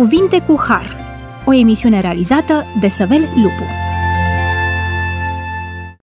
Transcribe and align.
Cuvinte 0.00 0.40
cu 0.46 0.60
Har, 0.68 0.96
o 1.46 1.54
emisiune 1.54 2.00
realizată 2.00 2.64
de 2.80 2.88
Săvel 2.88 3.20
Lupu. 3.20 3.64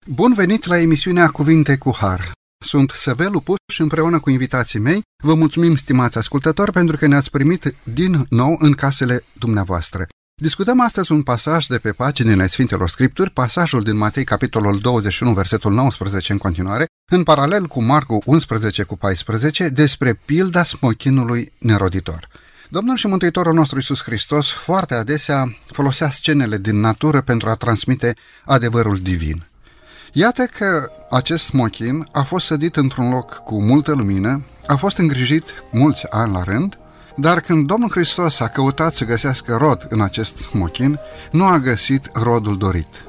Bun 0.05 0.33
venit 0.33 0.65
la 0.65 0.79
emisiunea 0.79 1.27
Cuvinte 1.27 1.77
cu 1.77 1.95
Har. 1.99 2.31
Sunt 2.65 2.89
Săvel 2.89 3.31
Lupu 3.31 3.53
și 3.73 3.81
împreună 3.81 4.19
cu 4.19 4.29
invitații 4.29 4.79
mei 4.79 5.01
vă 5.23 5.33
mulțumim, 5.33 5.75
stimați 5.75 6.17
ascultători, 6.17 6.71
pentru 6.71 6.97
că 6.97 7.07
ne-ați 7.07 7.29
primit 7.29 7.75
din 7.83 8.25
nou 8.29 8.55
în 8.59 8.71
casele 8.71 9.23
dumneavoastră. 9.33 10.07
Discutăm 10.41 10.81
astăzi 10.81 11.11
un 11.11 11.23
pasaj 11.23 11.65
de 11.65 11.77
pe 11.77 11.91
paginile 11.91 12.47
Sfintelor 12.47 12.89
Scripturi, 12.89 13.31
pasajul 13.31 13.83
din 13.83 13.97
Matei, 13.97 14.23
capitolul 14.23 14.79
21, 14.79 15.33
versetul 15.33 15.73
19 15.73 16.31
în 16.31 16.37
continuare, 16.37 16.85
în 17.11 17.23
paralel 17.23 17.65
cu 17.65 17.83
Marcu 17.83 18.21
11 18.25 18.83
cu 18.83 18.97
14, 18.97 19.67
despre 19.67 20.13
pilda 20.25 20.63
smochinului 20.63 21.53
neroditor. 21.59 22.27
Domnul 22.69 22.95
și 22.95 23.07
Mântuitorul 23.07 23.53
nostru 23.53 23.77
Iisus 23.77 24.03
Hristos 24.03 24.49
foarte 24.49 24.95
adesea 24.95 25.57
folosea 25.71 26.09
scenele 26.09 26.57
din 26.57 26.79
natură 26.79 27.21
pentru 27.21 27.49
a 27.49 27.55
transmite 27.55 28.15
adevărul 28.45 28.97
divin. 28.97 29.47
Iată 30.11 30.43
că 30.43 30.91
acest 31.09 31.45
smochin 31.45 32.07
a 32.11 32.21
fost 32.21 32.45
sădit 32.45 32.75
într-un 32.75 33.09
loc 33.09 33.33
cu 33.33 33.61
multă 33.61 33.93
lumină, 33.93 34.45
a 34.67 34.75
fost 34.75 34.97
îngrijit 34.97 35.43
mulți 35.71 36.09
ani 36.09 36.33
la 36.33 36.43
rând, 36.43 36.77
dar 37.15 37.39
când 37.39 37.67
Domnul 37.67 37.89
Hristos 37.89 38.39
a 38.39 38.47
căutat 38.47 38.93
să 38.93 39.05
găsească 39.05 39.55
rod 39.55 39.85
în 39.89 40.01
acest 40.01 40.37
smochin, 40.37 40.99
nu 41.31 41.45
a 41.45 41.59
găsit 41.59 42.09
rodul 42.13 42.57
dorit. 42.57 43.05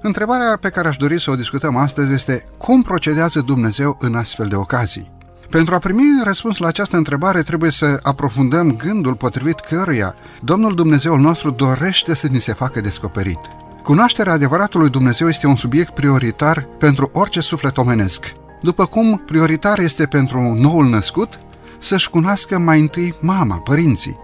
Întrebarea 0.00 0.56
pe 0.60 0.68
care 0.68 0.88
aș 0.88 0.96
dori 0.96 1.20
să 1.20 1.30
o 1.30 1.34
discutăm 1.34 1.76
astăzi 1.76 2.12
este 2.12 2.44
cum 2.58 2.82
procedează 2.82 3.40
Dumnezeu 3.40 3.96
în 4.00 4.14
astfel 4.14 4.46
de 4.46 4.56
ocazii? 4.56 5.13
Pentru 5.54 5.74
a 5.74 5.78
primi 5.78 6.22
răspuns 6.24 6.58
la 6.58 6.66
această 6.66 6.96
întrebare 6.96 7.42
trebuie 7.42 7.70
să 7.70 7.98
aprofundăm 8.02 8.76
gândul 8.76 9.14
potrivit 9.14 9.60
căruia 9.60 10.14
Domnul 10.40 10.74
Dumnezeul 10.74 11.20
nostru 11.20 11.50
dorește 11.50 12.14
să 12.14 12.26
ni 12.26 12.40
se 12.40 12.52
facă 12.52 12.80
descoperit. 12.80 13.38
Cunoașterea 13.82 14.32
adevăratului 14.32 14.90
Dumnezeu 14.90 15.28
este 15.28 15.46
un 15.46 15.56
subiect 15.56 15.94
prioritar 15.94 16.68
pentru 16.78 17.10
orice 17.12 17.40
suflet 17.40 17.76
omenesc. 17.76 18.32
După 18.62 18.86
cum 18.86 19.22
prioritar 19.26 19.78
este 19.78 20.06
pentru 20.06 20.54
noul 20.60 20.88
născut 20.88 21.40
să-și 21.78 22.10
cunoască 22.10 22.58
mai 22.58 22.80
întâi 22.80 23.14
mama, 23.20 23.56
părinții. 23.56 24.18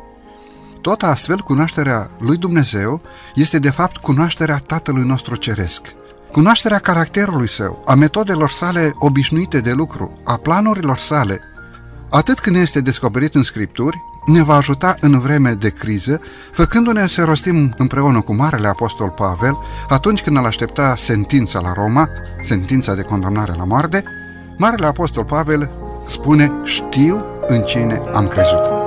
Tot 0.80 1.02
astfel, 1.02 1.38
cunoașterea 1.38 2.10
lui 2.18 2.36
Dumnezeu 2.36 3.00
este 3.34 3.58
de 3.58 3.70
fapt 3.70 3.96
cunoașterea 3.96 4.56
Tatălui 4.56 5.04
nostru 5.04 5.36
Ceresc. 5.36 5.82
Cunoașterea 6.32 6.78
caracterului 6.78 7.48
său, 7.48 7.82
a 7.86 7.94
metodelor 7.94 8.50
sale 8.50 8.92
obișnuite 8.98 9.60
de 9.60 9.72
lucru, 9.72 10.12
a 10.24 10.36
planurilor 10.36 10.98
sale, 10.98 11.40
atât 12.10 12.38
când 12.38 12.56
este 12.56 12.80
descoperit 12.80 13.34
în 13.34 13.42
Scripturi, 13.42 13.96
ne 14.26 14.42
va 14.42 14.54
ajuta 14.54 14.94
în 15.00 15.18
vreme 15.18 15.52
de 15.52 15.68
criză, 15.68 16.20
făcându-ne 16.52 17.06
să 17.06 17.24
rostim 17.24 17.74
împreună 17.76 18.20
cu 18.20 18.34
Marele 18.34 18.68
Apostol 18.68 19.08
Pavel, 19.08 19.58
atunci 19.88 20.22
când 20.22 20.36
îl 20.36 20.46
aștepta 20.46 20.94
sentința 20.96 21.60
la 21.60 21.72
Roma, 21.72 22.08
sentința 22.42 22.94
de 22.94 23.02
condamnare 23.02 23.54
la 23.56 23.64
moarte, 23.64 24.04
Marele 24.56 24.86
Apostol 24.86 25.24
Pavel 25.24 25.70
spune, 26.06 26.52
știu 26.64 27.24
în 27.46 27.62
cine 27.62 28.02
am 28.12 28.26
crezut. 28.26 28.79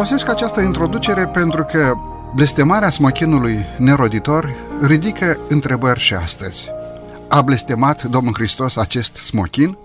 Folosesc 0.00 0.28
această 0.28 0.60
introducere 0.60 1.26
pentru 1.26 1.64
că 1.64 1.94
blestemarea 2.34 2.90
smochinului 2.90 3.64
neroditor 3.78 4.54
ridică 4.82 5.38
întrebări 5.48 6.00
și 6.00 6.14
astăzi. 6.14 6.68
A 7.28 7.42
blestemat 7.42 8.02
Domnul 8.02 8.34
Hristos 8.34 8.76
acest 8.76 9.16
smochin? 9.16 9.76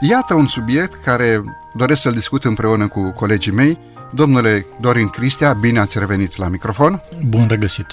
Iată 0.00 0.34
un 0.34 0.46
subiect 0.46 1.02
care 1.04 1.42
doresc 1.74 2.00
să-l 2.00 2.12
discut 2.12 2.44
împreună 2.44 2.88
cu 2.88 3.10
colegii 3.10 3.52
mei. 3.52 3.78
Domnule 4.12 4.66
Dorin 4.80 5.08
Cristea, 5.08 5.52
bine 5.52 5.78
ați 5.78 5.98
revenit 5.98 6.36
la 6.36 6.48
microfon. 6.48 7.02
Bun 7.26 7.46
regăsit. 7.48 7.86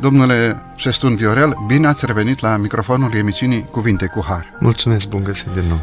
Domnule 0.00 0.62
Șestun 0.74 1.14
Viorel, 1.14 1.56
bine 1.66 1.86
ați 1.86 2.06
revenit 2.06 2.40
la 2.40 2.56
microfonul 2.56 3.14
emisiunii 3.14 3.66
Cuvinte 3.70 4.06
cu 4.06 4.24
Har. 4.28 4.56
Mulțumesc, 4.60 5.08
bun 5.08 5.24
găsit 5.24 5.48
din 5.48 5.64
nou. 5.68 5.80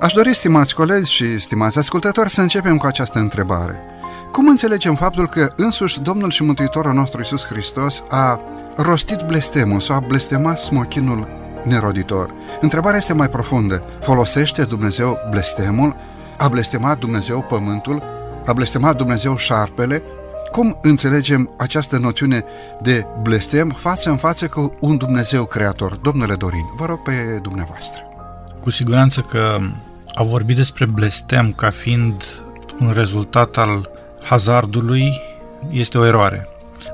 Aș 0.00 0.12
dori, 0.12 0.34
stimați 0.34 0.74
colegi 0.74 1.12
și 1.12 1.40
stimați 1.40 1.78
ascultători, 1.78 2.30
să 2.30 2.40
începem 2.40 2.76
cu 2.76 2.86
această 2.86 3.18
întrebare. 3.18 3.80
Cum 4.34 4.48
înțelegem 4.48 4.94
faptul 4.94 5.26
că 5.26 5.52
însuși 5.56 6.00
Domnul 6.00 6.30
și 6.30 6.42
Mântuitorul 6.42 6.92
nostru 6.92 7.18
Iisus 7.18 7.46
Hristos 7.46 8.02
a 8.08 8.40
rostit 8.76 9.26
blestemul 9.26 9.80
sau 9.80 9.96
a 9.96 10.00
blestemat 10.00 10.58
smochinul 10.58 11.28
neroditor? 11.64 12.30
Întrebarea 12.60 12.98
este 12.98 13.12
mai 13.12 13.28
profundă. 13.28 13.82
Folosește 14.00 14.64
Dumnezeu 14.64 15.18
blestemul? 15.30 15.96
A 16.38 16.48
blestemat 16.48 16.98
Dumnezeu 16.98 17.42
pământul? 17.42 18.02
A 18.46 18.52
blestemat 18.52 18.96
Dumnezeu 18.96 19.36
șarpele? 19.36 20.02
Cum 20.50 20.78
înțelegem 20.82 21.50
această 21.56 21.98
noțiune 21.98 22.44
de 22.82 23.06
blestem 23.22 23.68
față 23.68 24.10
în 24.10 24.16
față 24.16 24.48
cu 24.48 24.74
un 24.80 24.96
Dumnezeu 24.96 25.44
creator? 25.44 25.94
Domnule 25.94 26.34
Dorin, 26.34 26.64
vă 26.76 26.84
rog 26.84 27.02
pe 27.02 27.38
dumneavoastră. 27.42 28.02
Cu 28.60 28.70
siguranță 28.70 29.20
că 29.20 29.58
a 30.14 30.22
vorbit 30.22 30.56
despre 30.56 30.86
blestem 30.86 31.52
ca 31.52 31.70
fiind 31.70 32.24
un 32.80 32.92
rezultat 32.92 33.56
al 33.56 33.93
hazardului 34.24 35.20
este 35.70 35.98
o 35.98 36.06
eroare. 36.06 36.48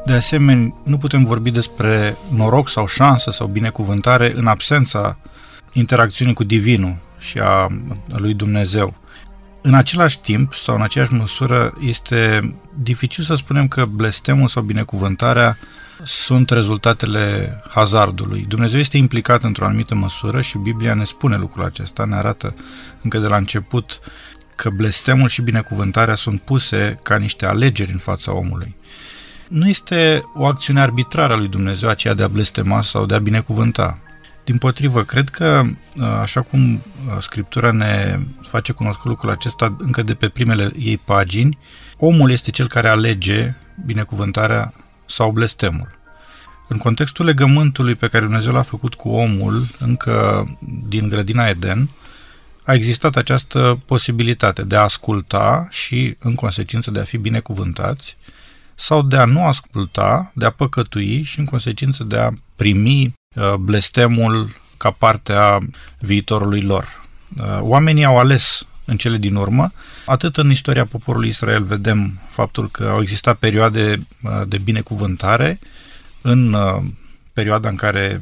De 0.07 0.13
asemenea, 0.13 0.75
nu 0.83 0.99
putem 0.99 1.25
vorbi 1.25 1.51
despre 1.51 2.17
noroc 2.29 2.69
sau 2.69 2.87
șansă 2.87 3.31
sau 3.31 3.47
binecuvântare 3.47 4.33
în 4.37 4.47
absența 4.47 5.19
interacțiunii 5.73 6.35
cu 6.35 6.45
Divinul 6.45 6.97
și 7.19 7.39
a 7.39 7.67
lui 8.07 8.35
Dumnezeu. 8.35 8.95
În 9.63 9.75
același 9.75 10.19
timp 10.21 10.55
sau 10.55 10.75
în 10.75 10.83
aceeași 10.83 11.13
măsură 11.13 11.75
este 11.81 12.55
dificil 12.83 13.25
să 13.25 13.35
spunem 13.35 13.69
că 13.69 13.85
blestemul 13.85 14.49
sau 14.49 14.63
binecuvântarea 14.63 15.59
sunt 16.05 16.51
rezultatele 16.51 17.55
hazardului. 17.69 18.45
Dumnezeu 18.49 18.81
este 18.81 18.97
implicat 18.97 19.43
într-o 19.43 19.65
anumită 19.65 19.95
măsură 19.95 20.41
și 20.41 20.59
Biblia 20.59 20.95
ne 20.95 21.05
spune 21.05 21.37
lucrul 21.37 21.65
acesta, 21.65 22.05
ne 22.05 22.17
arată 22.17 22.55
încă 23.03 23.19
de 23.19 23.27
la 23.27 23.37
început 23.37 24.01
că 24.61 24.71
blestemul 24.71 25.29
și 25.29 25.43
binecuvântarea 25.43 26.15
sunt 26.15 26.41
puse 26.41 26.99
ca 27.03 27.17
niște 27.17 27.47
alegeri 27.47 27.93
în 27.93 27.99
fața 27.99 28.35
omului. 28.35 28.75
Nu 29.49 29.69
este 29.69 30.23
o 30.35 30.47
acțiune 30.47 30.81
arbitrară 30.81 31.33
a 31.33 31.37
lui 31.37 31.49
Dumnezeu 31.49 31.89
aceea 31.89 32.15
de 32.15 32.23
a 32.23 32.29
blestema 32.29 32.83
sau 32.83 33.07
de 33.07 33.15
a 33.15 33.19
binecuvânta. 33.19 33.99
Din 34.45 34.59
potrivă, 34.59 35.03
cred 35.03 35.29
că, 35.29 35.63
așa 36.21 36.41
cum 36.41 36.83
Scriptura 37.21 37.71
ne 37.71 38.19
face 38.43 38.73
cunoscut 38.73 39.05
lucrul 39.05 39.31
acesta 39.31 39.77
încă 39.79 40.03
de 40.03 40.15
pe 40.15 40.29
primele 40.29 40.73
ei 40.79 40.99
pagini, 40.99 41.59
omul 41.99 42.31
este 42.31 42.51
cel 42.51 42.69
care 42.69 42.89
alege 42.89 43.55
binecuvântarea 43.87 44.73
sau 45.07 45.31
blestemul. 45.31 45.89
În 46.69 46.79
contextul 46.79 47.25
legământului 47.25 47.95
pe 47.95 48.09
care 48.09 48.25
Dumnezeu 48.25 48.53
l-a 48.53 48.63
făcut 48.63 48.95
cu 48.95 49.09
omul 49.09 49.67
încă 49.79 50.47
din 50.89 51.09
grădina 51.09 51.49
Eden, 51.49 51.89
a 52.71 52.75
existat 52.75 53.17
această 53.17 53.83
posibilitate 53.87 54.63
de 54.63 54.77
a 54.77 54.81
asculta 54.81 55.67
și, 55.71 56.17
în 56.19 56.35
consecință, 56.35 56.91
de 56.91 57.01
a 57.01 57.05
fi 57.05 57.17
binecuvântați, 57.17 58.17
sau 58.75 59.03
de 59.03 59.17
a 59.17 59.25
nu 59.25 59.47
asculta, 59.47 60.33
de 60.35 60.45
a 60.45 60.51
păcătui 60.51 61.23
și, 61.23 61.39
în 61.39 61.45
consecință, 61.45 62.05
de 62.05 62.17
a 62.17 62.31
primi 62.57 63.13
uh, 63.35 63.55
blestemul 63.55 64.57
ca 64.77 64.91
parte 64.91 65.33
a 65.33 65.59
viitorului 65.99 66.61
lor. 66.61 67.05
Uh, 67.39 67.59
oamenii 67.61 68.05
au 68.05 68.19
ales 68.19 68.67
în 68.85 68.97
cele 68.97 69.17
din 69.17 69.35
urmă. 69.35 69.73
Atât 70.07 70.37
în 70.37 70.51
istoria 70.51 70.85
poporului 70.85 71.29
Israel 71.29 71.63
vedem 71.63 72.19
faptul 72.29 72.69
că 72.69 72.85
au 72.85 73.01
existat 73.01 73.37
perioade 73.39 74.07
uh, 74.23 74.31
de 74.47 74.59
binecuvântare 74.59 75.59
în 76.21 76.57
perioada 77.33 77.69
în 77.69 77.77
care 77.77 78.21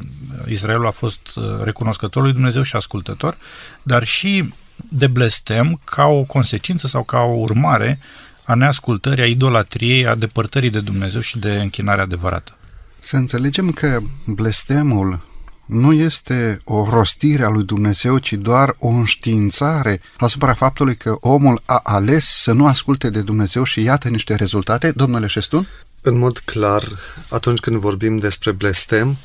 Israelul 0.49 0.87
a 0.87 0.91
fost 0.91 1.37
uh, 1.37 1.45
recunoscător 1.63 2.23
lui 2.23 2.33
Dumnezeu 2.33 2.63
și 2.63 2.77
ascultător, 2.77 3.37
dar 3.83 4.05
și 4.05 4.53
de 4.89 5.07
blestem 5.07 5.81
ca 5.85 6.05
o 6.05 6.23
consecință 6.23 6.87
sau 6.87 7.03
ca 7.03 7.21
o 7.21 7.33
urmare 7.33 7.99
a 8.45 8.55
neascultării, 8.55 9.23
a 9.23 9.27
idolatriei, 9.27 10.07
a 10.07 10.15
depărtării 10.15 10.71
de 10.71 10.81
Dumnezeu 10.81 11.21
și 11.21 11.39
de 11.39 11.51
închinarea 11.51 12.05
adevărată. 12.05 12.53
Să 13.01 13.17
înțelegem 13.17 13.71
că 13.71 13.99
blestemul 14.27 15.21
nu 15.67 15.93
este 15.93 16.61
o 16.65 16.89
rostire 16.91 17.45
a 17.45 17.49
lui 17.49 17.65
Dumnezeu, 17.65 18.19
ci 18.19 18.33
doar 18.33 18.75
o 18.79 18.89
înștiințare 18.89 20.01
asupra 20.17 20.55
faptului 20.55 20.97
că 20.97 21.17
omul 21.21 21.63
a 21.67 21.81
ales 21.83 22.25
să 22.25 22.53
nu 22.53 22.67
asculte 22.67 23.11
de 23.11 23.23
Dumnezeu 23.23 23.65
și 23.65 23.83
iată 23.83 24.09
niște 24.09 24.35
rezultate. 24.35 24.91
Domnule 24.91 25.27
Șestun? 25.27 25.67
În 26.01 26.19
mod 26.19 26.39
clar, 26.39 26.85
atunci 27.31 27.59
când 27.59 27.77
vorbim 27.77 28.19
despre 28.19 28.53
blestem, 28.53 29.17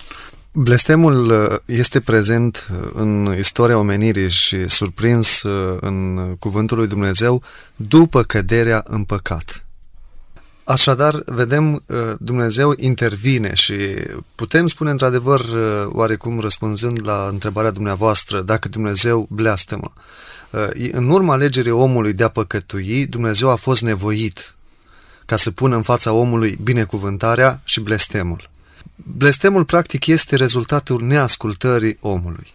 blestemul 0.51 1.31
uh, 1.31 1.59
este 1.65 1.99
prezent 1.99 2.67
uh, 2.71 2.89
în 2.93 3.35
istoria 3.37 3.77
omenirii 3.77 4.29
și 4.29 4.67
surprins 4.67 5.43
uh, 5.43 5.77
în 5.79 6.17
cuvântul 6.39 6.77
lui 6.77 6.87
Dumnezeu 6.87 7.43
după 7.75 8.23
căderea 8.23 8.83
în 8.87 9.03
păcat. 9.03 9.65
Așadar, 10.63 11.21
vedem, 11.25 11.73
uh, 11.73 11.97
Dumnezeu 12.19 12.73
intervine 12.77 13.53
și 13.53 13.75
putem 14.35 14.67
spune 14.67 14.89
într-adevăr, 14.89 15.39
uh, 15.39 15.85
oarecum 15.87 16.39
răspunzând 16.39 16.99
la 17.03 17.27
întrebarea 17.31 17.71
dumneavoastră, 17.71 18.41
dacă 18.41 18.69
Dumnezeu 18.69 19.27
bleastemă. 19.29 19.93
Uh, 20.49 20.89
în 20.91 21.09
urma 21.09 21.33
alegerii 21.33 21.71
omului 21.71 22.13
de 22.13 22.23
a 22.23 22.29
păcătui, 22.29 23.05
Dumnezeu 23.05 23.49
a 23.49 23.55
fost 23.55 23.81
nevoit 23.81 24.55
ca 25.25 25.35
să 25.35 25.51
pună 25.51 25.75
în 25.75 25.81
fața 25.81 26.11
omului 26.11 26.59
binecuvântarea 26.63 27.61
și 27.63 27.79
blestemul. 27.79 28.49
Blestemul, 28.95 29.65
practic, 29.65 30.07
este 30.07 30.35
rezultatul 30.35 31.01
neascultării 31.01 31.97
omului. 32.01 32.53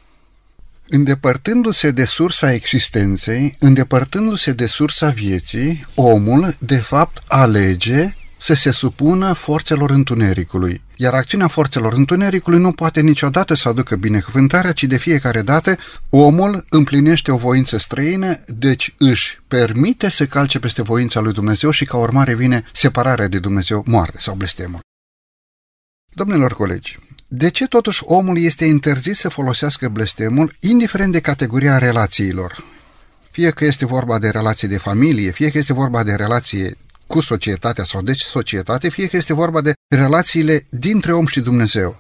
Îndepărtându-se 0.88 1.90
de 1.90 2.04
sursa 2.04 2.52
existenței, 2.52 3.56
îndepărtându-se 3.58 4.52
de 4.52 4.66
sursa 4.66 5.08
vieții, 5.08 5.86
omul, 5.94 6.56
de 6.58 6.76
fapt, 6.76 7.22
alege 7.26 8.14
să 8.38 8.54
se 8.54 8.70
supună 8.70 9.32
forțelor 9.32 9.90
întunericului. 9.90 10.82
Iar 11.00 11.14
acțiunea 11.14 11.48
forțelor 11.48 11.92
întunericului 11.92 12.58
nu 12.58 12.72
poate 12.72 13.00
niciodată 13.00 13.54
să 13.54 13.68
aducă 13.68 13.96
binecuvântarea, 13.96 14.72
ci 14.72 14.84
de 14.84 14.96
fiecare 14.96 15.42
dată 15.42 15.76
omul 16.10 16.64
împlinește 16.68 17.30
o 17.30 17.36
voință 17.36 17.78
străină, 17.78 18.40
deci 18.46 18.94
își 18.98 19.40
permite 19.48 20.08
să 20.08 20.26
calce 20.26 20.58
peste 20.58 20.82
voința 20.82 21.20
lui 21.20 21.32
Dumnezeu 21.32 21.70
și 21.70 21.84
ca 21.84 21.96
urmare 21.96 22.34
vine 22.34 22.64
separarea 22.72 23.28
de 23.28 23.38
Dumnezeu, 23.38 23.82
moarte 23.86 24.18
sau 24.18 24.34
blestemul. 24.34 24.80
Domnilor 26.14 26.54
colegi, 26.54 26.98
de 27.28 27.50
ce 27.50 27.66
totuși 27.66 28.02
omul 28.04 28.38
este 28.38 28.64
interzis 28.64 29.18
să 29.18 29.28
folosească 29.28 29.88
blestemul, 29.88 30.56
indiferent 30.60 31.12
de 31.12 31.20
categoria 31.20 31.78
relațiilor? 31.78 32.64
Fie 33.30 33.50
că 33.50 33.64
este 33.64 33.86
vorba 33.86 34.18
de 34.18 34.28
relații 34.28 34.68
de 34.68 34.78
familie, 34.78 35.30
fie 35.30 35.50
că 35.50 35.58
este 35.58 35.72
vorba 35.72 36.02
de 36.02 36.14
relație 36.14 36.76
cu 37.08 37.20
societatea 37.20 37.84
sau 37.84 38.02
de 38.02 38.12
societate, 38.12 38.88
fie 38.88 39.06
că 39.06 39.16
este 39.16 39.32
vorba 39.32 39.60
de 39.60 39.72
relațiile 39.94 40.66
dintre 40.70 41.12
om 41.12 41.26
și 41.26 41.40
Dumnezeu. 41.40 41.96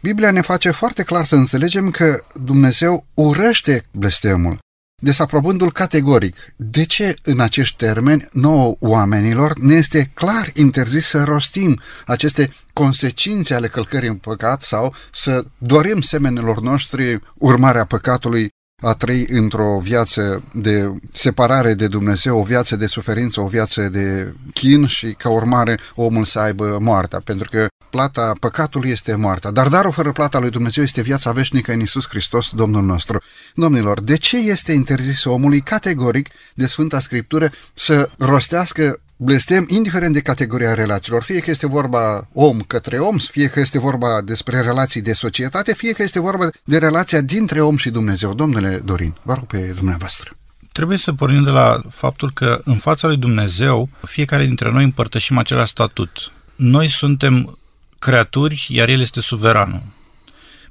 Biblia 0.00 0.30
ne 0.30 0.40
face 0.40 0.70
foarte 0.70 1.02
clar 1.02 1.24
să 1.24 1.34
înțelegem 1.34 1.90
că 1.90 2.24
Dumnezeu 2.44 3.06
urăște 3.14 3.84
blestemul, 3.90 4.58
desaprobându-l 5.02 5.72
categoric. 5.72 6.36
De 6.56 6.84
ce 6.84 7.16
în 7.22 7.40
acești 7.40 7.76
termeni 7.76 8.28
nouă 8.32 8.74
oamenilor 8.78 9.58
ne 9.58 9.74
este 9.74 10.10
clar 10.14 10.50
interzis 10.54 11.06
să 11.06 11.22
rostim 11.22 11.80
aceste 12.06 12.52
consecințe 12.72 13.54
ale 13.54 13.68
călcării 13.68 14.08
în 14.08 14.16
păcat 14.16 14.62
sau 14.62 14.94
să 15.12 15.44
dorim 15.58 16.00
semenilor 16.00 16.60
noștri 16.60 17.18
urmarea 17.34 17.84
păcatului 17.84 18.48
a 18.82 18.92
trăi 18.92 19.26
într-o 19.28 19.78
viață 19.82 20.42
de 20.52 20.92
separare 21.12 21.74
de 21.74 21.88
Dumnezeu, 21.88 22.38
o 22.38 22.42
viață 22.42 22.76
de 22.76 22.86
suferință, 22.86 23.40
o 23.40 23.46
viață 23.46 23.88
de 23.88 24.34
chin 24.54 24.86
și 24.86 25.12
ca 25.18 25.30
urmare 25.30 25.78
omul 25.94 26.24
să 26.24 26.38
aibă 26.38 26.78
moartea, 26.80 27.20
pentru 27.24 27.48
că 27.50 27.66
plata 27.90 28.32
păcatului 28.40 28.90
este 28.90 29.14
moartea, 29.14 29.50
dar 29.50 29.68
darul 29.68 29.92
fără 29.92 30.12
plata 30.12 30.38
lui 30.38 30.50
Dumnezeu 30.50 30.82
este 30.82 31.02
viața 31.02 31.32
veșnică 31.32 31.72
în 31.72 31.80
Isus 31.80 32.08
Hristos, 32.08 32.50
Domnul 32.50 32.82
nostru. 32.82 33.22
Domnilor, 33.54 34.00
de 34.00 34.16
ce 34.16 34.36
este 34.36 34.72
interzis 34.72 35.24
omului 35.24 35.60
categoric 35.60 36.28
de 36.54 36.66
Sfânta 36.66 37.00
Scriptură 37.00 37.52
să 37.74 38.10
rostească 38.18 39.00
blestem, 39.22 39.64
indiferent 39.68 40.12
de 40.12 40.20
categoria 40.20 40.74
relațiilor, 40.74 41.22
fie 41.22 41.40
că 41.40 41.50
este 41.50 41.66
vorba 41.66 42.28
om 42.32 42.60
către 42.60 42.98
om, 42.98 43.18
fie 43.18 43.48
că 43.48 43.60
este 43.60 43.78
vorba 43.78 44.20
despre 44.20 44.60
relații 44.60 45.02
de 45.02 45.12
societate, 45.12 45.74
fie 45.74 45.92
că 45.92 46.02
este 46.02 46.20
vorba 46.20 46.48
de 46.64 46.78
relația 46.78 47.20
dintre 47.20 47.60
om 47.60 47.76
și 47.76 47.90
Dumnezeu. 47.90 48.34
Domnule 48.34 48.80
Dorin, 48.84 49.14
vă 49.22 49.34
rog 49.34 49.46
pe 49.46 49.72
dumneavoastră. 49.76 50.36
Trebuie 50.72 50.98
să 50.98 51.12
pornim 51.12 51.42
de 51.42 51.50
la 51.50 51.80
faptul 51.90 52.30
că 52.32 52.60
în 52.64 52.76
fața 52.76 53.06
lui 53.06 53.16
Dumnezeu 53.16 53.88
fiecare 54.02 54.44
dintre 54.44 54.70
noi 54.70 54.84
împărtășim 54.84 55.38
același 55.38 55.70
statut. 55.70 56.32
Noi 56.56 56.88
suntem 56.88 57.58
creaturi, 57.98 58.66
iar 58.70 58.88
El 58.88 59.00
este 59.00 59.20
suveranul. 59.20 59.82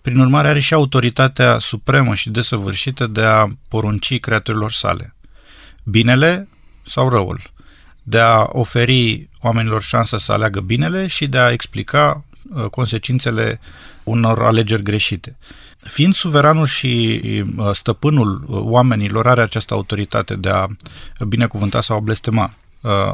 Prin 0.01 0.19
urmare, 0.19 0.47
are 0.47 0.59
și 0.59 0.73
autoritatea 0.73 1.57
supremă 1.59 2.15
și 2.15 2.29
desăvârșită 2.29 3.07
de 3.07 3.21
a 3.21 3.47
porunci 3.69 4.19
creaturilor 4.19 4.71
sale. 4.71 5.15
Binele 5.83 6.47
sau 6.85 7.09
răul 7.09 7.51
de 8.03 8.19
a 8.19 8.47
oferi 8.51 9.29
oamenilor 9.41 9.83
șansa 9.83 10.17
să 10.17 10.31
aleagă 10.31 10.59
binele 10.59 11.07
și 11.07 11.27
de 11.27 11.37
a 11.37 11.51
explica 11.51 12.23
uh, 12.49 12.65
consecințele 12.65 13.59
unor 14.03 14.41
alegeri 14.41 14.83
greșite. 14.83 15.37
Fiind 15.77 16.13
suveranul 16.13 16.65
și 16.65 17.21
uh, 17.57 17.69
stăpânul 17.73 18.43
uh, 18.47 18.59
oamenilor, 18.63 19.27
are 19.27 19.41
această 19.41 19.73
autoritate 19.73 20.35
de 20.35 20.49
a 20.49 20.65
binecuvânta 21.27 21.81
sau 21.81 21.97
a 21.97 21.99
blestema, 21.99 22.53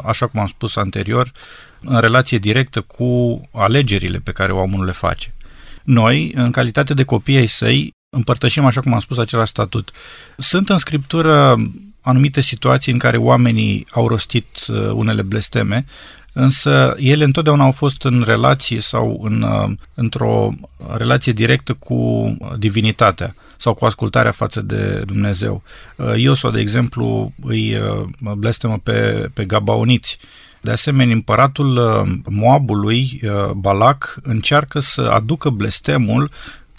așa 0.04 0.28
cum 0.28 0.40
am 0.40 0.48
spus 0.48 0.76
anterior, 0.76 1.32
în 1.80 2.00
relație 2.00 2.38
directă 2.38 2.82
cu 2.82 3.42
alegerile 3.52 4.18
pe 4.18 4.32
care 4.32 4.52
omul 4.52 4.86
le 4.86 4.92
face. 4.92 5.34
Noi, 5.84 6.32
în 6.36 6.52
calitate 6.52 6.94
de 6.94 7.04
copii 7.04 7.38
ai 7.38 7.46
săi, 7.46 7.94
împărtășim, 8.10 8.66
așa 8.66 8.82
cum 8.82 8.94
am 8.94 9.00
spus, 9.00 9.18
același 9.18 9.50
statut. 9.50 9.92
Sunt 10.38 10.70
în 10.70 10.78
scriptură 10.78 11.56
anumite 12.08 12.42
situații 12.42 12.92
în 12.92 12.98
care 12.98 13.18
oamenii 13.18 13.88
au 13.92 14.08
rostit 14.08 14.48
uh, 14.68 14.90
unele 14.94 15.22
blesteme, 15.22 15.86
însă 16.34 16.96
ele 16.98 17.24
întotdeauna 17.24 17.64
au 17.64 17.72
fost 17.72 18.04
în 18.04 18.24
relație 18.26 18.80
sau 18.80 19.22
în, 19.24 19.42
uh, 19.42 19.72
într-o 19.94 20.50
relație 20.98 21.32
directă 21.32 21.74
cu 21.80 22.38
divinitatea 22.58 23.36
sau 23.58 23.74
cu 23.74 23.86
ascultarea 23.86 24.32
față 24.32 24.62
de 24.62 25.02
Dumnezeu. 25.06 25.62
Uh, 25.96 26.14
Iosua, 26.16 26.52
de 26.52 26.60
exemplu, 26.60 27.34
îi 27.44 27.78
blestemă 28.38 28.78
pe, 28.84 29.30
pe 29.34 29.46
gabaoniți. 29.46 30.18
De 30.62 30.72
asemenea, 30.72 31.14
împăratul 31.14 31.80
Moabului, 32.30 33.22
Balac, 33.54 34.20
încearcă 34.24 34.80
să 34.80 35.02
aducă 35.02 35.50
blestemul 35.50 36.30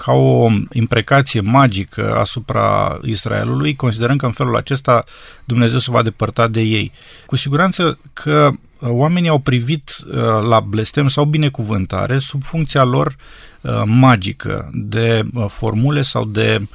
ca 0.05 0.13
o 0.13 0.49
imprecație 0.73 1.41
magică 1.41 2.17
asupra 2.19 2.99
Israelului, 3.05 3.75
considerând 3.75 4.21
că 4.21 4.27
în 4.27 4.33
felul 4.33 4.57
acesta 4.57 5.05
Dumnezeu 5.45 5.79
se 5.79 5.91
va 5.91 6.03
depărta 6.03 6.49
de 6.49 6.61
ei. 6.61 6.93
Cu 7.27 7.37
siguranță 7.37 7.99
că 8.13 8.51
uh, 8.53 8.89
oamenii 8.91 9.29
au 9.29 9.39
privit 9.39 9.97
uh, 10.07 10.15
la 10.49 10.61
blestem 10.61 11.09
sau 11.09 11.25
binecuvântare 11.25 12.19
sub 12.19 12.43
funcția 12.43 12.85
lor 12.85 13.17
uh, 13.61 13.83
magică, 13.85 14.71
de 14.73 15.23
formule 15.49 16.03
sau 16.03 16.25
de 16.25 16.67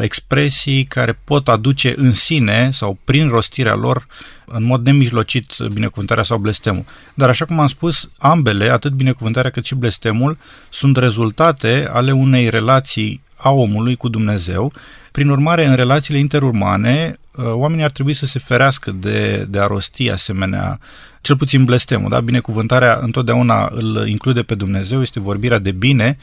expresii 0.00 0.84
care 0.84 1.18
pot 1.24 1.48
aduce 1.48 1.94
în 1.96 2.12
sine 2.12 2.70
sau 2.72 2.98
prin 3.04 3.28
rostirea 3.28 3.74
lor 3.74 4.06
în 4.52 4.62
mod 4.62 4.86
nemijlocit 4.86 5.56
binecuvântarea 5.72 6.22
sau 6.22 6.38
blestemul. 6.38 6.84
Dar 7.14 7.28
așa 7.28 7.44
cum 7.44 7.58
am 7.60 7.66
spus, 7.66 8.10
ambele, 8.18 8.70
atât 8.70 8.92
binecuvântarea 8.92 9.50
cât 9.50 9.64
și 9.64 9.74
blestemul, 9.74 10.38
sunt 10.68 10.96
rezultate 10.96 11.88
ale 11.92 12.12
unei 12.12 12.48
relații 12.48 13.22
a 13.36 13.50
omului 13.50 13.96
cu 13.96 14.08
Dumnezeu. 14.08 14.72
Prin 15.12 15.28
urmare, 15.28 15.66
în 15.66 15.74
relațiile 15.74 16.18
interurmane, 16.18 17.18
uh, 17.36 17.44
oamenii 17.44 17.84
ar 17.84 17.90
trebui 17.90 18.12
să 18.12 18.26
se 18.26 18.38
ferească 18.38 18.90
de, 18.90 19.46
de 19.48 19.60
a 19.60 19.66
rosti 19.66 20.10
asemenea, 20.10 20.78
cel 21.20 21.36
puțin 21.36 21.64
blestemul. 21.64 22.10
Da? 22.10 22.20
Binecuvântarea 22.20 22.98
întotdeauna 23.02 23.68
îl 23.72 24.08
include 24.08 24.42
pe 24.42 24.54
Dumnezeu, 24.54 25.00
este 25.00 25.20
vorbirea 25.20 25.58
de 25.58 25.70
bine 25.70 26.18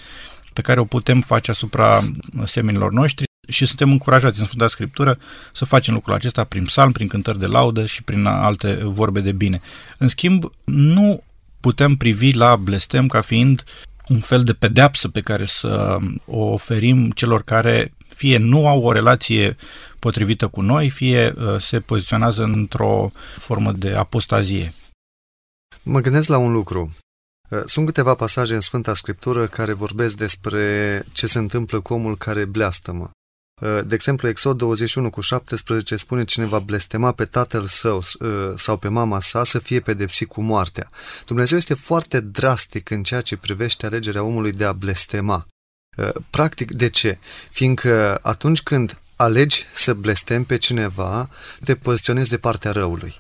pe 0.54 0.62
care 0.62 0.80
o 0.80 0.86
putem 0.86 1.22
face 1.22 1.52
asupra 1.52 2.00
semenilor 2.46 2.92
noștri 2.92 3.27
și 3.48 3.66
suntem 3.66 3.92
încurajați 3.92 4.40
în 4.40 4.46
Sfânta 4.46 4.68
Scriptură 4.68 5.18
să 5.54 5.66
facem 5.66 5.94
lucrul 5.94 6.14
acesta 6.14 6.44
prin 6.44 6.64
psalm, 6.64 6.92
prin 6.92 7.08
cântări 7.08 7.40
de 7.40 7.46
laudă 7.46 7.86
și 7.86 8.04
prin 8.04 8.26
alte 8.26 8.80
vorbe 8.84 9.20
de 9.20 9.32
bine. 9.32 9.62
În 9.98 10.08
schimb, 10.08 10.52
nu 10.64 11.20
putem 11.60 11.96
privi 11.96 12.32
la 12.32 12.56
blestem 12.56 13.08
ca 13.08 13.22
fiind 13.22 13.64
un 14.08 14.20
fel 14.20 14.44
de 14.44 14.54
pedeapsă 14.54 15.08
pe 15.08 15.22
care 15.22 15.46
să 15.46 15.98
o 16.26 16.40
oferim 16.40 17.12
celor 17.12 17.42
care 17.42 17.94
fie 18.16 18.38
nu 18.38 18.68
au 18.68 18.82
o 18.82 18.92
relație 18.92 19.56
potrivită 20.00 20.48
cu 20.48 20.62
noi, 20.62 20.90
fie 20.90 21.34
uh, 21.38 21.60
se 21.60 21.80
poziționează 21.80 22.44
într-o 22.44 23.12
formă 23.38 23.72
de 23.72 23.94
apostazie. 23.94 24.74
Mă 25.84 26.00
gândesc 26.00 26.28
la 26.28 26.38
un 26.38 26.52
lucru. 26.52 26.96
Uh, 27.50 27.62
sunt 27.66 27.86
câteva 27.86 28.16
pasaje 28.16 28.54
în 28.54 28.60
Sfânta 28.60 28.94
Scriptură 28.94 29.48
care 29.48 29.74
vorbesc 29.74 30.18
despre 30.18 31.04
ce 31.14 31.28
se 31.28 31.38
întâmplă 31.38 31.80
cu 31.80 31.94
omul 31.94 32.18
care 32.18 32.46
bleastămă. 32.46 33.10
Uh, 33.62 33.80
de 33.86 33.96
exemplu, 33.96 34.28
Exod 34.28 34.58
21 34.58 35.10
cu 35.10 35.22
17 35.22 35.96
spune 35.96 36.24
cine 36.24 36.46
va 36.46 36.60
blestema 36.60 37.12
pe 37.12 37.26
tatăl 37.26 37.66
său 37.66 37.98
uh, 37.98 38.30
sau 38.56 38.78
pe 38.78 38.88
mama 38.88 39.20
sa 39.20 39.44
să 39.44 39.60
fie 39.60 39.80
pedepsit 39.80 40.28
cu 40.28 40.42
moartea. 40.42 40.90
Dumnezeu 41.26 41.58
este 41.58 41.74
foarte 41.74 42.20
drastic 42.20 42.90
în 42.90 43.04
ceea 43.04 43.22
ce 43.22 43.38
privește 43.38 43.86
alegerea 43.86 44.24
omului 44.24 44.52
de 44.52 44.66
a 44.66 44.74
blestema. 44.74 45.48
Uh, 45.98 46.10
practic, 46.30 46.72
de 46.72 46.90
ce? 46.90 47.18
Fiindcă 47.52 48.20
atunci 48.22 48.62
când 48.62 49.00
alegi 49.16 49.66
să 49.74 49.94
blestem 49.94 50.44
pe 50.44 50.56
cineva, 50.56 51.30
te 51.64 51.76
poziționezi 51.76 52.30
de 52.30 52.38
partea 52.38 52.72
răului. 52.72 53.20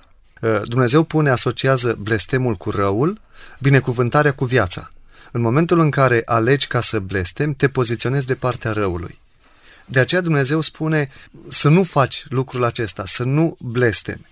Dumnezeu 0.63 1.03
pune, 1.03 1.29
asociază 1.29 1.97
blestemul 1.99 2.55
cu 2.55 2.69
răul, 2.69 3.21
binecuvântarea 3.59 4.33
cu 4.33 4.45
viața. 4.45 4.91
În 5.31 5.41
momentul 5.41 5.79
în 5.79 5.89
care 5.89 6.21
alegi 6.25 6.67
ca 6.67 6.81
să 6.81 6.99
blestem, 6.99 7.53
te 7.53 7.67
poziționezi 7.69 8.25
de 8.25 8.35
partea 8.35 8.71
răului. 8.71 9.19
De 9.89 9.99
aceea 9.99 10.21
Dumnezeu 10.21 10.61
spune 10.61 11.09
să 11.49 11.69
nu 11.69 11.83
faci 11.83 12.25
lucrul 12.29 12.63
acesta, 12.63 13.03
să 13.05 13.23
nu 13.23 13.57
blestemi. 13.59 14.25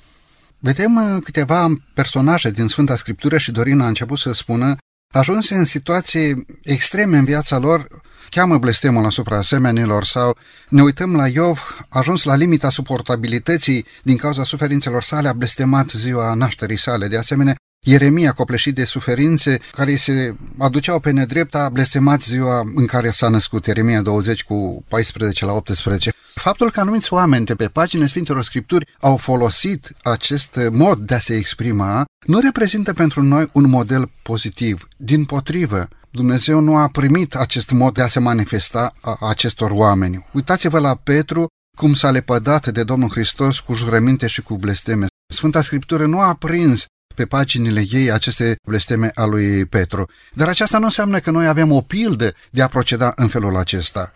Vedem 0.59 0.95
uh, 0.95 1.21
câteva 1.23 1.67
personaje 1.93 2.51
din 2.51 2.67
Sfânta 2.67 2.95
Scriptură 2.95 3.37
și 3.37 3.51
Dorina 3.51 3.85
a 3.85 3.87
început 3.87 4.17
să 4.17 4.33
spună, 4.33 4.75
ajunse 5.13 5.55
în 5.55 5.65
situații 5.65 6.45
extreme 6.63 7.17
în 7.17 7.25
viața 7.25 7.57
lor, 7.57 7.87
cheamă 8.29 8.57
blestemul 8.57 9.05
asupra 9.05 9.37
asemenilor 9.37 10.03
sau 10.03 10.37
ne 10.69 10.81
uităm 10.81 11.15
la 11.15 11.27
Iov, 11.27 11.85
ajuns 11.89 12.23
la 12.23 12.35
limita 12.35 12.69
suportabilității 12.69 13.85
din 14.03 14.17
cauza 14.17 14.43
suferințelor 14.43 15.03
sale, 15.03 15.27
a 15.27 15.33
blestemat 15.33 15.89
ziua 15.89 16.33
nașterii 16.33 16.77
sale. 16.77 17.07
De 17.07 17.17
asemenea, 17.17 17.55
Ieremia, 17.87 18.31
copleșit 18.31 18.75
de 18.75 18.83
suferințe 18.83 19.59
care 19.71 19.95
se 19.95 20.35
aduceau 20.57 20.99
pe 20.99 21.11
nedrept, 21.11 21.55
a 21.55 21.69
blestemat 21.69 22.21
ziua 22.21 22.63
în 22.75 22.85
care 22.85 23.11
s-a 23.11 23.29
născut, 23.29 23.65
Ieremia 23.65 24.01
20 24.01 24.43
cu 24.43 24.83
14 24.87 25.45
la 25.45 25.53
18. 25.53 26.11
Faptul 26.35 26.71
că 26.71 26.79
anumiți 26.79 27.13
oameni 27.13 27.45
de 27.45 27.55
pe 27.55 27.67
paginile 27.67 28.07
Sfintelor 28.07 28.43
Scripturi 28.43 28.87
au 28.99 29.17
folosit 29.17 29.91
acest 30.03 30.59
mod 30.71 30.99
de 30.99 31.15
a 31.15 31.19
se 31.19 31.35
exprima, 31.35 32.05
nu 32.25 32.39
reprezintă 32.39 32.93
pentru 32.93 33.21
noi 33.21 33.49
un 33.51 33.69
model 33.69 34.11
pozitiv. 34.21 34.87
Din 34.97 35.25
potrivă, 35.25 35.87
Dumnezeu 36.11 36.59
nu 36.59 36.75
a 36.75 36.87
primit 36.87 37.35
acest 37.35 37.71
mod 37.71 37.93
de 37.93 38.01
a 38.01 38.07
se 38.07 38.19
manifesta 38.19 38.93
a 39.01 39.17
acestor 39.21 39.71
oameni. 39.71 40.25
Uitați-vă 40.31 40.79
la 40.79 40.95
Petru, 40.95 41.47
cum 41.77 41.93
s-a 41.93 42.11
lepădat 42.11 42.67
de 42.67 42.83
Domnul 42.83 43.09
Hristos 43.09 43.59
cu 43.59 43.73
jurăminte 43.73 44.27
și 44.27 44.41
cu 44.41 44.55
blesteme. 44.57 45.05
Sfânta 45.33 45.61
Scriptură 45.61 46.05
nu 46.05 46.19
a 46.19 46.33
prins 46.33 46.85
pe 47.15 47.25
paginile 47.25 47.83
ei 47.91 48.11
aceste 48.11 48.55
blesteme 48.67 49.11
a 49.13 49.25
lui 49.25 49.65
Petru. 49.65 50.09
Dar 50.33 50.47
aceasta 50.47 50.77
nu 50.77 50.85
înseamnă 50.85 51.19
că 51.19 51.31
noi 51.31 51.47
avem 51.47 51.71
o 51.71 51.81
pildă 51.81 52.33
de 52.49 52.61
a 52.61 52.67
proceda 52.67 53.13
în 53.15 53.27
felul 53.27 53.57
acesta. 53.57 54.11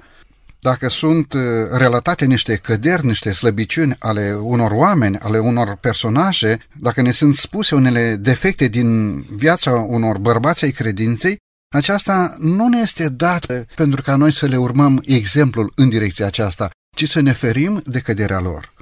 Dacă 0.61 0.89
sunt 0.89 1.33
uh, 1.33 1.41
relatate 1.71 2.25
niște 2.25 2.55
căderi, 2.55 3.05
niște 3.05 3.33
slăbiciuni 3.33 3.95
ale 3.99 4.33
unor 4.41 4.71
oameni, 4.71 5.17
ale 5.17 5.37
unor 5.39 5.75
personaje, 5.75 6.59
dacă 6.79 7.01
ne 7.01 7.11
sunt 7.11 7.35
spuse 7.35 7.75
unele 7.75 8.15
defecte 8.15 8.67
din 8.67 9.19
viața 9.21 9.71
unor 9.71 10.17
bărbați 10.17 10.63
ai 10.63 10.71
credinței, 10.71 11.37
aceasta 11.75 12.35
nu 12.39 12.67
ne 12.67 12.79
este 12.79 13.09
dată 13.09 13.65
pentru 13.75 14.01
ca 14.01 14.15
noi 14.15 14.33
să 14.33 14.45
le 14.45 14.57
urmăm 14.57 15.01
exemplul 15.05 15.71
în 15.75 15.89
direcția 15.89 16.25
aceasta, 16.25 16.69
ci 16.95 17.09
să 17.09 17.19
ne 17.19 17.31
ferim 17.31 17.81
de 17.85 17.99
căderea 17.99 18.39
lor. 18.39 18.73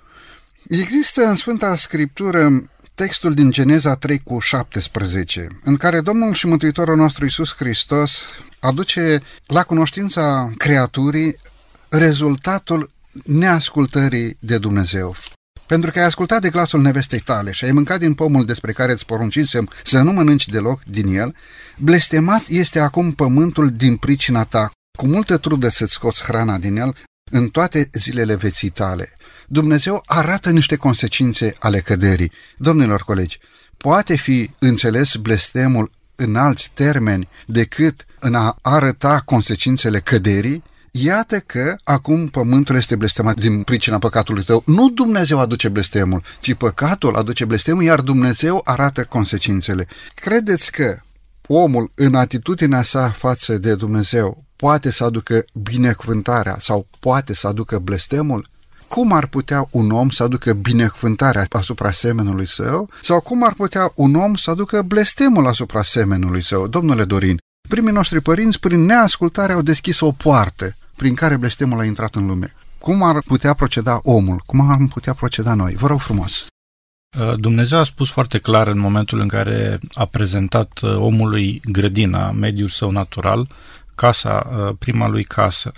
Există 0.68 1.26
în 1.26 1.36
Sfânta 1.36 1.76
Scriptură 1.76 2.70
textul 2.98 3.34
din 3.34 3.52
Geneza 3.52 3.96
3 3.96 4.20
cu 4.20 4.40
17, 4.40 5.48
în 5.64 5.76
care 5.76 6.02
Domnul 6.02 6.34
și 6.34 6.48
Mântuitorul 6.48 6.96
nostru 6.96 7.26
Isus 7.26 7.56
Hristos 7.56 8.22
aduce 8.60 9.22
la 9.46 9.64
cunoștința 9.64 10.54
creaturii 10.58 11.36
rezultatul 11.90 12.92
neascultării 13.24 14.38
de 14.40 14.58
Dumnezeu. 14.58 15.16
Pentru 15.66 15.92
că 15.92 16.00
ai 16.00 16.06
ascultat 16.06 16.42
de 16.42 16.50
glasul 16.50 16.82
nevestei 16.82 17.20
tale 17.20 17.52
și 17.52 17.66
ai 17.66 17.72
mâncat 17.72 18.00
din 18.00 18.14
pomul 18.14 18.46
despre 18.46 18.72
care 18.72 18.92
îți 18.92 19.06
poruncisem 19.06 19.70
să 19.84 20.02
nu 20.02 20.12
mănânci 20.12 20.48
deloc 20.48 20.84
din 20.84 21.08
el, 21.16 21.36
blestemat 21.78 22.44
este 22.48 22.80
acum 22.80 23.12
pământul 23.12 23.70
din 23.70 23.96
pricina 23.96 24.44
ta, 24.44 24.72
cu 24.98 25.08
multă 25.08 25.38
trudă 25.38 25.70
să-ți 25.70 25.94
scoți 25.94 26.24
hrana 26.24 26.58
din 26.58 26.76
el 26.78 26.96
în 27.32 27.48
toate 27.48 27.90
zilele 27.94 28.36
veții 28.36 28.70
tale. 28.70 29.17
Dumnezeu 29.50 30.04
arată 30.06 30.52
niște 30.52 30.76
consecințe 30.76 31.56
ale 31.60 31.80
căderii. 31.80 32.32
Domnilor 32.58 33.02
colegi, 33.02 33.40
poate 33.78 34.16
fi 34.16 34.50
înțeles 34.60 35.16
blestemul 35.16 35.92
în 36.16 36.36
alți 36.36 36.72
termeni 36.74 37.30
decât 37.46 38.06
în 38.20 38.36
a 38.36 38.58
arăta 38.62 39.22
consecințele 39.26 40.00
căderii? 40.00 40.64
Iată 40.92 41.40
că 41.40 41.76
acum 41.84 42.28
pământul 42.28 42.76
este 42.76 42.96
blestemat 42.96 43.40
din 43.40 43.64
pricina 43.64 44.00
păcatului 44.00 44.44
tău. 44.44 44.64
Nu 44.66 44.90
Dumnezeu 44.90 45.40
aduce 45.40 45.70
blestemul, 45.70 46.24
ci 46.42 46.54
păcatul 46.54 47.16
aduce 47.16 47.46
blestemul, 47.46 47.84
iar 47.84 48.02
Dumnezeu 48.02 48.62
arată 48.64 49.04
consecințele. 49.04 49.88
Credeți 50.16 50.72
că 50.72 51.00
omul, 51.48 51.92
în 51.96 52.16
atitudinea 52.16 52.84
sa 52.84 53.10
față 53.10 53.58
de 53.58 53.76
Dumnezeu, 53.76 54.46
poate 54.56 54.92
să 54.92 55.04
aducă 55.04 55.46
binecuvântarea 55.54 56.56
sau 56.60 56.88
poate 57.00 57.34
să 57.34 57.48
aducă 57.48 57.80
blestemul? 57.80 58.48
Cum 58.88 59.14
ar 59.14 59.28
putea 59.28 59.68
un 59.72 59.92
om 59.92 60.10
să 60.10 60.24
aducă 60.24 60.54
binecuvântarea 60.54 61.46
asupra 61.52 61.92
semenului 61.92 62.48
său 62.48 62.90
sau 63.02 63.20
cum 63.20 63.44
ar 63.44 63.54
putea 63.54 63.92
un 63.96 64.16
om 64.16 64.36
să 64.36 64.50
aducă 64.50 64.82
blestemul 64.82 65.48
asupra 65.48 65.84
semenului 65.84 66.44
său. 66.44 66.68
Domnule 66.68 67.04
Dorin, 67.04 67.38
primii 67.70 67.94
noștri 67.94 68.22
părinți, 68.22 68.60
prin 68.60 68.86
neascultare, 68.86 69.54
au 69.54 69.62
deschis 69.62 70.00
o 70.00 70.12
poartă 70.12 70.76
prin 70.96 71.16
care 71.16 71.38
blestemul 71.38 71.80
a 71.80 71.86
intrat 71.86 72.16
în 72.16 72.26
lume. 72.26 72.54
Cum 72.80 73.04
ar 73.04 73.22
putea 73.22 73.54
proceda 73.54 74.00
omul? 74.04 74.42
Cum 74.46 74.70
ar 74.70 74.78
putea 74.94 75.14
proceda 75.14 75.54
noi? 75.54 75.74
Vă 75.74 75.88
rog 75.88 76.00
frumos! 76.00 76.46
Uh, 77.20 77.34
Dumnezeu 77.40 77.80
a 77.80 77.84
spus 77.84 78.10
foarte 78.10 78.38
clar 78.38 78.68
în 78.68 78.78
momentul 78.78 79.20
în 79.20 79.28
care 79.28 79.80
a 79.94 80.06
prezentat 80.06 80.80
uh, 80.82 80.96
omului 80.96 81.62
grădina, 81.72 82.32
mediul 82.32 82.70
său 82.70 82.92
natural, 82.92 83.48
casa, 83.96 84.50
uh, 84.50 84.76
prima 84.80 85.08
lui 85.08 85.24
casă. 85.24 85.72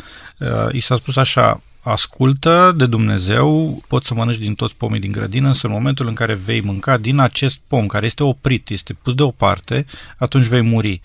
I 0.71 0.79
s-a 0.79 0.95
spus 0.95 1.15
așa, 1.15 1.61
ascultă 1.81 2.73
de 2.77 2.85
Dumnezeu, 2.85 3.81
poți 3.87 4.07
să 4.07 4.13
mănânci 4.13 4.37
din 4.37 4.53
toți 4.53 4.75
pomii 4.75 4.99
din 4.99 5.11
grădină, 5.11 5.47
însă 5.47 5.67
în 5.67 5.73
momentul 5.73 6.07
în 6.07 6.13
care 6.13 6.33
vei 6.33 6.61
mânca 6.61 6.97
din 6.97 7.19
acest 7.19 7.59
pom 7.67 7.87
care 7.87 8.05
este 8.05 8.23
oprit, 8.23 8.69
este 8.69 8.93
pus 8.93 9.13
deoparte, 9.13 9.85
atunci 10.17 10.45
vei 10.45 10.61
muri. 10.61 11.01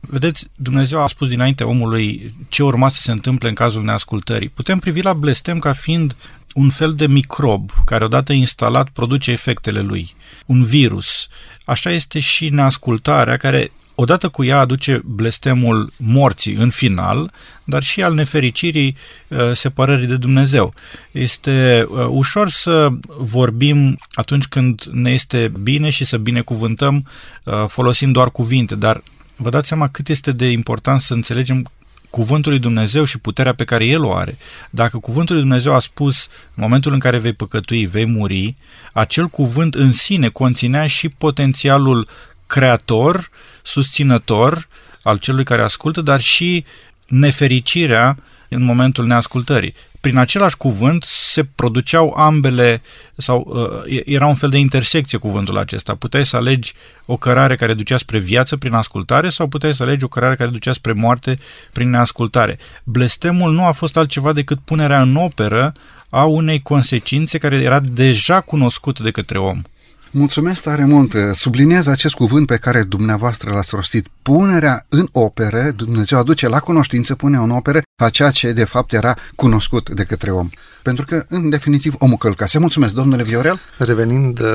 Vedeți, 0.00 0.46
Dumnezeu 0.54 1.02
a 1.02 1.06
spus 1.06 1.28
dinainte 1.28 1.64
omului 1.64 2.34
ce 2.48 2.62
urma 2.62 2.88
să 2.88 3.00
se 3.00 3.10
întâmple 3.10 3.48
în 3.48 3.54
cazul 3.54 3.84
neascultării. 3.84 4.48
Putem 4.48 4.78
privi 4.78 5.00
la 5.00 5.12
blestem 5.12 5.58
ca 5.58 5.72
fiind 5.72 6.16
un 6.54 6.70
fel 6.70 6.94
de 6.94 7.06
microb 7.06 7.70
care 7.84 8.04
odată 8.04 8.32
instalat 8.32 8.88
produce 8.88 9.30
efectele 9.30 9.80
lui, 9.80 10.14
un 10.46 10.64
virus. 10.64 11.28
Așa 11.64 11.90
este 11.90 12.20
și 12.20 12.48
neascultarea 12.48 13.36
care 13.36 13.70
odată 13.98 14.28
cu 14.28 14.44
ea 14.44 14.58
aduce 14.58 15.02
blestemul 15.04 15.90
morții 15.96 16.54
în 16.54 16.70
final, 16.70 17.30
dar 17.64 17.82
și 17.82 18.02
al 18.02 18.14
nefericirii 18.14 18.96
uh, 19.28 19.38
separării 19.54 20.06
de 20.06 20.16
Dumnezeu. 20.16 20.74
Este 21.12 21.86
uh, 21.88 22.06
ușor 22.08 22.50
să 22.50 22.88
vorbim 23.18 23.98
atunci 24.12 24.46
când 24.46 24.82
ne 24.92 25.10
este 25.10 25.52
bine 25.62 25.90
și 25.90 26.04
să 26.04 26.16
binecuvântăm 26.16 27.06
uh, 27.44 27.64
folosind 27.68 28.12
doar 28.12 28.30
cuvinte, 28.30 28.74
dar 28.74 29.02
vă 29.36 29.50
dați 29.50 29.68
seama 29.68 29.88
cât 29.88 30.08
este 30.08 30.32
de 30.32 30.50
important 30.50 31.00
să 31.00 31.14
înțelegem 31.14 31.66
cuvântul 32.10 32.50
lui 32.50 32.60
Dumnezeu 32.60 33.04
și 33.04 33.18
puterea 33.18 33.54
pe 33.54 33.64
care 33.64 33.84
El 33.84 34.04
o 34.04 34.14
are. 34.14 34.36
Dacă 34.70 34.98
cuvântul 34.98 35.34
lui 35.34 35.44
Dumnezeu 35.44 35.74
a 35.74 35.78
spus 35.78 36.28
în 36.54 36.62
momentul 36.62 36.92
în 36.92 36.98
care 36.98 37.18
vei 37.18 37.32
păcătui, 37.32 37.86
vei 37.86 38.04
muri, 38.04 38.56
acel 38.92 39.26
cuvânt 39.26 39.74
în 39.74 39.92
sine 39.92 40.28
conținea 40.28 40.86
și 40.86 41.08
potențialul 41.08 42.08
creator, 42.46 43.30
susținător 43.66 44.68
al 45.02 45.16
celui 45.16 45.44
care 45.44 45.62
ascultă, 45.62 46.00
dar 46.00 46.20
și 46.20 46.64
nefericirea 47.06 48.16
în 48.48 48.62
momentul 48.62 49.06
neascultării. 49.06 49.74
Prin 50.00 50.16
același 50.18 50.56
cuvânt 50.56 51.02
se 51.02 51.44
produceau 51.44 52.14
ambele, 52.16 52.82
sau 53.16 53.46
uh, 53.86 54.02
era 54.04 54.26
un 54.26 54.34
fel 54.34 54.50
de 54.50 54.58
intersecție 54.58 55.18
cuvântul 55.18 55.58
acesta. 55.58 55.94
Puteai 55.94 56.26
să 56.26 56.36
alegi 56.36 56.72
o 57.06 57.16
cărare 57.16 57.56
care 57.56 57.74
ducea 57.74 57.98
spre 57.98 58.18
viață 58.18 58.56
prin 58.56 58.72
ascultare 58.72 59.28
sau 59.28 59.46
puteai 59.46 59.74
să 59.74 59.82
alegi 59.82 60.04
o 60.04 60.08
cărare 60.08 60.34
care 60.34 60.50
ducea 60.50 60.72
spre 60.72 60.92
moarte 60.92 61.38
prin 61.72 61.90
neascultare. 61.90 62.58
Blestemul 62.84 63.52
nu 63.52 63.64
a 63.64 63.72
fost 63.72 63.96
altceva 63.96 64.32
decât 64.32 64.58
punerea 64.64 65.02
în 65.02 65.16
operă 65.16 65.72
a 66.08 66.24
unei 66.24 66.60
consecințe 66.60 67.38
care 67.38 67.56
era 67.56 67.80
deja 67.80 68.40
cunoscută 68.40 69.02
de 69.02 69.10
către 69.10 69.38
om. 69.38 69.62
Mulțumesc 70.10 70.62
tare 70.62 70.84
mult! 70.84 71.14
Subliniez 71.34 71.86
acest 71.86 72.14
cuvânt 72.14 72.46
pe 72.46 72.56
care 72.56 72.82
dumneavoastră 72.82 73.52
l-ați 73.52 73.74
rostit. 73.74 74.06
Punerea 74.22 74.86
în 74.88 75.08
opere, 75.12 75.70
Dumnezeu 75.70 76.18
aduce 76.18 76.48
la 76.48 76.58
cunoștință, 76.58 77.14
pune 77.14 77.36
în 77.36 77.50
opere 77.50 77.82
a 78.02 78.10
ceea 78.10 78.30
ce 78.30 78.52
de 78.52 78.64
fapt 78.64 78.92
era 78.92 79.14
cunoscut 79.36 79.90
de 79.90 80.04
către 80.04 80.30
om. 80.30 80.48
Pentru 80.82 81.04
că, 81.04 81.24
în 81.28 81.48
definitiv, 81.48 81.94
omul 81.98 82.16
călcase. 82.16 82.58
Mulțumesc, 82.58 82.92
domnule 82.92 83.22
Viorel! 83.22 83.60
Revenind 83.78 84.40
uh, 84.40 84.46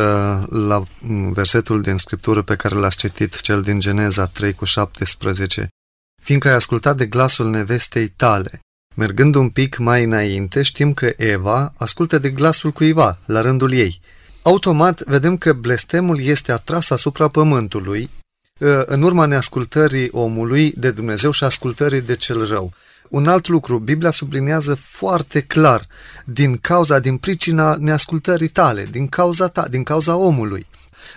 la 0.47 0.83
versetul 1.29 1.81
din 1.81 1.95
Scriptură 1.95 2.41
pe 2.41 2.55
care 2.55 2.75
l-ați 2.75 2.97
citit, 2.97 3.41
cel 3.41 3.61
din 3.61 3.79
Geneza 3.79 4.25
3 4.25 4.53
cu 4.53 4.65
17, 4.65 5.67
fiindcă 6.23 6.47
ai 6.47 6.55
ascultat 6.55 6.97
de 6.97 7.05
glasul 7.05 7.49
nevestei 7.49 8.07
tale, 8.07 8.59
Mergând 8.95 9.35
un 9.35 9.49
pic 9.49 9.77
mai 9.77 10.03
înainte, 10.03 10.61
știm 10.61 10.93
că 10.93 11.11
Eva 11.17 11.73
ascultă 11.77 12.17
de 12.17 12.29
glasul 12.29 12.71
cuiva, 12.71 13.19
la 13.25 13.41
rândul 13.41 13.73
ei 13.73 14.01
automat 14.41 15.03
vedem 15.03 15.37
că 15.37 15.53
blestemul 15.53 16.21
este 16.21 16.51
atras 16.51 16.89
asupra 16.89 17.27
pământului 17.27 18.09
ă, 18.61 18.83
în 18.83 19.01
urma 19.01 19.25
neascultării 19.25 20.09
omului 20.11 20.73
de 20.77 20.91
Dumnezeu 20.91 21.31
și 21.31 21.43
ascultării 21.43 22.01
de 22.01 22.15
cel 22.15 22.45
rău. 22.45 22.73
Un 23.09 23.27
alt 23.27 23.47
lucru, 23.47 23.79
Biblia 23.79 24.09
sublinează 24.09 24.75
foarte 24.75 25.41
clar, 25.41 25.87
din 26.25 26.57
cauza, 26.57 26.99
din 26.99 27.17
pricina 27.17 27.75
neascultării 27.79 28.47
tale, 28.47 28.87
din 28.91 29.07
cauza 29.07 29.47
ta, 29.47 29.67
din 29.67 29.83
cauza 29.83 30.15
omului. 30.15 30.67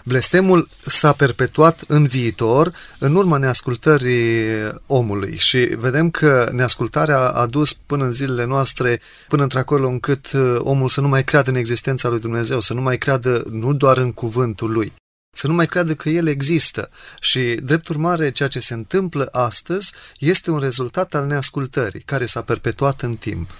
Blestemul 0.04 0.68
s-a 0.80 1.12
perpetuat 1.12 1.84
în 1.86 2.06
viitor 2.06 2.72
în 2.98 3.14
urma 3.14 3.36
neascultării 3.36 4.46
omului 4.86 5.36
și 5.36 5.58
vedem 5.58 6.10
că 6.10 6.48
neascultarea 6.52 7.28
a 7.28 7.46
dus 7.46 7.72
până 7.72 8.04
în 8.04 8.12
zilele 8.12 8.44
noastre, 8.44 9.00
până 9.28 9.42
într-acolo 9.42 9.88
încât 9.88 10.32
uh, 10.32 10.56
omul 10.58 10.88
să 10.88 11.00
nu 11.00 11.08
mai 11.08 11.24
creadă 11.24 11.50
în 11.50 11.56
existența 11.56 12.08
lui 12.08 12.20
Dumnezeu, 12.20 12.60
să 12.60 12.74
nu 12.74 12.80
mai 12.80 12.98
creadă 12.98 13.44
nu 13.50 13.72
doar 13.72 13.98
în 13.98 14.12
cuvântul 14.12 14.70
lui, 14.70 14.92
să 15.36 15.46
nu 15.46 15.54
mai 15.54 15.66
creadă 15.66 15.94
că 15.94 16.08
el 16.08 16.26
există. 16.26 16.90
Și, 17.20 17.54
drept 17.62 17.88
urmare, 17.88 18.30
ceea 18.30 18.48
ce 18.48 18.60
se 18.60 18.74
întâmplă 18.74 19.28
astăzi 19.32 19.92
este 20.18 20.50
un 20.50 20.58
rezultat 20.58 21.14
al 21.14 21.26
neascultării, 21.26 22.00
care 22.00 22.26
s-a 22.26 22.42
perpetuat 22.42 23.00
în 23.00 23.16
timp. 23.16 23.50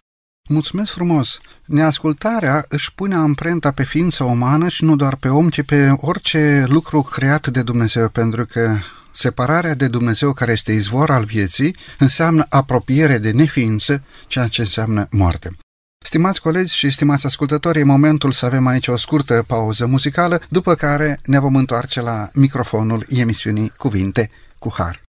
Mulțumesc 0.49 0.91
frumos! 0.91 1.39
Neascultarea 1.65 2.65
își 2.69 2.95
pune 2.95 3.15
amprenta 3.15 3.71
pe 3.71 3.85
ființa 3.85 4.25
umană 4.25 4.69
și 4.69 4.85
nu 4.85 4.97
doar 4.97 5.17
pe 5.17 5.29
om, 5.29 5.49
ci 5.49 5.63
pe 5.63 5.91
orice 5.97 6.65
lucru 6.69 7.03
creat 7.03 7.47
de 7.47 7.63
Dumnezeu, 7.63 8.09
pentru 8.09 8.45
că 8.45 8.77
separarea 9.13 9.75
de 9.75 9.89
Dumnezeu, 9.89 10.33
care 10.33 10.53
este 10.53 10.73
izvor 10.73 11.11
al 11.11 11.25
vieții, 11.25 11.77
înseamnă 11.99 12.47
apropiere 12.49 13.19
de 13.19 13.31
neființă, 13.31 14.03
ceea 14.27 14.47
ce 14.47 14.61
înseamnă 14.61 15.07
moarte. 15.11 15.57
Stimați 16.05 16.41
colegi 16.41 16.75
și 16.77 16.91
stimați 16.91 17.27
ascultători, 17.27 17.79
e 17.79 17.85
momentul 17.85 18.33
să 18.33 18.47
avem 18.47 18.67
aici 18.67 18.89
o 18.89 18.97
scurtă 18.97 19.45
pauză 19.47 19.87
muzicală, 19.87 20.43
după 20.49 20.75
care 20.75 21.21
ne 21.25 21.39
vom 21.39 21.57
întoarce 21.57 22.01
la 22.01 22.31
microfonul 22.35 23.07
emisiunii 23.09 23.73
Cuvinte 23.77 24.31
cu 24.59 24.73
Har. 24.77 25.04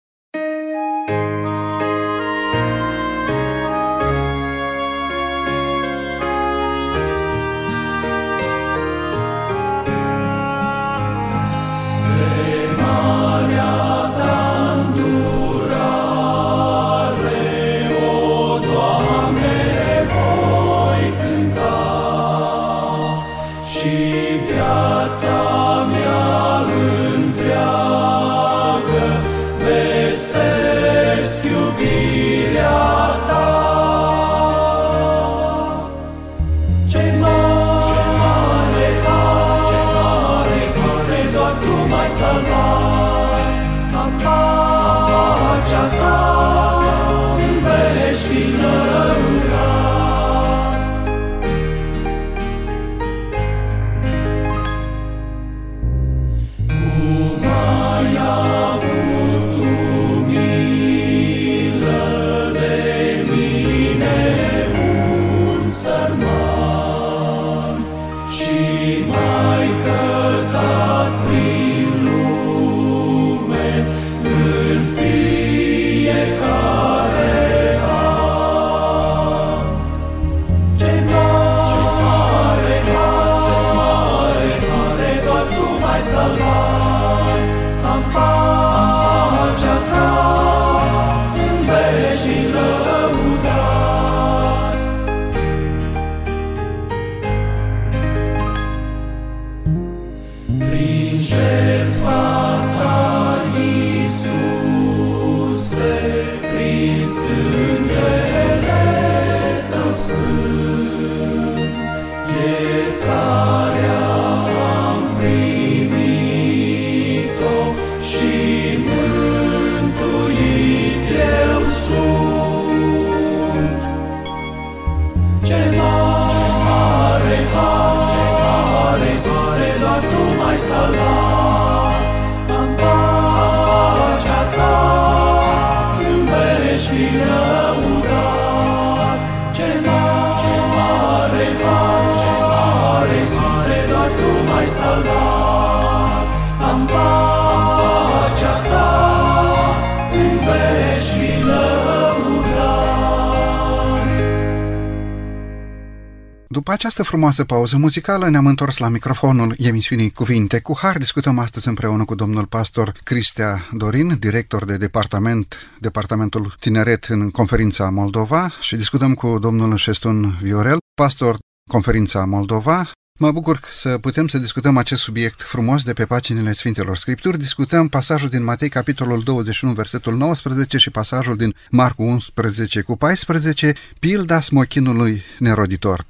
După 156.66 156.78
această 156.78 157.04
frumoasă 157.04 157.44
pauză 157.44 157.78
muzicală 157.78 158.30
ne-am 158.30 158.46
întors 158.46 158.78
la 158.78 158.90
microfonul 158.90 159.56
emisiunii 159.58 160.12
Cuvinte 160.12 160.60
cu 160.60 160.78
Har. 160.78 160.98
Discutăm 160.98 161.40
astăzi 161.40 161.68
împreună 161.68 162.06
cu 162.06 162.16
domnul 162.16 162.46
pastor 162.46 162.92
Cristia 163.04 163.68
Dorin, 163.72 164.18
director 164.20 164.66
de 164.66 164.78
departament, 164.78 165.58
Departamentul 165.80 166.56
Tineret 166.60 167.04
în 167.04 167.32
Conferința 167.32 167.90
Moldova 167.90 168.50
și 168.60 168.75
discutăm 168.75 169.14
cu 169.14 169.40
domnul 169.40 169.78
Șestun 169.78 170.38
Viorel, 170.42 170.78
pastor 171.01 171.38
Conferința 171.70 172.25
Moldova. 172.25 172.90
Mă 173.20 173.32
bucur 173.32 173.60
să 173.72 173.98
putem 173.98 174.28
să 174.28 174.38
discutăm 174.38 174.78
acest 174.78 175.01
subiect 175.01 175.42
frumos 175.42 175.84
de 175.84 175.94
pe 175.94 176.06
paginile 176.06 176.54
Sfintelor 176.54 176.98
Scripturi. 176.98 177.38
Discutăm 177.38 177.88
pasajul 177.88 178.30
din 178.30 178.44
Matei, 178.44 178.70
capitolul 178.70 179.24
21, 179.24 179.74
versetul 179.74 180.16
19 180.16 180.78
și 180.78 180.90
pasajul 180.90 181.38
din 181.38 181.56
Marcu 181.70 182.04
11 182.04 182.82
cu 182.82 182.98
14, 182.98 183.74
pilda 184.00 184.42
smochinului 184.42 185.24
neroditor. 185.40 186.06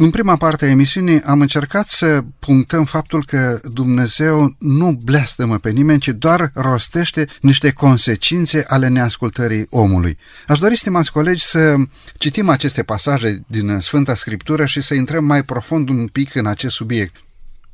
În 0.00 0.10
prima 0.10 0.36
parte 0.36 0.64
a 0.64 0.68
emisiunii 0.68 1.22
am 1.22 1.40
încercat 1.40 1.86
să 1.88 2.24
punctăm 2.38 2.84
faptul 2.84 3.24
că 3.24 3.60
Dumnezeu 3.72 4.54
nu 4.58 4.92
blestemă 4.92 5.58
pe 5.58 5.70
nimeni, 5.70 6.00
ci 6.00 6.08
doar 6.08 6.50
rostește 6.54 7.28
niște 7.40 7.72
consecințe 7.72 8.64
ale 8.68 8.88
neascultării 8.88 9.66
omului. 9.70 10.18
Aș 10.48 10.58
dori, 10.58 10.76
stimați 10.76 11.12
colegi, 11.12 11.44
să 11.44 11.74
citim 12.18 12.48
aceste 12.48 12.82
pasaje 12.82 13.44
din 13.46 13.78
Sfânta 13.80 14.14
Scriptură 14.14 14.66
și 14.66 14.80
să 14.80 14.94
intrăm 14.94 15.24
mai 15.24 15.42
profund 15.42 15.88
un 15.88 16.06
pic 16.06 16.34
în 16.34 16.46
acest 16.46 16.74
subiect. 16.74 17.14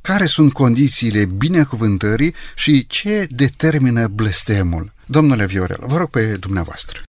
Care 0.00 0.26
sunt 0.26 0.52
condițiile 0.52 1.24
binecuvântării 1.24 2.34
și 2.54 2.86
ce 2.86 3.26
determină 3.30 4.06
blestemul? 4.06 4.92
Domnule 5.06 5.46
Viorel, 5.46 5.80
vă 5.86 5.96
rog 5.96 6.10
pe 6.10 6.36
dumneavoastră. 6.40 7.02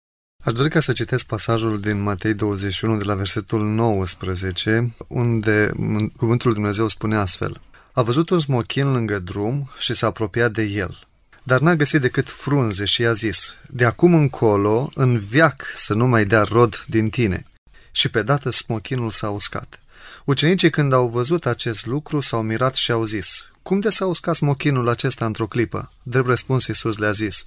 Aș 0.44 0.52
dori 0.52 0.68
ca 0.68 0.80
să 0.80 0.92
citesc 0.92 1.24
pasajul 1.24 1.80
din 1.80 2.02
Matei 2.02 2.34
21 2.34 2.96
de 2.96 3.04
la 3.04 3.14
versetul 3.14 3.64
19, 3.64 4.94
unde 5.08 5.72
cuvântul 6.16 6.48
lui 6.48 6.54
Dumnezeu 6.54 6.88
spune 6.88 7.16
astfel. 7.16 7.60
A 7.92 8.02
văzut 8.02 8.30
un 8.30 8.38
smochin 8.38 8.92
lângă 8.92 9.18
drum 9.18 9.70
și 9.78 9.94
s-a 9.94 10.06
apropiat 10.06 10.52
de 10.52 10.62
el. 10.62 11.06
Dar 11.42 11.60
n-a 11.60 11.74
găsit 11.74 12.00
decât 12.00 12.28
frunze 12.28 12.84
și 12.84 13.00
i-a 13.00 13.12
zis, 13.12 13.56
de 13.70 13.84
acum 13.84 14.14
încolo, 14.14 14.90
în 14.94 15.18
viac 15.18 15.64
să 15.74 15.94
nu 15.94 16.06
mai 16.06 16.24
dea 16.24 16.42
rod 16.42 16.84
din 16.86 17.10
tine. 17.10 17.46
Și 17.90 18.08
pe 18.08 18.22
dată 18.22 18.50
smochinul 18.50 19.10
s-a 19.10 19.30
uscat. 19.30 19.80
Ucenicii 20.24 20.70
când 20.70 20.92
au 20.92 21.08
văzut 21.08 21.46
acest 21.46 21.86
lucru 21.86 22.20
s-au 22.20 22.42
mirat 22.42 22.74
și 22.74 22.90
au 22.90 23.04
zis, 23.04 23.50
cum 23.62 23.80
de 23.80 23.88
s-a 23.88 24.06
uscat 24.06 24.34
smochinul 24.34 24.88
acesta 24.88 25.24
într-o 25.24 25.46
clipă? 25.46 25.92
Drept 26.02 26.26
răspuns 26.26 26.66
Iisus 26.66 26.96
le-a 26.96 27.12
zis, 27.12 27.42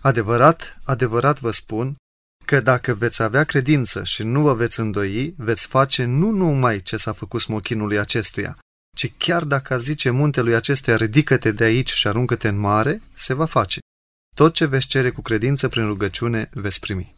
adevărat, 0.00 0.80
adevărat 0.84 1.40
vă 1.40 1.50
spun, 1.50 1.96
că 2.50 2.60
dacă 2.60 2.94
veți 2.94 3.22
avea 3.22 3.44
credință 3.44 4.04
și 4.04 4.22
nu 4.22 4.40
vă 4.40 4.54
veți 4.54 4.80
îndoi, 4.80 5.34
veți 5.36 5.66
face 5.66 6.04
nu 6.04 6.30
numai 6.30 6.80
ce 6.80 6.96
s-a 6.96 7.12
făcut 7.12 7.40
smochinului 7.40 7.98
acestuia, 7.98 8.58
ci 8.96 9.12
chiar 9.18 9.44
dacă 9.44 9.78
zice 9.78 10.10
muntelui 10.10 10.54
acestuia 10.54 10.96
ridică-te 10.96 11.52
de 11.52 11.64
aici 11.64 11.90
și 11.90 12.06
aruncă-te 12.06 12.48
în 12.48 12.58
mare, 12.58 13.00
se 13.12 13.34
va 13.34 13.44
face. 13.44 13.78
Tot 14.34 14.54
ce 14.54 14.66
veți 14.66 14.86
cere 14.86 15.10
cu 15.10 15.22
credință 15.22 15.68
prin 15.68 15.86
rugăciune 15.86 16.48
veți 16.52 16.80
primi. 16.80 17.14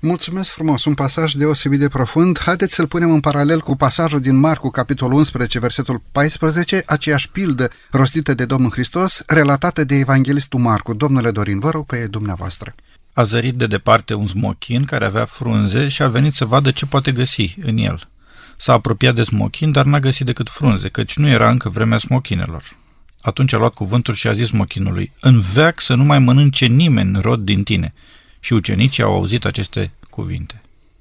Mulțumesc 0.00 0.50
frumos, 0.50 0.84
un 0.84 0.94
pasaj 0.94 1.32
deosebit 1.32 1.78
de 1.78 1.88
profund. 1.88 2.38
Haideți 2.38 2.74
să-l 2.74 2.86
punem 2.86 3.10
în 3.10 3.20
paralel 3.20 3.60
cu 3.60 3.76
pasajul 3.76 4.20
din 4.20 4.36
Marcu, 4.36 4.70
capitolul 4.70 5.18
11, 5.18 5.58
versetul 5.58 6.02
14, 6.12 6.82
aceeași 6.86 7.30
pildă 7.30 7.70
rostită 7.90 8.34
de 8.34 8.44
Domnul 8.44 8.70
Hristos, 8.70 9.22
relatată 9.26 9.84
de 9.84 9.94
evanghelistul 9.94 10.60
Marcu. 10.60 10.94
Domnule 10.94 11.30
Dorin, 11.30 11.58
vă 11.58 11.70
rog 11.70 11.86
pe 11.86 12.06
dumneavoastră. 12.06 12.74
A 13.12 13.22
zărit 13.22 13.54
de 13.54 13.66
departe 13.66 14.14
un 14.14 14.26
smochin 14.26 14.84
care 14.84 15.04
avea 15.04 15.24
frunze 15.24 15.88
și 15.88 16.02
a 16.02 16.08
venit 16.08 16.32
să 16.32 16.44
vadă 16.44 16.70
ce 16.70 16.86
poate 16.86 17.12
găsi 17.12 17.54
în 17.62 17.76
el. 17.76 18.08
S-a 18.56 18.72
apropiat 18.72 19.14
de 19.14 19.22
smochin, 19.22 19.72
dar 19.72 19.84
n-a 19.84 19.98
găsit 19.98 20.26
decât 20.26 20.48
frunze, 20.48 20.88
căci 20.88 21.16
nu 21.16 21.28
era 21.28 21.50
încă 21.50 21.68
vremea 21.68 21.98
smochinelor. 21.98 22.76
Atunci 23.20 23.52
a 23.52 23.56
luat 23.56 23.74
cuvântul 23.74 24.14
și 24.14 24.26
a 24.26 24.32
zis 24.32 24.46
smochinului, 24.46 25.12
în 25.20 25.40
veac 25.40 25.80
să 25.80 25.94
nu 25.94 26.04
mai 26.04 26.18
mănânce 26.18 26.66
nimeni 26.66 27.20
rod 27.20 27.40
din 27.40 27.62
tine. 27.62 27.94
Și 28.40 28.52
ucenicii 28.52 29.02
au 29.02 29.12
auzit 29.12 29.44
aceste 29.44 29.92
cuvinte. 30.10 30.60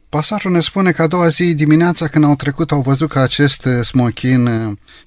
Pasajul 0.10 0.52
ne 0.52 0.60
spune 0.60 0.92
că 0.92 1.02
a 1.02 1.08
doua 1.08 1.28
zi 1.28 1.56
dimineața 1.56 2.08
când 2.08 2.26
au 2.26 2.36
trecut 2.36 2.72
au 2.72 2.82
văzut 2.82 3.10
că 3.10 3.20
acest 3.20 3.68
smochin 3.84 4.50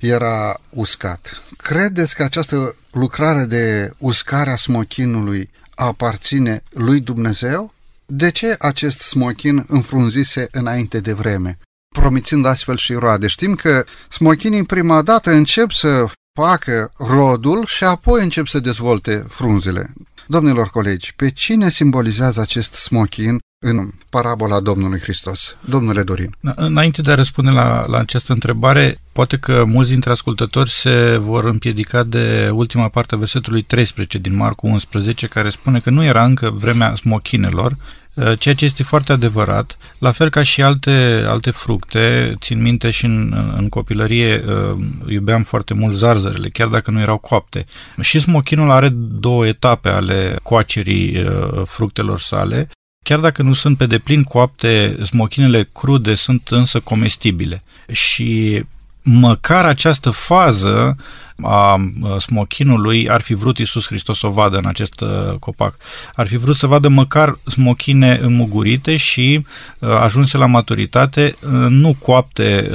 era 0.00 0.60
uscat. 0.70 1.42
Credeți 1.56 2.14
că 2.14 2.22
această 2.22 2.76
lucrare 2.92 3.44
de 3.44 3.90
uscare 3.98 4.50
a 4.50 4.56
smochinului 4.56 5.50
aparține 5.74 6.62
lui 6.70 7.00
Dumnezeu? 7.00 7.74
De 8.06 8.30
ce 8.30 8.56
acest 8.58 8.98
smochin 8.98 9.64
înfrunzise 9.68 10.48
înainte 10.50 11.00
de 11.00 11.12
vreme, 11.12 11.58
promițând 11.94 12.46
astfel 12.46 12.76
și 12.76 12.92
roade? 12.92 13.26
Știm 13.26 13.54
că 13.54 13.84
smochinii 14.10 14.64
prima 14.64 15.02
dată 15.02 15.30
încep 15.30 15.70
să 15.70 16.06
facă 16.40 16.92
rodul 16.96 17.66
și 17.66 17.84
apoi 17.84 18.22
încep 18.22 18.46
să 18.46 18.58
dezvolte 18.58 19.26
frunzele. 19.28 19.92
Domnilor 20.26 20.68
colegi, 20.70 21.14
pe 21.16 21.30
cine 21.30 21.70
simbolizează 21.70 22.40
acest 22.40 22.72
smochin 22.72 23.38
în 23.64 23.90
parabola 24.11 24.61
Domnului 24.61 25.00
Hristos? 25.00 25.57
Domnule 25.61 26.03
Dorin. 26.03 26.37
Da, 26.40 26.53
înainte 26.57 27.03
de 27.03 27.11
a 27.11 27.14
răspunde 27.14 27.50
la, 27.50 27.85
la 27.88 27.98
această 27.98 28.33
întrebare, 28.33 28.98
poate 29.12 29.37
că 29.38 29.64
mulți 29.66 29.90
dintre 29.90 30.11
ascultători 30.11 30.70
se 30.70 31.16
vor 31.16 31.44
împiedica 31.44 32.03
de 32.03 32.50
ultima 32.53 32.88
parte 32.88 33.14
a 33.14 33.18
versetului 33.18 33.62
13 33.62 34.18
din 34.18 34.37
Marcu 34.37 34.66
11, 34.66 35.27
care 35.27 35.50
spune 35.50 35.81
că 35.81 35.90
nu 35.90 36.05
era 36.05 36.24
încă 36.24 36.50
vremea 36.50 36.94
smochinelor, 36.94 37.77
Uh, 38.14 38.38
ceea 38.38 38.55
ce 38.55 38.64
este 38.64 38.83
foarte 38.83 39.12
adevărat, 39.12 39.79
la 39.98 40.11
fel 40.11 40.31
ca 40.31 40.42
și 40.42 40.62
alte, 40.62 41.24
alte 41.27 41.50
fructe, 41.50 42.35
țin 42.40 42.62
minte 42.62 42.90
și 42.90 43.05
în, 43.05 43.35
în 43.59 43.68
copilărie 43.68 44.44
uh, 44.46 44.77
iubeam 45.09 45.42
foarte 45.42 45.74
mult 45.74 45.94
zarzărele, 45.94 46.48
chiar 46.48 46.68
dacă 46.68 46.90
nu 46.90 47.00
erau 47.00 47.18
coapte. 47.18 47.64
Și 48.00 48.18
smochinul 48.18 48.70
are 48.70 48.88
două 48.94 49.46
etape 49.46 49.88
ale 49.88 50.38
coacerii 50.42 51.22
uh, 51.22 51.62
fructelor 51.66 52.20
sale, 52.20 52.68
Chiar 53.04 53.18
dacă 53.18 53.42
nu 53.42 53.52
sunt 53.52 53.76
pe 53.76 53.86
deplin 53.86 54.22
coapte, 54.22 54.96
smochinele 55.04 55.68
crude 55.72 56.14
sunt 56.14 56.48
însă 56.48 56.80
comestibile. 56.80 57.62
Și 57.92 58.62
măcar 59.02 59.64
această 59.64 60.10
fază 60.10 60.96
a 61.42 61.90
smochinului 62.18 63.11
ar 63.11 63.20
fi 63.20 63.35
vrut 63.35 63.59
Iisus 63.59 63.87
Hristos 63.87 64.18
să 64.18 64.27
o 64.27 64.31
vadă 64.31 64.57
în 64.57 64.66
acest 64.66 65.05
copac. 65.38 65.77
Ar 66.14 66.27
fi 66.27 66.37
vrut 66.37 66.57
să 66.57 66.66
vadă 66.66 66.88
măcar 66.88 67.35
smochine 67.47 68.18
înmugurite 68.23 68.97
și 68.97 69.47
ajunse 69.81 70.37
la 70.37 70.47
maturitate, 70.47 71.37
nu 71.68 71.97
coapte 71.99 72.70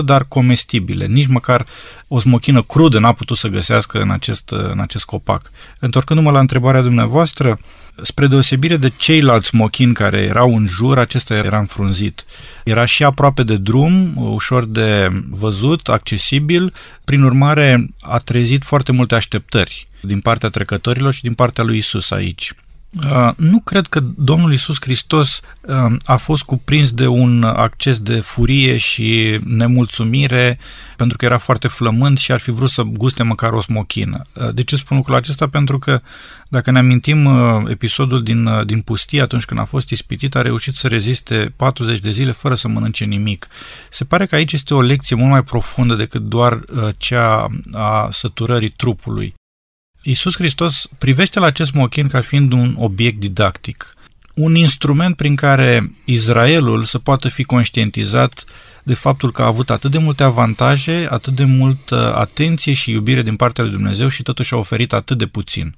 100%, 0.00 0.04
dar 0.04 0.24
comestibile. 0.28 1.06
Nici 1.06 1.26
măcar 1.26 1.66
o 2.08 2.18
smochină 2.18 2.62
crudă 2.62 2.98
n-a 2.98 3.12
putut 3.12 3.36
să 3.36 3.48
găsească 3.48 4.00
în 4.00 4.10
acest, 4.10 4.50
în 4.50 4.80
acest 4.80 5.04
copac. 5.04 5.50
Întorcându-mă 5.78 6.30
la 6.30 6.40
întrebarea 6.40 6.80
dumneavoastră, 6.80 7.58
Spre 8.02 8.26
deosebire 8.26 8.76
de 8.76 8.92
ceilalți 8.96 9.46
smochini 9.46 9.94
care 9.94 10.18
erau 10.18 10.56
în 10.56 10.66
jur, 10.66 10.98
acesta 10.98 11.34
era 11.34 11.58
înfrunzit. 11.58 12.24
Era 12.64 12.84
și 12.84 13.04
aproape 13.04 13.42
de 13.42 13.56
drum, 13.56 14.16
ușor 14.16 14.64
de 14.64 15.08
văzut, 15.30 15.88
accesibil, 15.88 16.72
prin 17.04 17.22
urmare 17.22 17.63
a 18.00 18.18
trezit 18.18 18.64
foarte 18.64 18.92
multe 18.92 19.14
așteptări 19.14 19.86
din 20.00 20.20
partea 20.20 20.48
trecătorilor 20.48 21.14
și 21.14 21.22
din 21.22 21.34
partea 21.34 21.64
lui 21.64 21.78
Isus 21.78 22.10
aici. 22.10 22.52
Uh, 23.02 23.30
nu 23.36 23.60
cred 23.60 23.86
că 23.86 24.00
Domnul 24.16 24.52
Isus 24.52 24.76
Hristos 24.80 25.40
uh, 25.60 25.96
a 26.04 26.16
fost 26.16 26.42
cuprins 26.42 26.90
de 26.90 27.06
un 27.06 27.42
acces 27.42 27.98
de 27.98 28.20
furie 28.20 28.76
și 28.76 29.40
nemulțumire 29.44 30.58
pentru 30.96 31.16
că 31.16 31.24
era 31.24 31.38
foarte 31.38 31.68
flămând 31.68 32.18
și 32.18 32.32
ar 32.32 32.40
fi 32.40 32.50
vrut 32.50 32.70
să 32.70 32.82
guste 32.82 33.22
măcar 33.22 33.52
o 33.52 33.60
smochină. 33.60 34.22
Uh, 34.32 34.54
de 34.54 34.62
ce 34.62 34.76
spun 34.76 34.96
lucrul 34.96 35.14
acesta? 35.14 35.48
Pentru 35.48 35.78
că 35.78 36.00
dacă 36.48 36.70
ne 36.70 36.78
amintim 36.78 37.26
episodul 37.68 38.22
din, 38.22 38.64
din 38.64 38.80
pustie, 38.80 39.20
atunci 39.20 39.44
când 39.44 39.60
a 39.60 39.64
fost 39.64 39.90
ispitit, 39.90 40.34
a 40.34 40.42
reușit 40.42 40.74
să 40.74 40.88
reziste 40.88 41.52
40 41.56 41.98
de 41.98 42.10
zile 42.10 42.32
fără 42.32 42.54
să 42.54 42.68
mănânce 42.68 43.04
nimic. 43.04 43.46
Se 43.90 44.04
pare 44.04 44.26
că 44.26 44.34
aici 44.34 44.52
este 44.52 44.74
o 44.74 44.80
lecție 44.80 45.16
mult 45.16 45.30
mai 45.30 45.42
profundă 45.42 45.94
decât 45.94 46.22
doar 46.22 46.60
cea 46.96 47.46
a 47.72 48.08
săturării 48.10 48.68
trupului. 48.68 49.34
Iisus 50.06 50.34
Hristos 50.34 50.88
privește 50.98 51.38
la 51.38 51.46
acest 51.46 51.72
mochin 51.72 52.08
ca 52.08 52.20
fiind 52.20 52.52
un 52.52 52.74
obiect 52.78 53.18
didactic, 53.18 53.94
un 54.34 54.54
instrument 54.54 55.16
prin 55.16 55.34
care 55.34 55.92
Israelul 56.04 56.84
să 56.84 56.98
poată 56.98 57.28
fi 57.28 57.44
conștientizat 57.44 58.44
de 58.82 58.94
faptul 58.94 59.32
că 59.32 59.42
a 59.42 59.46
avut 59.46 59.70
atât 59.70 59.90
de 59.90 59.98
multe 59.98 60.22
avantaje, 60.22 61.06
atât 61.10 61.34
de 61.34 61.44
multă 61.44 62.14
atenție 62.16 62.72
și 62.72 62.90
iubire 62.90 63.22
din 63.22 63.36
partea 63.36 63.64
lui 63.64 63.72
Dumnezeu 63.72 64.08
și 64.08 64.22
totuși 64.22 64.54
a 64.54 64.56
oferit 64.56 64.92
atât 64.92 65.18
de 65.18 65.26
puțin. 65.26 65.74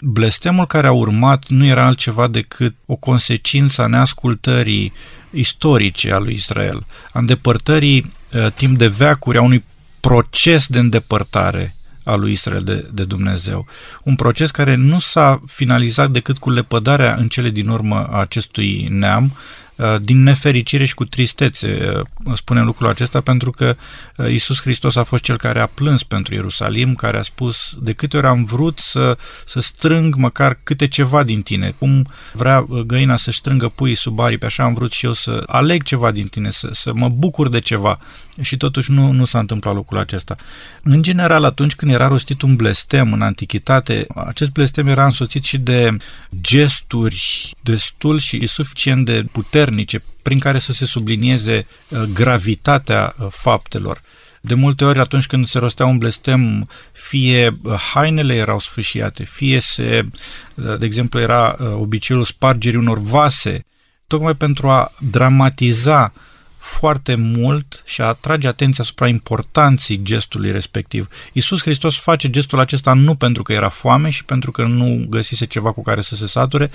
Blestemul 0.00 0.66
care 0.66 0.86
a 0.86 0.92
urmat 0.92 1.48
nu 1.48 1.64
era 1.64 1.86
altceva 1.86 2.28
decât 2.28 2.74
o 2.86 2.96
consecință 2.96 3.82
a 3.82 3.86
neascultării 3.86 4.92
istorice 5.30 6.12
a 6.12 6.18
lui 6.18 6.34
Israel, 6.34 6.86
a 7.12 7.18
îndepărtării 7.18 8.10
uh, 8.32 8.46
timp 8.54 8.78
de 8.78 8.86
veacuri, 8.86 9.38
a 9.38 9.42
unui 9.42 9.64
proces 10.00 10.66
de 10.66 10.78
îndepărtare 10.78 11.74
a 12.10 12.16
lui 12.16 12.32
Israel 12.32 12.62
de, 12.62 12.88
de 12.92 13.04
Dumnezeu. 13.04 13.66
Un 14.02 14.14
proces 14.14 14.50
care 14.50 14.74
nu 14.74 14.98
s-a 14.98 15.40
finalizat 15.46 16.10
decât 16.10 16.38
cu 16.38 16.50
lepădarea 16.50 17.14
în 17.14 17.28
cele 17.28 17.50
din 17.50 17.68
urmă 17.68 17.96
a 18.10 18.20
acestui 18.20 18.88
neam, 18.90 19.32
Uh, 19.80 19.96
din 20.00 20.22
nefericire 20.22 20.84
și 20.84 20.94
cu 20.94 21.04
tristețe 21.04 21.92
uh, 22.26 22.32
spunem 22.34 22.64
lucrul 22.64 22.88
acesta 22.88 23.20
pentru 23.20 23.50
că 23.50 23.76
uh, 24.16 24.32
Isus 24.32 24.60
Hristos 24.60 24.96
a 24.96 25.02
fost 25.02 25.22
cel 25.22 25.36
care 25.36 25.60
a 25.60 25.66
plâns 25.66 26.02
pentru 26.02 26.34
Ierusalim, 26.34 26.94
care 26.94 27.18
a 27.18 27.22
spus 27.22 27.76
de 27.80 27.92
câte 27.92 28.16
ori 28.16 28.26
am 28.26 28.44
vrut 28.44 28.78
să, 28.78 29.18
să 29.46 29.60
strâng 29.60 30.14
măcar 30.14 30.58
câte 30.62 30.88
ceva 30.88 31.22
din 31.22 31.42
tine, 31.42 31.74
cum 31.78 32.06
vrea 32.32 32.66
găina 32.86 33.16
să 33.16 33.30
strângă 33.30 33.68
puii 33.68 33.94
sub 33.94 34.20
aripi, 34.20 34.44
așa 34.44 34.62
am 34.62 34.74
vrut 34.74 34.92
și 34.92 35.06
eu 35.06 35.12
să 35.12 35.42
aleg 35.46 35.82
ceva 35.82 36.10
din 36.10 36.26
tine, 36.26 36.50
să, 36.50 36.68
să 36.72 36.90
mă 36.94 37.08
bucur 37.08 37.48
de 37.48 37.58
ceva 37.58 37.98
și 38.40 38.56
totuși 38.56 38.90
nu, 38.90 39.12
nu 39.12 39.24
s-a 39.24 39.38
întâmplat 39.38 39.74
lucrul 39.74 39.98
acesta. 39.98 40.36
În 40.82 41.02
general, 41.02 41.44
atunci 41.44 41.74
când 41.74 41.92
era 41.92 42.08
rostit 42.08 42.42
un 42.42 42.56
blestem 42.56 43.12
în 43.12 43.22
antichitate, 43.22 44.06
acest 44.14 44.50
blestem 44.50 44.86
era 44.86 45.04
însoțit 45.04 45.44
și 45.44 45.58
de 45.58 45.96
gesturi 46.40 47.52
destul 47.62 48.18
și 48.18 48.46
suficient 48.46 49.04
de 49.04 49.24
puternice 49.32 50.02
prin 50.22 50.38
care 50.38 50.58
să 50.58 50.72
se 50.72 50.84
sublinieze 50.84 51.66
uh, 51.88 52.02
gravitatea 52.02 53.14
uh, 53.18 53.26
faptelor. 53.30 54.02
De 54.40 54.54
multe 54.54 54.84
ori 54.84 54.98
atunci 54.98 55.26
când 55.26 55.46
se 55.46 55.58
rostea 55.58 55.86
un 55.86 55.98
blestem, 55.98 56.68
fie 56.92 57.58
uh, 57.62 57.74
hainele 57.92 58.34
erau 58.34 58.58
sfâșiate, 58.58 59.24
fie 59.24 59.60
se, 59.60 60.04
de 60.54 60.84
exemplu, 60.84 61.20
era 61.20 61.56
obiceiul 61.74 62.24
spargerii 62.24 62.78
unor 62.78 62.98
vase, 62.98 63.66
tocmai 64.06 64.34
pentru 64.34 64.68
a 64.68 64.92
dramatiza 65.10 66.12
foarte 66.60 67.14
mult 67.14 67.82
și 67.86 68.00
a 68.00 68.04
atrage 68.04 68.48
atenția 68.48 68.84
asupra 68.84 69.08
importanței 69.08 70.02
gestului 70.02 70.52
respectiv. 70.52 71.08
Iisus 71.32 71.60
Hristos 71.60 71.98
face 71.98 72.30
gestul 72.30 72.58
acesta 72.58 72.92
nu 72.92 73.14
pentru 73.14 73.42
că 73.42 73.52
era 73.52 73.68
foame 73.68 74.10
și 74.10 74.24
pentru 74.24 74.50
că 74.50 74.64
nu 74.64 75.06
găsise 75.08 75.44
ceva 75.44 75.72
cu 75.72 75.82
care 75.82 76.00
să 76.00 76.16
se 76.16 76.26
sature, 76.26 76.70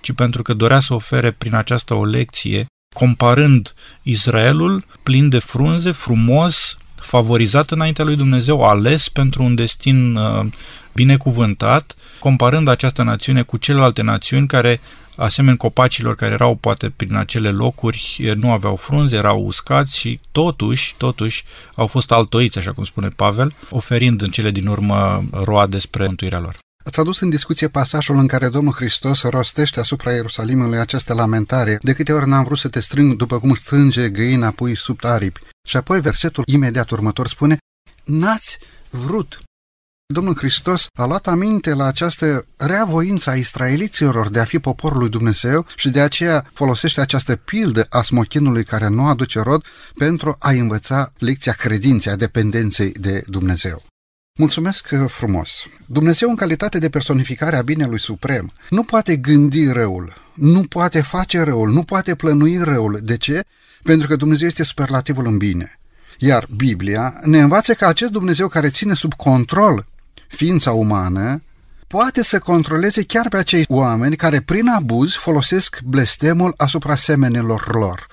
ci 0.00 0.12
pentru 0.12 0.42
că 0.42 0.54
dorea 0.54 0.80
să 0.80 0.94
ofere 0.94 1.30
prin 1.30 1.54
aceasta 1.54 1.94
o 1.94 2.04
lecție, 2.04 2.66
comparând 2.94 3.74
Israelul 4.02 4.84
plin 5.02 5.28
de 5.28 5.38
frunze, 5.38 5.90
frumos, 5.90 6.76
favorizat 6.94 7.70
înaintea 7.70 8.04
lui 8.04 8.16
Dumnezeu, 8.16 8.64
ales 8.64 9.08
pentru 9.08 9.42
un 9.42 9.54
destin 9.54 10.16
uh, 10.16 10.46
binecuvântat, 10.92 11.94
comparând 12.18 12.68
această 12.68 13.02
națiune 13.02 13.42
cu 13.42 13.56
celelalte 13.56 14.02
națiuni 14.02 14.46
care 14.46 14.80
asemenea 15.16 15.56
copacilor 15.56 16.14
care 16.14 16.32
erau 16.32 16.54
poate 16.54 16.92
prin 16.96 17.14
acele 17.14 17.50
locuri, 17.50 18.32
nu 18.36 18.52
aveau 18.52 18.76
frunze, 18.76 19.16
erau 19.16 19.44
uscați 19.44 19.98
și 19.98 20.20
totuși, 20.32 20.94
totuși 20.96 21.44
au 21.74 21.86
fost 21.86 22.12
altoiți, 22.12 22.58
așa 22.58 22.72
cum 22.72 22.84
spune 22.84 23.08
Pavel, 23.08 23.54
oferind 23.70 24.22
în 24.22 24.30
cele 24.30 24.50
din 24.50 24.66
urmă 24.66 25.24
roade 25.32 25.78
spre 25.78 26.06
mântuirea 26.06 26.38
lor. 26.38 26.54
Ați 26.84 27.00
adus 27.00 27.20
în 27.20 27.30
discuție 27.30 27.68
pasajul 27.68 28.18
în 28.18 28.26
care 28.26 28.48
Domnul 28.48 28.72
Hristos 28.72 29.22
rostește 29.22 29.80
asupra 29.80 30.12
Ierusalimului 30.12 30.78
această 30.78 31.14
lamentare. 31.14 31.78
De 31.82 31.92
câte 31.92 32.12
ori 32.12 32.28
n-am 32.28 32.44
vrut 32.44 32.58
să 32.58 32.68
te 32.68 32.80
strâng 32.80 33.14
după 33.14 33.38
cum 33.38 33.54
strânge 33.54 34.08
găina 34.08 34.50
pui 34.50 34.76
sub 34.76 34.98
aripi. 35.02 35.40
Și 35.68 35.76
apoi 35.76 36.00
versetul 36.00 36.44
imediat 36.46 36.90
următor 36.90 37.28
spune, 37.28 37.56
n-ați 38.04 38.58
vrut. 38.90 39.40
Domnul 40.08 40.36
Hristos 40.36 40.86
a 40.94 41.04
luat 41.04 41.26
aminte 41.26 41.74
la 41.74 41.84
această 41.84 42.46
reavoință 42.56 43.30
a 43.30 43.34
israeliților 43.34 44.28
de 44.28 44.40
a 44.40 44.44
fi 44.44 44.58
poporul 44.58 44.98
lui 44.98 45.08
Dumnezeu 45.08 45.66
și 45.76 45.90
de 45.90 46.00
aceea 46.00 46.50
folosește 46.52 47.00
această 47.00 47.36
pildă 47.36 47.86
a 47.88 48.02
smochinului 48.02 48.64
care 48.64 48.88
nu 48.88 49.06
aduce 49.06 49.40
rod 49.40 49.64
pentru 49.96 50.36
a 50.38 50.50
învăța 50.50 51.12
lecția 51.18 51.52
credinței, 51.52 52.12
a 52.12 52.16
dependenței 52.16 52.92
de 52.92 53.22
Dumnezeu. 53.26 53.82
Mulțumesc 54.38 54.88
frumos! 55.06 55.50
Dumnezeu, 55.86 56.28
în 56.28 56.36
calitate 56.36 56.78
de 56.78 56.88
personificare 56.88 57.56
a 57.56 57.62
binelui 57.62 58.00
suprem, 58.00 58.52
nu 58.70 58.82
poate 58.82 59.16
gândi 59.16 59.72
răul, 59.72 60.14
nu 60.34 60.62
poate 60.62 61.02
face 61.02 61.40
răul, 61.40 61.70
nu 61.70 61.82
poate 61.82 62.14
plănui 62.14 62.58
răul. 62.58 62.98
De 63.02 63.16
ce? 63.16 63.40
Pentru 63.82 64.08
că 64.08 64.16
Dumnezeu 64.16 64.46
este 64.46 64.64
superlativul 64.64 65.26
în 65.26 65.36
bine. 65.36 65.78
Iar 66.18 66.48
Biblia 66.56 67.20
ne 67.22 67.40
învață 67.40 67.74
că 67.74 67.86
acest 67.86 68.10
Dumnezeu 68.10 68.48
care 68.48 68.68
ține 68.68 68.94
sub 68.94 69.14
control 69.14 69.86
ființa 70.28 70.72
umană, 70.72 71.42
poate 71.86 72.22
să 72.22 72.38
controleze 72.38 73.02
chiar 73.02 73.28
pe 73.28 73.36
acei 73.36 73.64
oameni 73.68 74.16
care 74.16 74.40
prin 74.40 74.68
abuz 74.68 75.12
folosesc 75.12 75.80
blestemul 75.84 76.54
asupra 76.56 76.96
semenilor 76.96 77.74
lor. 77.74 78.06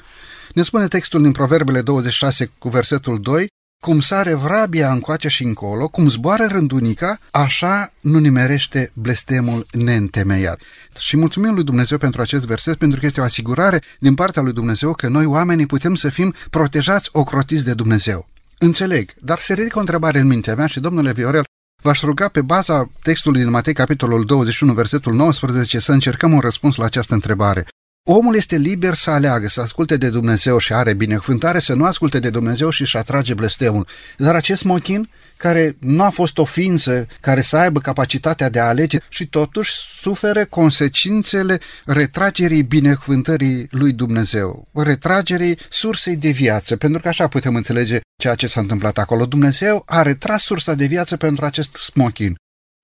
Ne 0.53 0.61
spune 0.61 0.87
textul 0.87 1.21
din 1.21 1.31
Proverbele 1.31 1.81
26 1.81 2.51
cu 2.57 2.69
versetul 2.69 3.21
2, 3.21 3.47
cum 3.79 3.99
sare 3.99 4.33
vrabia 4.33 4.91
încoace 4.91 5.27
și 5.27 5.43
încolo, 5.43 5.87
cum 5.87 6.09
zboară 6.09 6.45
rândunica, 6.45 7.17
așa 7.31 7.93
nu 7.99 8.19
nimerește 8.19 8.91
blestemul 8.93 9.65
neîntemeiat. 9.71 10.59
Și 10.99 11.17
mulțumim 11.17 11.53
lui 11.53 11.63
Dumnezeu 11.63 11.97
pentru 11.97 12.21
acest 12.21 12.45
verset, 12.45 12.77
pentru 12.77 12.99
că 12.99 13.05
este 13.05 13.21
o 13.21 13.23
asigurare 13.23 13.81
din 13.99 14.15
partea 14.15 14.41
lui 14.41 14.53
Dumnezeu 14.53 14.93
că 14.93 15.07
noi 15.07 15.25
oamenii 15.25 15.65
putem 15.65 15.95
să 15.95 16.09
fim 16.09 16.33
protejați, 16.49 17.09
ocrotiți 17.11 17.65
de 17.65 17.73
Dumnezeu. 17.73 18.29
Înțeleg, 18.57 19.11
dar 19.19 19.39
se 19.39 19.53
ridică 19.53 19.77
o 19.77 19.79
întrebare 19.79 20.19
în 20.19 20.27
mintea 20.27 20.55
mea 20.55 20.67
și 20.67 20.79
domnule 20.79 21.11
Viorel, 21.11 21.43
V-aș 21.83 22.01
ruga 22.01 22.27
pe 22.27 22.41
baza 22.41 22.89
textului 23.01 23.41
din 23.41 23.49
Matei, 23.49 23.73
capitolul 23.73 24.25
21, 24.25 24.73
versetul 24.73 25.13
19, 25.13 25.79
să 25.79 25.91
încercăm 25.91 26.33
un 26.33 26.39
răspuns 26.39 26.75
la 26.75 26.85
această 26.85 27.13
întrebare. 27.13 27.65
Omul 28.09 28.35
este 28.35 28.55
liber 28.55 28.93
să 28.93 29.09
aleagă, 29.09 29.47
să 29.47 29.61
asculte 29.61 29.97
de 29.97 30.09
Dumnezeu 30.09 30.57
și 30.57 30.73
are 30.73 30.93
binecuvântare, 30.93 31.59
să 31.59 31.73
nu 31.73 31.85
asculte 31.85 32.19
de 32.19 32.29
Dumnezeu 32.29 32.69
și 32.69 32.81
își 32.81 32.97
atrage 32.97 33.33
blestemul. 33.33 33.87
Dar 34.17 34.35
acest 34.35 34.63
mochin, 34.63 35.09
care 35.37 35.75
nu 35.79 36.03
a 36.03 36.09
fost 36.09 36.37
o 36.37 36.45
ființă 36.45 37.07
care 37.21 37.41
să 37.41 37.57
aibă 37.57 37.79
capacitatea 37.79 38.49
de 38.49 38.59
a 38.59 38.67
alege 38.67 38.97
și 39.09 39.27
totuși 39.27 39.71
suferă 39.99 40.45
consecințele 40.45 41.59
retragerii 41.85 42.63
binecuvântării 42.63 43.67
lui 43.71 43.91
Dumnezeu, 43.91 44.67
retragerii 44.73 45.57
sursei 45.69 46.15
de 46.15 46.29
viață, 46.29 46.75
pentru 46.75 47.01
că 47.01 47.07
așa 47.07 47.27
putem 47.27 47.55
înțelege 47.55 47.99
ceea 48.21 48.35
ce 48.35 48.47
s-a 48.47 48.59
întâmplat 48.59 48.97
acolo. 48.97 49.25
Dumnezeu 49.25 49.83
a 49.85 50.01
retras 50.01 50.43
sursa 50.43 50.73
de 50.73 50.85
viață 50.85 51.17
pentru 51.17 51.45
acest 51.45 51.75
smochin. 51.75 52.35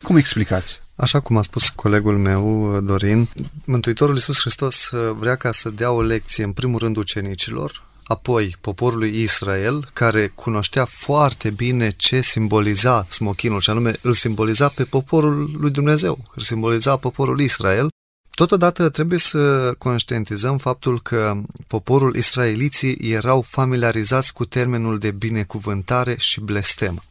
Cum 0.05 0.17
explicați? 0.17 0.79
Așa 0.95 1.19
cum 1.19 1.37
a 1.37 1.41
spus 1.41 1.69
colegul 1.69 2.17
meu, 2.17 2.79
Dorin, 2.81 3.29
Mântuitorul 3.65 4.15
Iisus 4.15 4.39
Hristos 4.39 4.89
vrea 5.15 5.35
ca 5.35 5.51
să 5.51 5.69
dea 5.69 5.91
o 5.91 6.01
lecție, 6.01 6.43
în 6.43 6.51
primul 6.51 6.79
rând, 6.79 6.97
ucenicilor, 6.97 7.88
apoi 8.09 8.55
poporului 8.61 9.21
Israel, 9.21 9.89
care 9.93 10.27
cunoștea 10.27 10.85
foarte 10.85 11.49
bine 11.49 11.89
ce 11.89 12.21
simboliza 12.21 13.05
smochinul, 13.09 13.59
și 13.59 13.69
anume 13.69 13.93
îl 14.01 14.13
simboliza 14.13 14.67
pe 14.67 14.83
poporul 14.83 15.51
lui 15.57 15.71
Dumnezeu, 15.71 16.17
îl 16.35 16.41
simboliza 16.41 16.97
poporul 16.97 17.39
Israel. 17.39 17.87
Totodată 18.35 18.89
trebuie 18.89 19.19
să 19.19 19.73
conștientizăm 19.77 20.57
faptul 20.57 21.01
că 21.01 21.41
poporul 21.67 22.15
israeliții 22.15 22.97
erau 23.11 23.41
familiarizați 23.41 24.33
cu 24.33 24.45
termenul 24.45 24.97
de 24.97 25.11
binecuvântare 25.11 26.15
și 26.17 26.39
blestem 26.39 27.03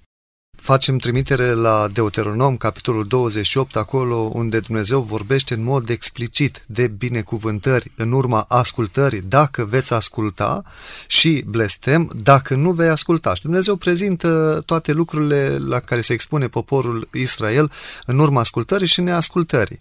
facem 0.60 0.98
trimitere 0.98 1.54
la 1.54 1.88
Deuteronom, 1.92 2.56
capitolul 2.56 3.06
28, 3.06 3.76
acolo 3.76 4.16
unde 4.16 4.60
Dumnezeu 4.60 5.00
vorbește 5.00 5.54
în 5.54 5.62
mod 5.62 5.88
explicit 5.88 6.64
de 6.66 6.86
binecuvântări 6.86 7.90
în 7.96 8.12
urma 8.12 8.44
ascultării, 8.48 9.20
dacă 9.20 9.64
veți 9.64 9.92
asculta, 9.92 10.62
și 11.06 11.44
blestem, 11.46 12.12
dacă 12.22 12.54
nu 12.54 12.72
vei 12.72 12.88
asculta. 12.88 13.34
Și 13.34 13.42
Dumnezeu 13.42 13.76
prezintă 13.76 14.62
toate 14.66 14.92
lucrurile 14.92 15.56
la 15.58 15.80
care 15.80 16.00
se 16.00 16.12
expune 16.12 16.48
poporul 16.48 17.08
Israel 17.12 17.70
în 18.06 18.18
urma 18.18 18.40
ascultării 18.40 18.86
și 18.86 19.00
neascultării. 19.00 19.80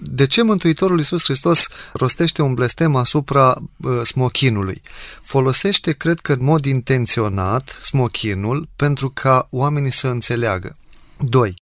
De 0.00 0.26
ce 0.26 0.42
Mântuitorul 0.42 0.96
Iisus 0.96 1.24
Hristos 1.24 1.68
rostește 1.92 2.42
un 2.42 2.54
blestem 2.54 2.96
asupra 2.96 3.56
smochinului? 4.04 4.80
Folosește, 5.22 5.92
cred 5.92 6.20
că 6.20 6.32
în 6.32 6.44
mod 6.44 6.64
intenționat, 6.64 7.68
smochinul 7.68 8.68
pentru 8.76 9.10
ca 9.10 9.46
oamenii 9.50 9.87
oamenii 9.88 9.92
să 9.92 10.08
înțeleagă. 10.08 10.76
2. 11.16 11.54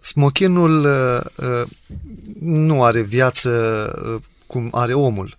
Smochinul 0.00 0.84
uh, 0.84 1.46
uh, 1.46 1.68
nu 2.40 2.84
are 2.84 3.00
viață 3.00 3.50
uh, 4.04 4.22
cum 4.46 4.68
are 4.72 4.94
omul. 4.94 5.38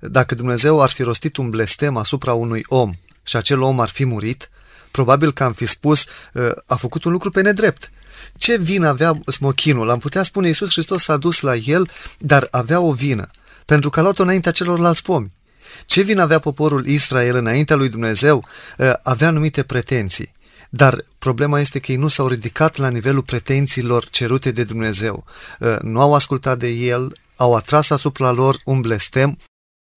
Dacă 0.00 0.34
Dumnezeu 0.34 0.80
ar 0.80 0.90
fi 0.90 1.02
rostit 1.02 1.36
un 1.36 1.50
blestem 1.50 1.96
asupra 1.96 2.34
unui 2.34 2.62
om 2.66 2.92
și 3.22 3.36
acel 3.36 3.60
om 3.60 3.80
ar 3.80 3.88
fi 3.88 4.04
murit, 4.04 4.50
probabil 4.90 5.32
că 5.32 5.44
am 5.44 5.52
fi 5.52 5.66
spus, 5.66 6.06
uh, 6.34 6.50
a 6.66 6.76
făcut 6.76 7.04
un 7.04 7.12
lucru 7.12 7.30
pe 7.30 7.40
nedrept. 7.40 7.90
Ce 8.36 8.56
vină 8.56 8.88
avea 8.88 9.20
smochinul? 9.26 9.90
Am 9.90 9.98
putea 9.98 10.22
spune, 10.22 10.46
Iisus 10.46 10.70
Hristos 10.72 11.02
s-a 11.02 11.16
dus 11.16 11.40
la 11.40 11.54
el, 11.54 11.90
dar 12.18 12.48
avea 12.50 12.80
o 12.80 12.92
vină, 12.92 13.30
pentru 13.64 13.90
că 13.90 13.98
a 13.98 14.02
luat-o 14.02 14.22
înaintea 14.22 14.52
celorlalți 14.52 15.02
pomi. 15.02 15.30
Ce 15.86 16.02
vină 16.02 16.22
avea 16.22 16.38
poporul 16.38 16.86
Israel 16.86 17.34
înaintea 17.36 17.76
lui 17.76 17.88
Dumnezeu? 17.88 18.44
Uh, 18.78 18.92
avea 19.02 19.28
anumite 19.28 19.62
pretenții. 19.62 20.38
Dar 20.70 21.04
problema 21.18 21.60
este 21.60 21.78
că 21.78 21.92
ei 21.92 21.98
nu 21.98 22.08
s-au 22.08 22.26
ridicat 22.26 22.76
la 22.76 22.88
nivelul 22.88 23.22
pretențiilor 23.22 24.08
cerute 24.08 24.50
de 24.50 24.64
Dumnezeu. 24.64 25.24
Uh, 25.60 25.76
nu 25.80 26.00
au 26.00 26.14
ascultat 26.14 26.58
de 26.58 26.68
El, 26.68 27.16
au 27.36 27.54
atras 27.54 27.90
asupra 27.90 28.30
lor 28.30 28.60
un 28.64 28.80
blestem 28.80 29.38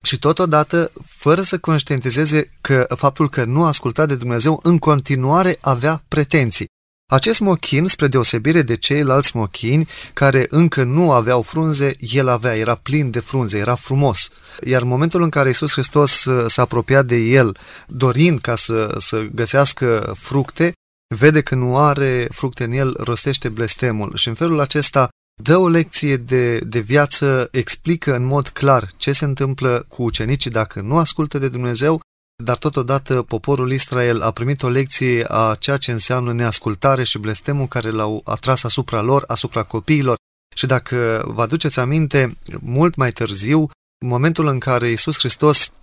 și 0.04 0.20
totodată, 0.20 0.92
fără 1.06 1.42
să 1.42 1.60
conștientizeze 1.60 2.50
că 2.62 2.86
faptul 2.96 3.30
că 3.30 3.44
nu 3.44 3.64
a 3.64 3.68
ascultat 3.68 4.08
de 4.08 4.16
Dumnezeu, 4.16 4.60
în 4.64 4.78
continuare 4.78 5.58
avea 5.62 6.04
pretenții. 6.08 6.68
Acest 7.14 7.40
mochin, 7.40 7.86
spre 7.86 8.08
deosebire 8.08 8.62
de 8.62 8.76
ceilalți 8.76 9.36
mochini 9.36 9.88
care 10.14 10.46
încă 10.50 10.84
nu 10.84 11.12
aveau 11.12 11.42
frunze, 11.42 11.96
el 12.00 12.28
avea, 12.28 12.56
era 12.56 12.76
plin 12.76 13.10
de 13.10 13.20
frunze, 13.20 13.58
era 13.58 13.76
frumos. 13.76 14.30
Iar 14.64 14.82
în 14.82 14.88
momentul 14.88 15.22
în 15.22 15.30
care 15.30 15.48
Iisus 15.48 15.72
Hristos 15.72 16.26
uh, 16.26 16.46
s-a 16.48 16.62
apropiat 16.62 17.06
de 17.06 17.16
el, 17.16 17.58
dorind 17.88 18.40
ca 18.40 18.56
să, 18.56 18.96
să 18.98 19.26
găsească 19.34 20.14
fructe, 20.18 20.72
vede 21.16 21.42
că 21.42 21.56
nu 21.56 21.78
are 21.78 22.28
fructe 22.32 22.64
în 22.64 22.72
el, 22.72 22.96
rosește 23.00 23.50
blestemul 23.50 24.16
și 24.16 24.28
în 24.28 24.34
felul 24.34 24.60
acesta 24.60 25.10
dă 25.42 25.58
o 25.58 25.68
lecție 25.68 26.18
de, 26.18 26.58
de 26.58 26.80
viață, 26.80 27.48
explică 27.52 28.16
în 28.16 28.26
mod 28.26 28.48
clar 28.48 28.90
ce 28.98 29.12
se 29.12 29.26
întâmplă 29.26 29.86
cu 29.88 30.04
ucenicii 30.04 30.52
dacă 30.52 30.82
nu 30.82 30.98
ascultă 30.98 31.38
de 31.38 31.48
Dumnezeu 31.48 32.02
dar 32.36 32.58
totodată 32.58 33.22
poporul 33.22 33.72
Israel 33.72 34.22
a 34.22 34.32
primit 34.32 34.64
o 34.64 34.70
lecție 34.70 35.26
a 35.28 35.56
ceea 35.60 35.78
ce 35.78 35.92
înseamnă 35.92 36.34
neascultare 36.34 37.04
și 37.04 37.18
blestemul 37.18 37.68
care 37.68 37.90
l-au 37.90 38.22
atras 38.26 38.64
asupra 38.64 39.02
lor, 39.02 39.24
asupra 39.28 39.64
copiilor. 39.64 40.16
Și 40.56 40.66
dacă 40.66 41.24
vă 41.26 41.42
aduceți 41.42 41.80
aminte, 41.80 42.38
mult 42.60 42.96
mai 42.96 43.12
târziu, 43.12 43.60
în 44.02 44.08
momentul 44.08 44.48
în 44.48 44.60
care 44.60 44.88
Iisus 44.88 45.18
Hristos 45.18 45.74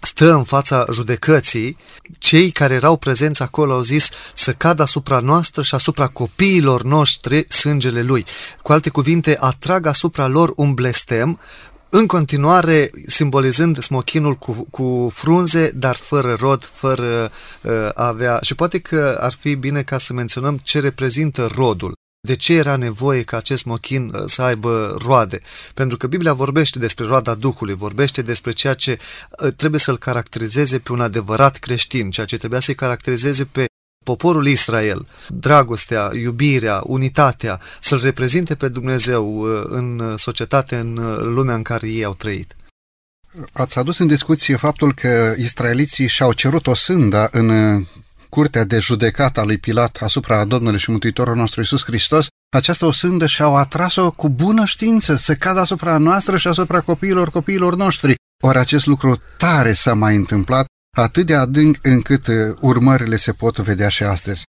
stă 0.00 0.32
în 0.32 0.44
fața 0.44 0.86
judecății, 0.92 1.76
cei 2.18 2.50
care 2.50 2.74
erau 2.74 2.96
prezenți 2.96 3.42
acolo 3.42 3.72
au 3.72 3.80
zis 3.80 4.10
să 4.34 4.52
cadă 4.52 4.82
asupra 4.82 5.20
noastră 5.20 5.62
și 5.62 5.74
asupra 5.74 6.06
copiilor 6.06 6.82
noștri 6.82 7.46
sângele 7.48 8.02
lui. 8.02 8.24
Cu 8.62 8.72
alte 8.72 8.88
cuvinte, 8.90 9.36
atrag 9.40 9.86
asupra 9.86 10.26
lor 10.26 10.52
un 10.56 10.74
blestem 10.74 11.38
în 11.90 12.06
continuare 12.06 12.90
simbolizând 13.06 13.82
smochinul 13.82 14.34
cu, 14.34 14.66
cu 14.70 15.10
frunze, 15.14 15.70
dar 15.74 15.96
fără 15.96 16.36
rod, 16.40 16.64
fără 16.64 17.30
uh, 17.62 17.72
a 17.94 18.06
avea... 18.06 18.38
Și 18.42 18.54
poate 18.54 18.78
că 18.78 19.18
ar 19.20 19.32
fi 19.32 19.54
bine 19.54 19.82
ca 19.82 19.98
să 19.98 20.12
menționăm 20.12 20.56
ce 20.56 20.80
reprezintă 20.80 21.48
rodul. 21.54 21.92
De 22.20 22.34
ce 22.34 22.54
era 22.54 22.76
nevoie 22.76 23.22
ca 23.22 23.36
acest 23.36 23.64
mochin 23.64 24.12
uh, 24.14 24.22
să 24.26 24.42
aibă 24.42 24.96
roade? 25.04 25.38
Pentru 25.74 25.96
că 25.96 26.06
Biblia 26.06 26.32
vorbește 26.32 26.78
despre 26.78 27.04
roada 27.04 27.34
Duhului, 27.34 27.74
vorbește 27.74 28.22
despre 28.22 28.50
ceea 28.50 28.74
ce 28.74 28.98
uh, 29.42 29.52
trebuie 29.56 29.80
să-l 29.80 29.98
caracterizeze 29.98 30.78
pe 30.78 30.92
un 30.92 31.00
adevărat 31.00 31.56
creștin, 31.56 32.10
ceea 32.10 32.26
ce 32.26 32.36
trebuia 32.36 32.60
să-i 32.60 32.74
caracterizeze 32.74 33.44
pe 33.44 33.64
poporul 34.12 34.46
Israel, 34.46 35.06
dragostea, 35.28 36.10
iubirea, 36.14 36.80
unitatea, 36.84 37.60
să-L 37.80 38.00
reprezinte 38.02 38.54
pe 38.54 38.68
Dumnezeu 38.68 39.24
uh, 39.40 39.62
în 39.64 40.14
societate, 40.16 40.76
în 40.76 40.96
uh, 40.96 41.18
lumea 41.20 41.54
în 41.54 41.62
care 41.62 41.88
ei 41.88 42.04
au 42.04 42.14
trăit. 42.14 42.56
Ați 43.52 43.78
adus 43.78 43.98
în 43.98 44.06
discuție 44.06 44.56
faptul 44.56 44.94
că 44.94 45.34
israeliții 45.38 46.08
și-au 46.08 46.32
cerut 46.32 46.66
o 46.66 46.74
sândă 46.74 47.28
în 47.32 47.48
uh, 47.48 47.86
curtea 48.28 48.64
de 48.64 48.78
judecată 48.78 49.40
a 49.40 49.44
lui 49.44 49.58
Pilat 49.58 49.98
asupra 50.00 50.44
Domnului 50.44 50.78
și 50.78 50.90
Mântuitorului 50.90 51.40
nostru 51.40 51.60
Iisus 51.60 51.84
Hristos, 51.84 52.26
această 52.56 52.86
o 52.86 52.92
sândă 52.92 53.26
și-au 53.26 53.56
atras-o 53.56 54.10
cu 54.10 54.28
bună 54.28 54.64
știință 54.64 55.16
să 55.16 55.34
cadă 55.34 55.60
asupra 55.60 55.98
noastră 55.98 56.36
și 56.36 56.48
asupra 56.48 56.80
copiilor 56.80 57.30
copiilor 57.30 57.74
noștri. 57.76 58.14
Ori 58.44 58.58
acest 58.58 58.86
lucru 58.86 59.16
tare 59.38 59.72
s-a 59.72 59.94
mai 59.94 60.16
întâmplat 60.16 60.66
atât 60.96 61.26
de 61.26 61.34
adânc 61.34 61.76
încât 61.82 62.26
uh, 62.26 62.34
urmările 62.60 63.16
se 63.16 63.32
pot 63.32 63.58
vedea 63.58 63.88
și 63.88 64.02
astăzi. 64.02 64.42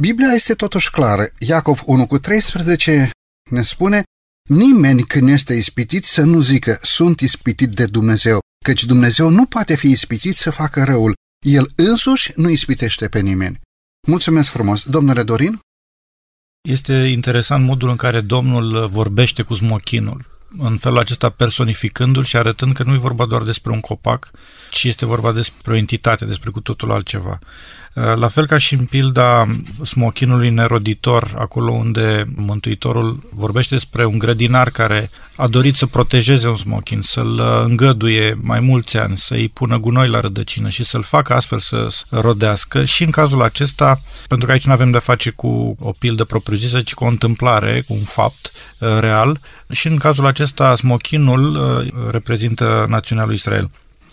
Biblia 0.00 0.32
este 0.32 0.54
totuși 0.54 0.90
clară. 0.90 1.28
Iacov 1.38 1.82
1 1.84 2.06
cu 2.06 2.18
13 2.18 3.10
ne 3.50 3.62
spune 3.62 4.02
Nimeni 4.48 5.02
când 5.02 5.28
este 5.28 5.54
ispitit 5.54 6.04
să 6.04 6.22
nu 6.22 6.40
zică 6.40 6.78
sunt 6.82 7.20
ispitit 7.20 7.68
de 7.68 7.86
Dumnezeu, 7.86 8.38
căci 8.64 8.84
Dumnezeu 8.84 9.28
nu 9.28 9.46
poate 9.46 9.76
fi 9.76 9.90
ispitit 9.90 10.34
să 10.34 10.50
facă 10.50 10.84
răul. 10.84 11.14
El 11.46 11.70
însuși 11.76 12.32
nu 12.36 12.48
ispitește 12.48 13.08
pe 13.08 13.20
nimeni. 13.20 13.60
Mulțumesc 14.06 14.50
frumos. 14.50 14.82
Domnule 14.82 15.22
Dorin? 15.22 15.58
Este 16.68 16.92
interesant 16.92 17.64
modul 17.64 17.88
în 17.88 17.96
care 17.96 18.20
Domnul 18.20 18.88
vorbește 18.88 19.42
cu 19.42 19.54
smochinul 19.54 20.32
în 20.58 20.78
felul 20.78 20.98
acesta 20.98 21.30
personificându-l 21.30 22.24
și 22.24 22.36
arătând 22.36 22.74
că 22.74 22.82
nu 22.82 22.94
e 22.94 22.98
vorba 22.98 23.26
doar 23.26 23.42
despre 23.42 23.72
un 23.72 23.80
copac, 23.80 24.30
ci 24.72 24.84
este 24.84 25.06
vorba 25.06 25.32
despre 25.32 25.72
o 25.72 25.76
entitate, 25.76 26.24
despre 26.24 26.50
cu 26.50 26.60
totul 26.60 26.90
altceva. 26.90 27.38
Uh, 27.94 28.14
la 28.14 28.28
fel 28.28 28.46
ca 28.46 28.58
și 28.58 28.74
în 28.74 28.84
pilda 28.84 29.46
smochinului 29.84 30.50
neroditor, 30.50 31.34
acolo 31.38 31.72
unde 31.72 32.24
Mântuitorul 32.34 33.28
vorbește 33.30 33.74
despre 33.74 34.04
un 34.04 34.18
grădinar 34.18 34.70
care 34.70 35.10
a 35.36 35.46
dorit 35.46 35.76
să 35.76 35.86
protejeze 35.86 36.48
un 36.48 36.56
smochin, 36.56 37.02
să-l 37.02 37.38
uh, 37.38 37.62
îngăduie 37.64 38.38
mai 38.40 38.60
mulți 38.60 38.96
ani, 38.96 39.18
să-i 39.18 39.48
pună 39.48 39.78
gunoi 39.78 40.08
la 40.08 40.20
rădăcină 40.20 40.68
și 40.68 40.84
să-l 40.84 41.02
facă 41.02 41.34
astfel 41.34 41.58
să 41.58 41.88
rodească. 42.08 42.84
Și 42.84 43.02
în 43.04 43.10
cazul 43.10 43.42
acesta, 43.42 44.00
pentru 44.28 44.46
că 44.46 44.52
aici 44.52 44.66
nu 44.66 44.72
avem 44.72 44.90
de 44.90 44.98
face 44.98 45.30
cu 45.30 45.76
o 45.80 45.92
pildă 45.98 46.24
propriu-zisă, 46.24 46.80
ci 46.80 46.94
cu 46.94 47.04
o 47.04 47.08
întâmplare, 47.08 47.84
cu 47.86 47.92
un 47.92 48.04
fapt 48.04 48.52
uh, 48.78 48.88
real, 49.00 49.38
și 49.70 49.86
în 49.86 49.96
cazul 49.96 50.26
acesta 50.26 50.74
smochinul 50.74 51.60
reprezintă 52.10 52.86
națiunea 52.88 53.24
lui 53.24 53.34
Israel 53.34 53.70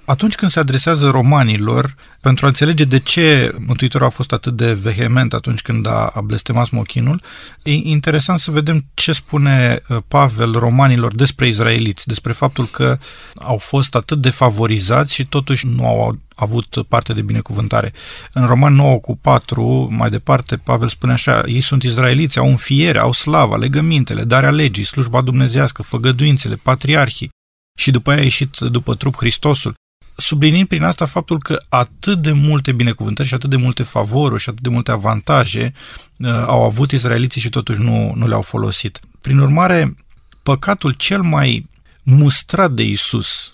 atunci 0.10 0.36
când 0.36 0.52
se 0.52 0.60
adresează 0.60 1.10
romanilor, 1.10 1.96
pentru 2.22 2.46
a 2.46 2.48
înțelege 2.48 2.84
de 2.84 3.00
ce 3.00 3.56
Mântuitorul 3.66 4.08
a 4.08 4.10
fost 4.10 4.32
atât 4.32 4.56
de 4.56 4.74
vehement 4.74 5.34
atunci 5.34 5.62
când 5.62 5.88
a, 5.88 6.08
a 6.08 6.22
blestemat 6.22 6.66
smochinul, 6.66 7.22
e 7.64 7.72
interesant 7.74 8.40
să 8.40 8.52
vedem 8.52 8.86
ce 8.94 9.12
spune 9.12 9.82
uh, 9.90 9.98
Pavel 10.08 10.52
romanilor 10.52 11.16
despre 11.16 11.48
izraeliți, 11.48 12.08
despre 12.08 12.32
faptul 12.32 12.66
că 12.66 12.98
au 13.36 13.58
fost 13.58 13.96
atât 13.96 14.22
de 14.22 14.30
favorizați 14.30 15.14
și 15.14 15.26
totuși 15.26 15.68
nu 15.68 15.88
au 15.88 16.18
avut 16.36 16.84
parte 16.88 17.14
de 17.14 17.22
binecuvântare. 17.22 17.94
În 18.34 18.46
Roman 18.46 18.74
9 18.74 19.00
cu 19.00 19.16
4, 19.16 19.88
mai 19.92 20.10
departe, 20.10 20.58
Pavel 20.58 20.88
spune 20.88 21.14
așa, 21.14 21.42
ei 21.46 21.62
sunt 21.62 21.84
izraeliți, 21.84 22.38
au 22.38 22.48
înfiere, 22.48 23.00
au 23.00 23.12
slava, 23.12 23.56
legămintele, 23.56 24.24
darea 24.24 24.52
legii, 24.52 24.84
slujba 24.84 25.22
dumnezească, 25.22 25.84
făgăduințele, 25.84 26.56
patriarhii, 26.56 27.30
și 27.78 27.92
după 27.92 28.12
aia 28.12 28.20
a 28.20 28.24
ieșit 28.24 28.58
după 28.58 28.96
trup 28.96 29.16
Hristosul 29.16 29.78
sublinind 30.20 30.68
prin 30.68 30.84
asta 30.84 31.06
faptul 31.06 31.40
că 31.40 31.58
atât 31.70 32.22
de 32.22 32.32
multe 32.32 32.72
binecuvântări 32.72 33.28
și 33.28 33.34
atât 33.34 33.50
de 33.50 33.56
multe 33.56 33.84
favoruri 33.84 34.42
și 34.42 34.50
atât 34.50 34.62
de 34.62 34.70
multe 34.70 34.92
avantaje 34.92 35.74
uh, 36.18 36.30
au 36.30 36.64
avut 36.64 36.92
izraeliții 36.92 37.42
și 37.42 37.50
totuși 37.50 37.82
nu, 37.82 38.14
nu 38.16 38.28
le-au 38.28 38.42
folosit. 38.42 39.00
Prin 39.22 39.38
urmare, 39.38 39.96
păcatul 40.44 40.92
cel 40.92 41.22
mai 41.22 41.70
mustrat 42.04 42.72
de 42.72 42.84
Isus 42.84 43.54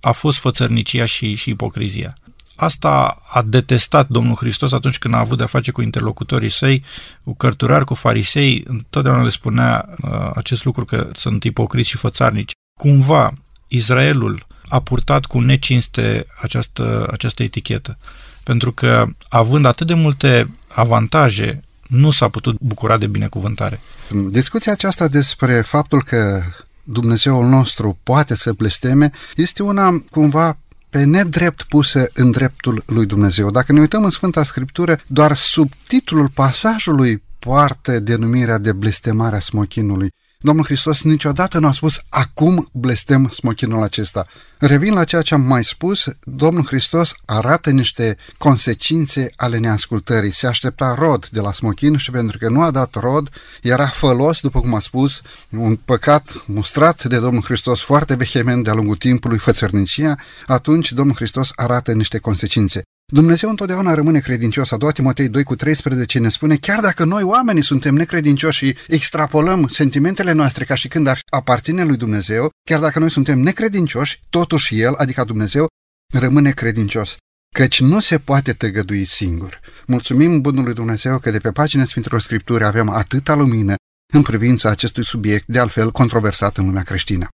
a 0.00 0.12
fost 0.12 0.38
fățărnicia 0.38 1.04
și, 1.04 1.34
și 1.34 1.50
ipocrizia. 1.50 2.16
Asta 2.56 3.22
a 3.28 3.42
detestat 3.42 4.08
Domnul 4.08 4.34
Hristos 4.34 4.72
atunci 4.72 4.98
când 4.98 5.14
a 5.14 5.18
avut 5.18 5.36
de-a 5.36 5.46
face 5.46 5.70
cu 5.70 5.82
interlocutorii 5.82 6.50
săi, 6.50 6.82
cu 7.24 7.34
cărturari, 7.34 7.84
cu 7.84 7.94
farisei, 7.94 8.64
întotdeauna 8.66 9.22
le 9.22 9.28
spunea 9.28 9.88
uh, 10.02 10.30
acest 10.34 10.64
lucru 10.64 10.84
că 10.84 11.10
sunt 11.12 11.44
ipocriți 11.44 11.88
și 11.88 11.96
fățarnici. 11.96 12.52
Cumva, 12.80 13.32
Israelul 13.68 14.46
a 14.68 14.80
purtat 14.80 15.24
cu 15.24 15.40
necinste 15.40 16.26
această, 16.40 17.08
această 17.12 17.42
etichetă. 17.42 17.98
Pentru 18.42 18.72
că, 18.72 19.06
având 19.28 19.64
atât 19.64 19.86
de 19.86 19.94
multe 19.94 20.50
avantaje, 20.68 21.62
nu 21.88 22.10
s-a 22.10 22.28
putut 22.28 22.56
bucura 22.60 22.96
de 22.98 23.06
binecuvântare. 23.06 23.80
Discuția 24.28 24.72
aceasta 24.72 25.08
despre 25.08 25.60
faptul 25.60 26.02
că 26.02 26.42
Dumnezeul 26.82 27.46
nostru 27.46 27.98
poate 28.02 28.36
să 28.36 28.52
blesteme 28.52 29.10
este 29.36 29.62
una 29.62 30.04
cumva 30.10 30.58
pe 30.90 31.04
nedrept 31.04 31.62
pusă 31.62 32.10
în 32.14 32.30
dreptul 32.30 32.82
lui 32.86 33.06
Dumnezeu. 33.06 33.50
Dacă 33.50 33.72
ne 33.72 33.80
uităm 33.80 34.04
în 34.04 34.10
Sfânta 34.10 34.44
Scriptură, 34.44 35.00
doar 35.06 35.34
subtitlul 35.36 36.28
pasajului 36.28 37.22
poartă 37.38 37.98
denumirea 37.98 38.58
de 38.58 38.72
blestemarea 38.72 39.38
smochinului. 39.38 40.10
Domnul 40.44 40.64
Hristos 40.64 41.02
niciodată 41.02 41.58
nu 41.58 41.66
a 41.66 41.72
spus, 41.72 42.00
acum 42.08 42.68
blestem 42.72 43.28
smochinul 43.28 43.82
acesta. 43.82 44.26
Revin 44.58 44.92
la 44.92 45.04
ceea 45.04 45.22
ce 45.22 45.34
am 45.34 45.40
mai 45.40 45.64
spus, 45.64 46.08
Domnul 46.24 46.64
Hristos 46.64 47.14
arată 47.24 47.70
niște 47.70 48.16
consecințe 48.38 49.28
ale 49.36 49.58
neascultării. 49.58 50.32
Se 50.32 50.46
aștepta 50.46 50.94
rod 50.98 51.28
de 51.28 51.40
la 51.40 51.52
smochin 51.52 51.96
și 51.96 52.10
pentru 52.10 52.38
că 52.38 52.48
nu 52.48 52.62
a 52.62 52.70
dat 52.70 52.94
rod, 52.94 53.28
era 53.62 53.86
fălos, 53.86 54.40
după 54.40 54.60
cum 54.60 54.74
a 54.74 54.78
spus, 54.78 55.22
un 55.50 55.76
păcat 55.76 56.42
mustrat 56.46 57.04
de 57.04 57.18
Domnul 57.18 57.42
Hristos 57.42 57.80
foarte 57.80 58.14
vehement 58.14 58.64
de-a 58.64 58.74
lungul 58.74 58.96
timpului, 58.96 59.38
fățărnicia, 59.38 60.16
atunci 60.46 60.92
Domnul 60.92 61.14
Hristos 61.14 61.50
arată 61.54 61.92
niște 61.92 62.18
consecințe. 62.18 62.82
Dumnezeu 63.12 63.50
întotdeauna 63.50 63.94
rămâne 63.94 64.20
credincios. 64.20 64.70
A 64.70 64.76
doua 64.76 64.92
Timotei 64.92 65.28
2 65.28 65.42
cu 65.42 65.56
13 65.56 66.18
ne 66.18 66.28
spune, 66.28 66.56
chiar 66.56 66.80
dacă 66.80 67.04
noi 67.04 67.22
oamenii 67.22 67.62
suntem 67.62 67.94
necredincioși 67.94 68.66
și 68.66 68.76
extrapolăm 68.88 69.66
sentimentele 69.68 70.32
noastre 70.32 70.64
ca 70.64 70.74
și 70.74 70.88
când 70.88 71.06
ar 71.06 71.20
aparține 71.30 71.84
lui 71.84 71.96
Dumnezeu, 71.96 72.50
chiar 72.68 72.80
dacă 72.80 72.98
noi 72.98 73.10
suntem 73.10 73.38
necredincioși, 73.38 74.20
totuși 74.30 74.80
El, 74.80 74.94
adică 74.94 75.24
Dumnezeu, 75.24 75.66
rămâne 76.12 76.50
credincios 76.50 77.16
căci 77.54 77.80
nu 77.80 78.00
se 78.00 78.18
poate 78.18 78.52
tăgădui 78.52 79.04
singur. 79.04 79.60
Mulțumim 79.86 80.40
Bunului 80.40 80.74
Dumnezeu 80.74 81.18
că 81.18 81.30
de 81.30 81.38
pe 81.38 81.50
pagina 81.50 81.84
Sfintelor 81.84 82.20
Scripturi 82.20 82.64
avem 82.64 82.88
atâta 82.88 83.34
lumină 83.34 83.74
în 84.12 84.22
privința 84.22 84.68
acestui 84.70 85.04
subiect, 85.04 85.46
de 85.46 85.58
altfel 85.58 85.90
controversat 85.90 86.56
în 86.56 86.64
lumea 86.64 86.82
creștină. 86.82 87.28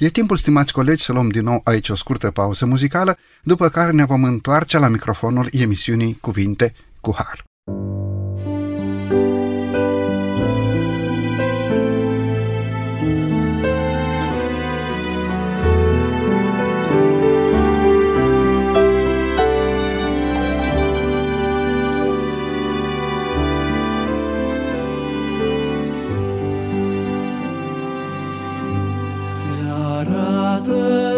E 0.00 0.08
timpul, 0.08 0.36
stimați 0.36 0.72
colegi, 0.72 1.02
să 1.02 1.12
luăm 1.12 1.28
din 1.28 1.42
nou 1.42 1.60
aici 1.64 1.88
o 1.88 1.96
scurtă 1.96 2.30
pauză 2.30 2.66
muzicală, 2.66 3.18
după 3.42 3.68
care 3.68 3.90
ne 3.90 4.04
vom 4.04 4.24
întoarce 4.24 4.78
la 4.78 4.88
microfonul 4.88 5.48
emisiunii 5.50 6.18
Cuvinte 6.20 6.74
cu 7.00 7.14
Har. 7.16 7.51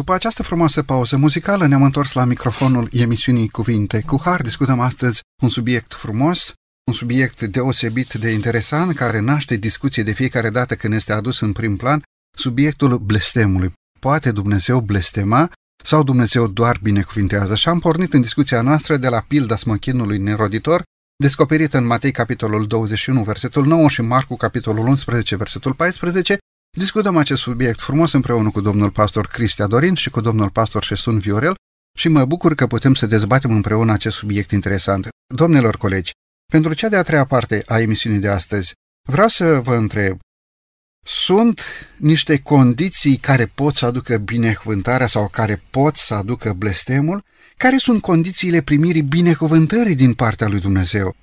După 0.09 0.21
această 0.21 0.43
frumoasă 0.43 0.83
pauză 0.83 1.17
muzicală 1.17 1.65
ne-am 1.65 1.83
întors 1.83 2.13
la 2.13 2.25
microfonul 2.25 2.87
emisiunii 2.91 3.49
Cuvinte 3.49 4.01
cu 4.01 4.21
Har. 4.23 4.41
Discutăm 4.41 4.79
astăzi 4.79 5.21
un 5.41 5.49
subiect 5.49 5.93
frumos, 5.93 6.53
un 6.87 6.93
subiect 6.93 7.41
deosebit 7.41 8.13
de 8.13 8.29
interesant 8.29 8.95
care 8.95 9.19
naște 9.19 9.55
discuție 9.55 10.03
de 10.03 10.11
fiecare 10.11 10.49
dată 10.49 10.75
când 10.75 10.93
este 10.93 11.13
adus 11.13 11.39
în 11.39 11.51
prim 11.51 11.75
plan, 11.75 12.01
subiectul 12.37 12.97
blestemului. 12.97 13.73
Poate 13.99 14.31
Dumnezeu 14.31 14.79
blestema 14.79 15.51
sau 15.83 16.03
Dumnezeu 16.03 16.47
doar 16.47 16.79
binecuvintează? 16.81 17.55
Și 17.55 17.69
am 17.69 17.79
pornit 17.79 18.13
în 18.13 18.21
discuția 18.21 18.61
noastră 18.61 18.97
de 18.97 19.07
la 19.09 19.25
pilda 19.27 19.55
smochinului 19.55 20.17
neroditor, 20.17 20.83
descoperită 21.23 21.77
în 21.77 21.85
Matei 21.85 22.11
capitolul 22.11 22.67
21, 22.67 23.23
versetul 23.23 23.65
9 23.65 23.89
și 23.89 24.01
Marcu 24.01 24.35
capitolul 24.35 24.87
11, 24.87 25.35
versetul 25.35 25.73
14, 25.73 26.37
Discutăm 26.79 27.17
acest 27.17 27.41
subiect 27.41 27.79
frumos 27.79 28.11
împreună 28.11 28.49
cu 28.49 28.61
domnul 28.61 28.91
pastor 28.91 29.27
Cristia 29.27 29.67
Dorin 29.67 29.93
și 29.93 30.09
cu 30.09 30.21
domnul 30.21 30.49
pastor 30.49 30.83
Șesun 30.83 31.19
Viorel 31.19 31.55
și 31.97 32.07
mă 32.07 32.25
bucur 32.25 32.55
că 32.55 32.67
putem 32.67 32.93
să 32.93 33.05
dezbatem 33.05 33.51
împreună 33.51 33.91
acest 33.91 34.15
subiect 34.15 34.51
interesant. 34.51 35.07
Domnilor 35.35 35.77
colegi, 35.77 36.11
pentru 36.51 36.73
cea 36.73 36.89
de-a 36.89 37.01
treia 37.01 37.25
parte 37.25 37.63
a 37.67 37.79
emisiunii 37.79 38.19
de 38.19 38.27
astăzi, 38.27 38.73
vreau 39.07 39.27
să 39.27 39.59
vă 39.63 39.75
întreb, 39.75 40.19
sunt 41.05 41.61
niște 41.97 42.39
condiții 42.39 43.17
care 43.17 43.45
pot 43.45 43.75
să 43.75 43.85
aducă 43.85 44.17
binecuvântarea 44.17 45.07
sau 45.07 45.27
care 45.27 45.61
pot 45.69 45.95
să 45.95 46.13
aducă 46.13 46.53
blestemul? 46.53 47.23
Care 47.57 47.77
sunt 47.77 48.01
condițiile 48.01 48.61
primirii 48.61 49.01
binecuvântării 49.01 49.95
din 49.95 50.13
partea 50.13 50.47
lui 50.47 50.59
Dumnezeu? 50.59 51.15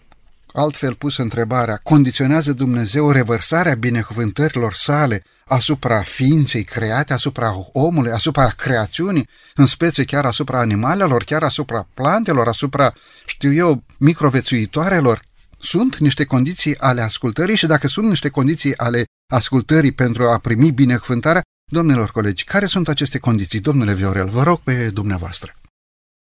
Altfel 0.53 0.95
pus 0.95 1.17
întrebarea, 1.17 1.81
condiționează 1.83 2.53
Dumnezeu 2.53 3.11
revărsarea 3.11 3.75
binecuvântărilor 3.75 4.75
sale 4.75 5.23
asupra 5.47 6.01
ființei 6.01 6.65
create, 6.65 7.13
asupra 7.13 7.55
omului, 7.73 8.11
asupra 8.11 8.47
creațiunii, 8.47 9.29
în 9.55 9.67
spețe 9.67 10.05
chiar 10.05 10.25
asupra 10.25 10.59
animalelor, 10.59 11.25
chiar 11.25 11.43
asupra 11.43 11.89
plantelor, 11.95 12.49
asupra, 12.49 12.93
știu 13.27 13.53
eu, 13.53 13.83
microvețuitoarelor? 13.99 15.21
Sunt 15.59 15.97
niște 15.97 16.25
condiții 16.25 16.79
ale 16.79 17.01
ascultării 17.01 17.57
și 17.57 17.67
dacă 17.67 17.87
sunt 17.87 18.09
niște 18.09 18.29
condiții 18.29 18.79
ale 18.79 19.05
ascultării 19.33 19.93
pentru 19.93 20.29
a 20.29 20.39
primi 20.39 20.71
binecuvântarea, 20.71 21.43
domnilor 21.71 22.11
colegi, 22.11 22.45
care 22.45 22.67
sunt 22.67 22.89
aceste 22.89 23.19
condiții? 23.19 23.61
Domnule 23.61 23.95
Viorel, 23.95 24.29
vă 24.29 24.43
rog 24.43 24.61
pe 24.61 24.89
dumneavoastră. 24.89 25.55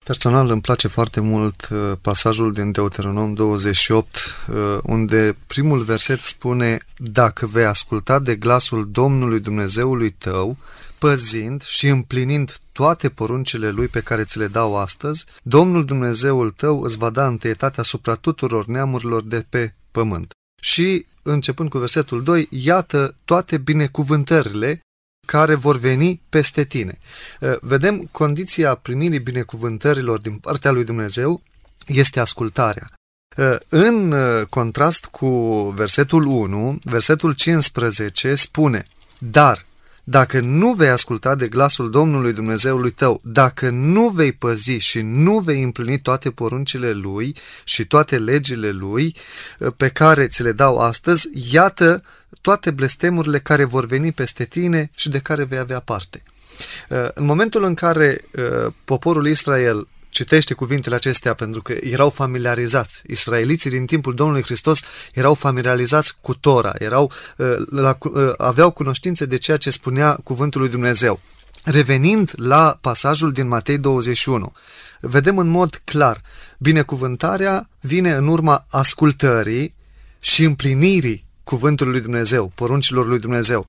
Personal 0.05 0.51
îmi 0.51 0.61
place 0.61 0.89
foarte 0.89 1.21
mult 1.21 1.69
uh, 1.73 1.93
pasajul 2.01 2.53
din 2.53 2.71
Deuteronom 2.71 3.35
28, 3.35 4.17
uh, 4.49 4.79
unde 4.83 5.37
primul 5.47 5.83
verset 5.83 6.21
spune 6.21 6.79
Dacă 6.97 7.47
vei 7.47 7.65
asculta 7.65 8.19
de 8.19 8.37
glasul 8.37 8.89
Domnului 8.91 9.41
Dumnezeului 9.41 10.11
tău, 10.11 10.57
păzind 10.99 11.63
și 11.63 11.89
împlinind 11.89 12.57
toate 12.73 13.09
poruncile 13.09 13.71
Lui 13.71 13.87
pe 13.87 14.01
care 14.01 14.25
ți 14.25 14.39
le 14.39 14.47
dau 14.47 14.77
astăzi, 14.77 15.27
Domnul 15.43 15.85
Dumnezeul 15.85 16.51
tău 16.51 16.81
îți 16.81 16.97
va 16.97 17.11
da 17.11 17.27
întâietate 17.27 17.81
asupra 17.81 18.15
tuturor 18.15 18.67
neamurilor 18.67 19.23
de 19.23 19.47
pe 19.49 19.75
pământ. 19.91 20.31
Și 20.63 21.07
începând 21.23 21.69
cu 21.69 21.79
versetul 21.79 22.23
2, 22.23 22.49
iată 22.51 23.15
toate 23.25 23.59
binecuvântările 23.59 24.81
care 25.33 25.55
vor 25.55 25.79
veni 25.79 26.21
peste 26.29 26.65
tine. 26.65 26.99
Uh, 27.41 27.55
vedem 27.61 28.09
condiția 28.11 28.75
primirii 28.75 29.19
binecuvântărilor 29.19 30.21
din 30.21 30.37
partea 30.37 30.71
lui 30.71 30.85
Dumnezeu 30.85 31.43
este 31.87 32.21
ascultarea. 32.21 32.87
Uh, 33.37 33.57
în 33.69 34.13
uh, 34.13 34.47
contrast 34.47 35.05
cu 35.05 35.29
versetul 35.77 36.27
1, 36.27 36.79
versetul 36.83 37.33
15 37.33 38.35
spune, 38.35 38.85
dar 39.19 39.65
dacă 40.05 40.41
nu 40.41 40.73
vei 40.73 40.89
asculta 40.89 41.35
de 41.35 41.49
glasul 41.49 41.91
Domnului 41.91 42.33
Dumnezeului 42.33 42.91
tău, 42.91 43.21
dacă 43.25 43.71
nu 43.71 44.09
vei 44.09 44.33
păzi 44.33 44.73
și 44.73 45.01
nu 45.01 45.39
vei 45.39 45.63
împlini 45.63 46.01
toate 46.01 46.31
poruncile 46.31 46.93
Lui 46.93 47.37
și 47.65 47.87
toate 47.87 48.19
legile 48.19 48.71
Lui 48.71 49.17
uh, 49.59 49.73
pe 49.77 49.89
care 49.89 50.27
ți 50.27 50.43
le 50.43 50.53
dau 50.53 50.79
astăzi, 50.79 51.29
iată 51.53 52.03
toate 52.43 52.71
blestemurile 52.71 53.39
care 53.39 53.65
vor 53.65 53.87
veni 53.87 54.13
peste 54.13 54.45
tine 54.45 54.91
și 54.97 55.09
de 55.09 55.19
care 55.19 55.45
vei 55.45 55.59
avea 55.59 55.81
parte. 55.81 56.23
În 57.15 57.25
momentul 57.25 57.65
în 57.65 57.75
care 57.75 58.17
poporul 58.85 59.27
Israel 59.27 59.87
citește 60.13 60.55
cuvintele 60.55 60.95
acestea 60.95 61.35
pentru 61.35 61.63
că 61.63 61.75
erau 61.81 62.11
familiarizați. 62.11 63.03
Israeliții 63.07 63.71
din 63.71 63.87
timpul 63.87 64.15
Domnului 64.15 64.43
Hristos 64.43 64.81
erau 65.13 65.35
familiarizați 65.35 66.15
cu 66.21 66.35
Tora, 66.35 66.73
erau, 66.79 67.13
uh, 67.37 67.55
la, 67.71 67.99
uh, 68.01 68.33
aveau 68.37 68.71
cunoștințe 68.71 69.25
de 69.25 69.37
ceea 69.37 69.57
ce 69.57 69.71
spunea 69.71 70.19
cuvântul 70.25 70.61
lui 70.61 70.71
Dumnezeu. 70.71 71.21
Revenind 71.65 72.33
la 72.37 72.79
pasajul 72.81 73.33
din 73.33 73.49
Matei 73.49 73.79
21, 73.79 74.53
vedem 75.01 75.39
în 75.39 75.49
mod 75.49 75.81
clar, 75.85 76.23
binecuvântarea 76.59 77.69
vine 77.81 78.13
în 78.13 78.27
urma 78.27 78.65
ascultării 78.71 79.75
și 80.21 80.45
împlinirii 80.45 81.22
cuvântului 81.45 81.93
lui 81.93 82.01
Dumnezeu, 82.01 82.53
poruncilor 82.55 83.07
lui 83.07 83.19
Dumnezeu. 83.19 83.65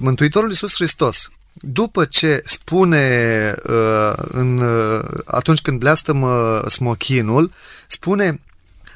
Mântuitorul 0.00 0.48
Iisus 0.48 0.74
Hristos 0.74 1.30
după 1.60 2.04
ce 2.04 2.40
spune 2.44 3.54
uh, 3.66 4.12
în, 4.16 4.58
uh, 4.58 5.04
atunci 5.24 5.60
când 5.60 5.78
bleastămă 5.78 6.62
smochinul, 6.68 7.52
spune 7.88 8.40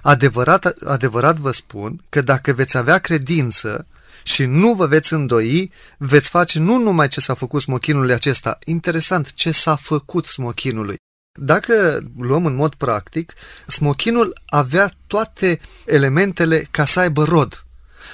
adevărat, 0.03 0.65
adevărat 0.87 1.39
vă 1.39 1.51
spun 1.51 2.01
că 2.09 2.21
dacă 2.21 2.53
veți 2.53 2.77
avea 2.77 2.99
credință 2.99 3.87
și 4.23 4.45
nu 4.45 4.75
vă 4.75 4.87
veți 4.87 5.13
îndoi, 5.13 5.73
veți 5.99 6.29
face 6.29 6.59
nu 6.59 6.79
numai 6.79 7.09
ce 7.09 7.21
s-a 7.21 7.35
făcut 7.35 7.61
smochinului 7.61 8.15
acesta, 8.15 8.59
interesant, 8.65 9.33
ce 9.33 9.51
s-a 9.51 9.77
făcut 9.77 10.27
smochinului. 10.27 10.97
Dacă 11.41 11.99
luăm 12.19 12.47
în 12.47 12.55
mod 12.55 12.75
practic, 12.75 13.33
smochinul 13.67 14.41
avea 14.47 14.91
toate 15.07 15.61
elementele 15.87 16.69
ca 16.71 16.85
să 16.85 17.01
aibă 17.01 17.25
rod 17.25 17.65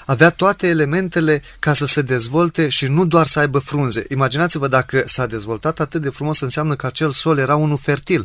avea 0.06 0.30
toate 0.30 0.66
elementele 0.66 1.42
ca 1.58 1.74
să 1.74 1.86
se 1.86 2.02
dezvolte 2.02 2.68
și 2.68 2.86
nu 2.86 3.04
doar 3.06 3.26
să 3.26 3.38
aibă 3.38 3.58
frunze. 3.58 4.04
Imaginați-vă 4.08 4.68
dacă 4.68 5.02
s-a 5.06 5.26
dezvoltat 5.26 5.80
atât 5.80 6.02
de 6.02 6.08
frumos, 6.08 6.40
înseamnă 6.40 6.74
că 6.74 6.86
acel 6.86 7.12
sol 7.12 7.38
era 7.38 7.56
unul 7.56 7.78
fertil. 7.78 8.24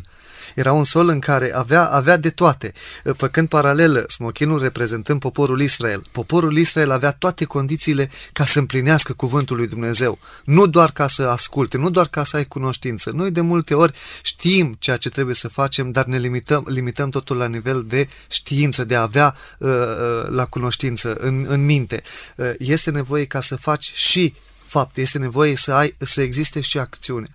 Era 0.54 0.72
un 0.72 0.84
sol 0.84 1.08
în 1.08 1.18
care 1.18 1.54
avea, 1.54 1.84
avea 1.84 2.16
de 2.16 2.30
toate. 2.30 2.72
Făcând 3.16 3.48
paralelă, 3.48 4.04
smochinul 4.08 4.60
reprezentând 4.60 5.20
poporul 5.20 5.60
Israel. 5.60 6.02
Poporul 6.12 6.56
Israel 6.56 6.90
avea 6.90 7.10
toate 7.10 7.44
condițiile 7.44 8.10
ca 8.32 8.44
să 8.44 8.58
împlinească 8.58 9.12
cuvântul 9.12 9.56
lui 9.56 9.66
Dumnezeu. 9.66 10.18
Nu 10.44 10.66
doar 10.66 10.90
ca 10.90 11.08
să 11.08 11.22
asculte, 11.22 11.76
nu 11.76 11.90
doar 11.90 12.06
ca 12.08 12.24
să 12.24 12.36
ai 12.36 12.44
cunoștință. 12.44 13.10
Noi 13.10 13.30
de 13.30 13.40
multe 13.40 13.74
ori 13.74 13.92
știm 14.22 14.76
ceea 14.78 14.96
ce 14.96 15.08
trebuie 15.08 15.34
să 15.34 15.48
facem, 15.48 15.90
dar 15.90 16.04
ne 16.04 16.18
limităm, 16.18 16.64
limităm 16.68 17.10
totul 17.10 17.36
la 17.36 17.46
nivel 17.46 17.84
de 17.86 18.08
știință, 18.28 18.84
de 18.84 18.94
a 18.94 19.02
avea 19.02 19.34
uh, 19.58 19.70
uh, 19.70 20.28
la 20.28 20.44
cunoștință, 20.46 21.14
în, 21.14 21.44
în 21.48 21.64
minte. 21.64 22.02
Uh, 22.36 22.52
este 22.58 22.90
nevoie 22.90 23.24
ca 23.24 23.40
să 23.40 23.56
faci 23.56 23.92
și 23.94 24.34
fapt, 24.72 24.96
este 24.96 25.18
nevoie 25.18 25.56
să, 25.56 25.72
ai, 25.72 25.94
să 25.98 26.20
existe 26.20 26.60
și 26.60 26.78
acțiune. 26.78 27.26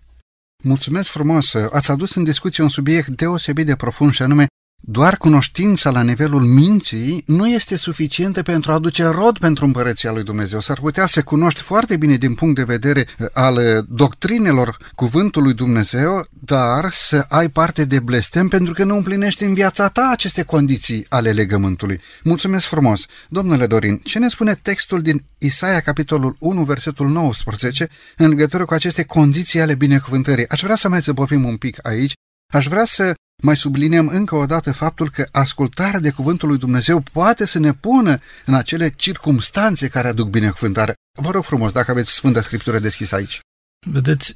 Mulțumesc 0.64 1.10
frumos! 1.10 1.54
Ați 1.54 1.92
adus 1.92 2.16
în 2.16 2.24
discuție 2.24 2.64
un 2.64 2.70
subiect 2.70 3.08
deosebit 3.08 3.66
de 3.66 3.76
profund 3.76 4.14
și 4.14 4.22
anume 4.22 4.46
doar 4.90 5.18
cunoștința 5.18 5.90
la 5.90 6.02
nivelul 6.02 6.42
minții 6.42 7.24
nu 7.26 7.48
este 7.48 7.78
suficientă 7.78 8.42
pentru 8.42 8.72
a 8.72 8.74
aduce 8.74 9.06
rod 9.06 9.38
pentru 9.38 9.66
împărăția 9.66 10.12
lui 10.12 10.24
Dumnezeu. 10.24 10.60
S-ar 10.60 10.80
putea 10.80 11.06
să 11.06 11.24
cunoști 11.24 11.62
foarte 11.62 11.98
bine 11.98 12.16
din 12.16 12.34
punct 12.34 12.56
de 12.56 12.64
vedere 12.64 13.08
uh, 13.20 13.28
al 13.34 13.56
uh, 13.56 13.86
doctrinelor 13.90 14.78
cuvântului 14.96 15.54
Dumnezeu, 15.54 16.26
dar 16.30 16.90
să 16.92 17.26
ai 17.30 17.50
parte 17.50 17.86
de 17.86 18.00
blestem 18.00 18.48
pentru 18.48 18.74
că 18.74 18.84
nu 18.84 18.96
împlinești 18.96 19.44
în 19.44 19.54
viața 19.54 19.88
ta 19.88 20.10
aceste 20.12 20.44
condiții 20.44 21.06
ale 21.10 21.32
legământului. 21.32 22.02
Mulțumesc 22.24 22.66
frumos! 22.66 23.06
Domnule 23.30 23.68
Dorin, 23.68 23.98
ce 24.04 24.20
ne 24.20 24.30
spune 24.30 24.54
textul 24.62 25.02
din 25.02 25.26
Isaia, 25.38 25.80
capitolul 25.80 26.36
1, 26.40 26.64
versetul 26.64 27.08
19, 27.08 27.90
în 28.18 28.30
legătură 28.30 28.66
cu 28.66 28.74
aceste 28.74 29.04
condiții 29.04 29.62
ale 29.62 29.76
binecuvântării? 29.76 30.50
Aș 30.50 30.62
vrea 30.62 30.76
să 30.76 30.90
mai 30.90 31.00
zăbovim 31.00 31.44
un 31.44 31.56
pic 31.56 31.88
aici 31.88 32.14
Aș 32.54 32.66
vrea 32.66 32.86
să 32.86 33.14
mai 33.44 33.56
subliniem 33.56 34.08
încă 34.08 34.36
o 34.36 34.46
dată 34.46 34.72
faptul 34.72 35.10
că 35.10 35.28
ascultarea 35.32 36.00
de 36.00 36.10
cuvântul 36.10 36.48
lui 36.48 36.58
Dumnezeu 36.58 37.04
poate 37.12 37.46
să 37.46 37.60
ne 37.60 37.74
pună 37.74 38.20
în 38.46 38.54
acele 38.54 38.90
circumstanțe 38.90 39.88
care 39.88 40.08
aduc 40.08 40.30
binecuvântare. 40.30 40.94
Vă 41.22 41.32
rog 41.32 41.44
frumos, 41.44 41.72
dacă 41.72 41.92
aveți 41.92 42.12
Sfânta 42.12 42.42
Scriptură 42.42 42.80
deschisă 42.80 43.16
aici. 43.16 43.40
Vedeți, 43.88 44.34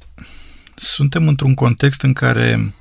suntem 0.74 1.28
într-un 1.28 1.54
context 1.54 2.02
în 2.02 2.12
care, 2.12 2.74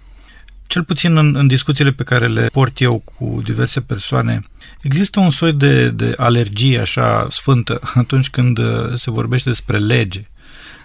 cel 0.68 0.84
puțin 0.84 1.18
în, 1.18 1.36
în 1.36 1.48
discuțiile 1.48 1.92
pe 1.92 2.04
care 2.04 2.28
le 2.28 2.48
port 2.48 2.82
eu 2.82 3.00
cu 3.00 3.42
diverse 3.44 3.82
persoane, 3.82 4.42
există 4.82 5.20
un 5.20 5.30
soi 5.30 5.54
de, 5.54 5.90
de 5.90 6.14
alergie 6.18 6.80
așa 6.80 7.28
sfântă 7.30 7.80
atunci 7.94 8.30
când 8.30 8.58
uh, 8.58 8.94
se 8.96 9.12
vorbește 9.12 9.50
despre 9.50 9.78
lege, 9.78 10.22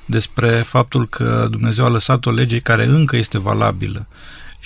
despre 0.04 0.48
faptul 0.48 1.08
că 1.08 1.46
Dumnezeu 1.50 1.84
a 1.84 1.88
lăsat 1.88 2.26
o 2.26 2.30
lege 2.30 2.58
care 2.58 2.84
încă 2.84 3.16
este 3.16 3.38
valabilă 3.38 4.06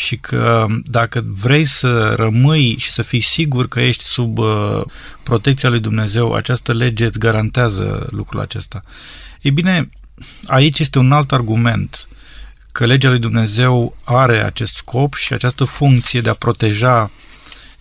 și 0.00 0.16
că 0.16 0.66
dacă 0.84 1.24
vrei 1.26 1.64
să 1.64 2.14
rămâi 2.16 2.76
și 2.78 2.90
să 2.90 3.02
fii 3.02 3.20
sigur 3.20 3.68
că 3.68 3.80
ești 3.80 4.04
sub 4.04 4.38
uh, 4.38 4.82
protecția 5.22 5.68
lui 5.68 5.80
Dumnezeu, 5.80 6.34
această 6.34 6.72
lege 6.72 7.04
îți 7.04 7.18
garantează 7.18 8.06
lucrul 8.10 8.40
acesta. 8.40 8.82
Ei 9.40 9.50
bine, 9.50 9.90
aici 10.46 10.78
este 10.78 10.98
un 10.98 11.12
alt 11.12 11.32
argument 11.32 12.08
că 12.72 12.86
legea 12.86 13.08
lui 13.08 13.18
Dumnezeu 13.18 13.96
are 14.04 14.44
acest 14.44 14.74
scop 14.74 15.14
și 15.14 15.32
această 15.32 15.64
funcție 15.64 16.20
de 16.20 16.28
a 16.28 16.34
proteja 16.34 17.10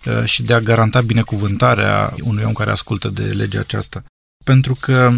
uh, 0.04 0.24
și 0.24 0.42
de 0.42 0.54
a 0.54 0.60
garanta 0.60 1.00
binecuvântarea 1.00 2.14
unui 2.20 2.44
om 2.44 2.52
care 2.52 2.70
ascultă 2.70 3.08
de 3.08 3.22
legea 3.22 3.60
aceasta. 3.60 4.04
Pentru 4.44 4.76
că, 4.80 5.12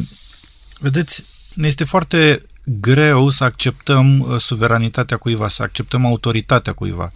vedeți, 0.79 1.23
ne 1.55 1.67
este 1.67 1.85
foarte 1.85 2.43
greu 2.65 3.29
să 3.29 3.45
acceptăm 3.45 4.21
uh, 4.21 4.41
suveranitatea 4.41 5.17
cuiva, 5.17 5.49
să 5.49 5.63
acceptăm 5.63 6.07
autoritatea 6.07 6.73
cuiva. 6.73 7.13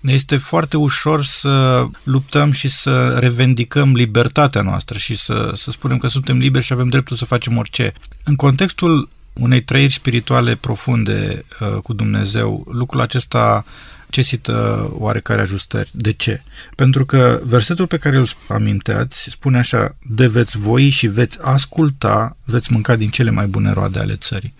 Ne 0.00 0.12
este 0.12 0.36
foarte 0.36 0.76
ușor 0.76 1.24
să 1.24 1.86
luptăm 2.02 2.50
și 2.50 2.68
să 2.68 3.16
revendicăm 3.18 3.94
libertatea 3.94 4.62
noastră 4.62 4.98
și 4.98 5.14
să, 5.14 5.52
să 5.54 5.70
spunem 5.70 5.98
că 5.98 6.06
suntem 6.06 6.38
liberi 6.38 6.64
și 6.64 6.72
avem 6.72 6.88
dreptul 6.88 7.16
să 7.16 7.24
facem 7.24 7.56
orice. 7.56 7.92
În 8.24 8.36
contextul 8.36 9.08
unei 9.32 9.62
trăiri 9.62 9.92
spirituale 9.92 10.54
profunde 10.54 11.44
uh, 11.60 11.76
cu 11.76 11.92
Dumnezeu, 11.92 12.66
lucrul 12.70 13.00
acesta 13.00 13.64
necesită 14.06 14.88
oarecare 14.92 15.40
ajustări. 15.40 15.90
De 15.92 16.12
ce? 16.12 16.42
Pentru 16.76 17.04
că 17.04 17.40
versetul 17.44 17.86
pe 17.86 17.96
care 17.96 18.16
îl 18.16 18.28
aminteați 18.48 19.30
spune 19.30 19.58
așa, 19.58 19.96
de 20.02 20.26
veți 20.26 20.58
voi 20.58 20.88
și 20.88 21.06
veți 21.06 21.38
asculta, 21.40 22.36
veți 22.44 22.72
mânca 22.72 22.96
din 22.96 23.08
cele 23.08 23.30
mai 23.30 23.46
bune 23.46 23.72
roade 23.72 23.98
ale 23.98 24.14
țării. 24.14 24.54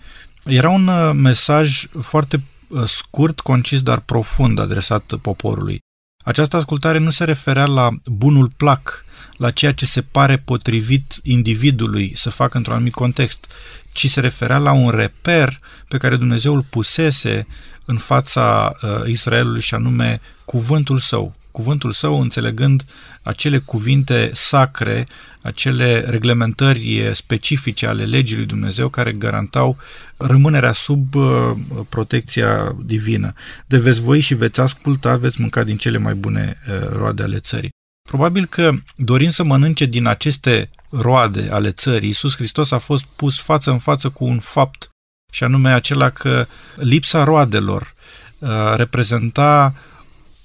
Era 0.45 0.69
un 0.69 0.87
uh, 0.87 1.11
mesaj 1.15 1.85
foarte 2.01 2.43
uh, 2.67 2.83
scurt, 2.85 3.39
concis, 3.39 3.81
dar 3.81 3.99
profund 3.99 4.59
adresat 4.59 5.13
poporului. 5.21 5.79
Această 6.23 6.57
ascultare 6.57 6.97
nu 6.97 7.09
se 7.09 7.23
referea 7.23 7.65
la 7.65 7.89
bunul 8.05 8.51
plac, 8.57 9.05
la 9.37 9.51
ceea 9.51 9.73
ce 9.73 9.85
se 9.85 10.01
pare 10.01 10.37
potrivit 10.37 11.19
individului 11.23 12.13
să 12.15 12.29
facă 12.29 12.57
într-un 12.57 12.75
anumit 12.75 12.93
context, 12.93 13.51
ci 13.93 14.09
se 14.09 14.19
referea 14.19 14.57
la 14.57 14.71
un 14.71 14.89
reper 14.89 15.59
pe 15.87 15.97
care 15.97 16.15
Dumnezeu 16.15 16.53
îl 16.53 16.65
pusese 16.69 17.47
în 17.85 17.97
fața 17.97 18.75
uh, 18.81 19.07
Israelului 19.07 19.61
și 19.61 19.73
anume 19.73 20.21
cuvântul 20.45 20.99
său. 20.99 21.35
Cuvântul 21.53 21.91
său 21.91 22.21
înțelegând 22.21 22.85
acele 23.21 23.57
cuvinte 23.57 24.29
sacre, 24.33 25.07
acele 25.41 25.99
reglementări 25.99 27.11
specifice 27.13 27.87
ale 27.87 28.05
legii 28.05 28.35
lui 28.35 28.45
Dumnezeu 28.45 28.89
care 28.89 29.11
garantau 29.11 29.77
rămânerea 30.17 30.71
sub 30.71 31.15
uh, 31.15 31.51
protecția 31.89 32.75
divină. 32.85 33.33
De 33.67 33.77
veți 33.77 34.01
voi 34.01 34.19
și 34.19 34.33
veți 34.33 34.59
asculta, 34.59 35.15
veți 35.15 35.41
mânca 35.41 35.63
din 35.63 35.75
cele 35.75 35.97
mai 35.97 36.13
bune 36.13 36.57
uh, 36.67 36.89
roade 36.89 37.23
ale 37.23 37.37
țării. 37.37 37.69
Probabil 38.09 38.45
că, 38.45 38.71
dorind 38.95 39.31
să 39.31 39.43
mănânce 39.43 39.85
din 39.85 40.05
aceste 40.05 40.69
roade 40.89 41.47
ale 41.51 41.71
țării, 41.71 42.07
Iisus 42.07 42.35
Hristos 42.35 42.71
a 42.71 42.77
fost 42.77 43.03
pus 43.05 43.39
față 43.39 43.71
în 43.71 43.77
față 43.77 44.09
cu 44.09 44.25
un 44.25 44.39
fapt, 44.39 44.89
și 45.31 45.43
anume 45.43 45.73
acela 45.73 46.09
că 46.09 46.47
lipsa 46.75 47.23
roadelor 47.23 47.93
uh, 48.39 48.49
reprezenta 48.75 49.73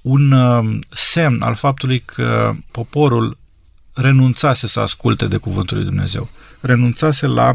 un 0.03 0.33
uh, 0.33 0.79
semn 0.89 1.43
al 1.43 1.55
faptului 1.55 1.99
că 1.99 2.55
poporul 2.71 3.39
renunțase 3.93 4.67
să 4.67 4.81
asculte 4.81 5.27
de 5.27 5.37
cuvântul 5.37 5.77
lui 5.77 5.87
Dumnezeu. 5.87 6.29
Renunțase 6.61 7.27
la 7.27 7.55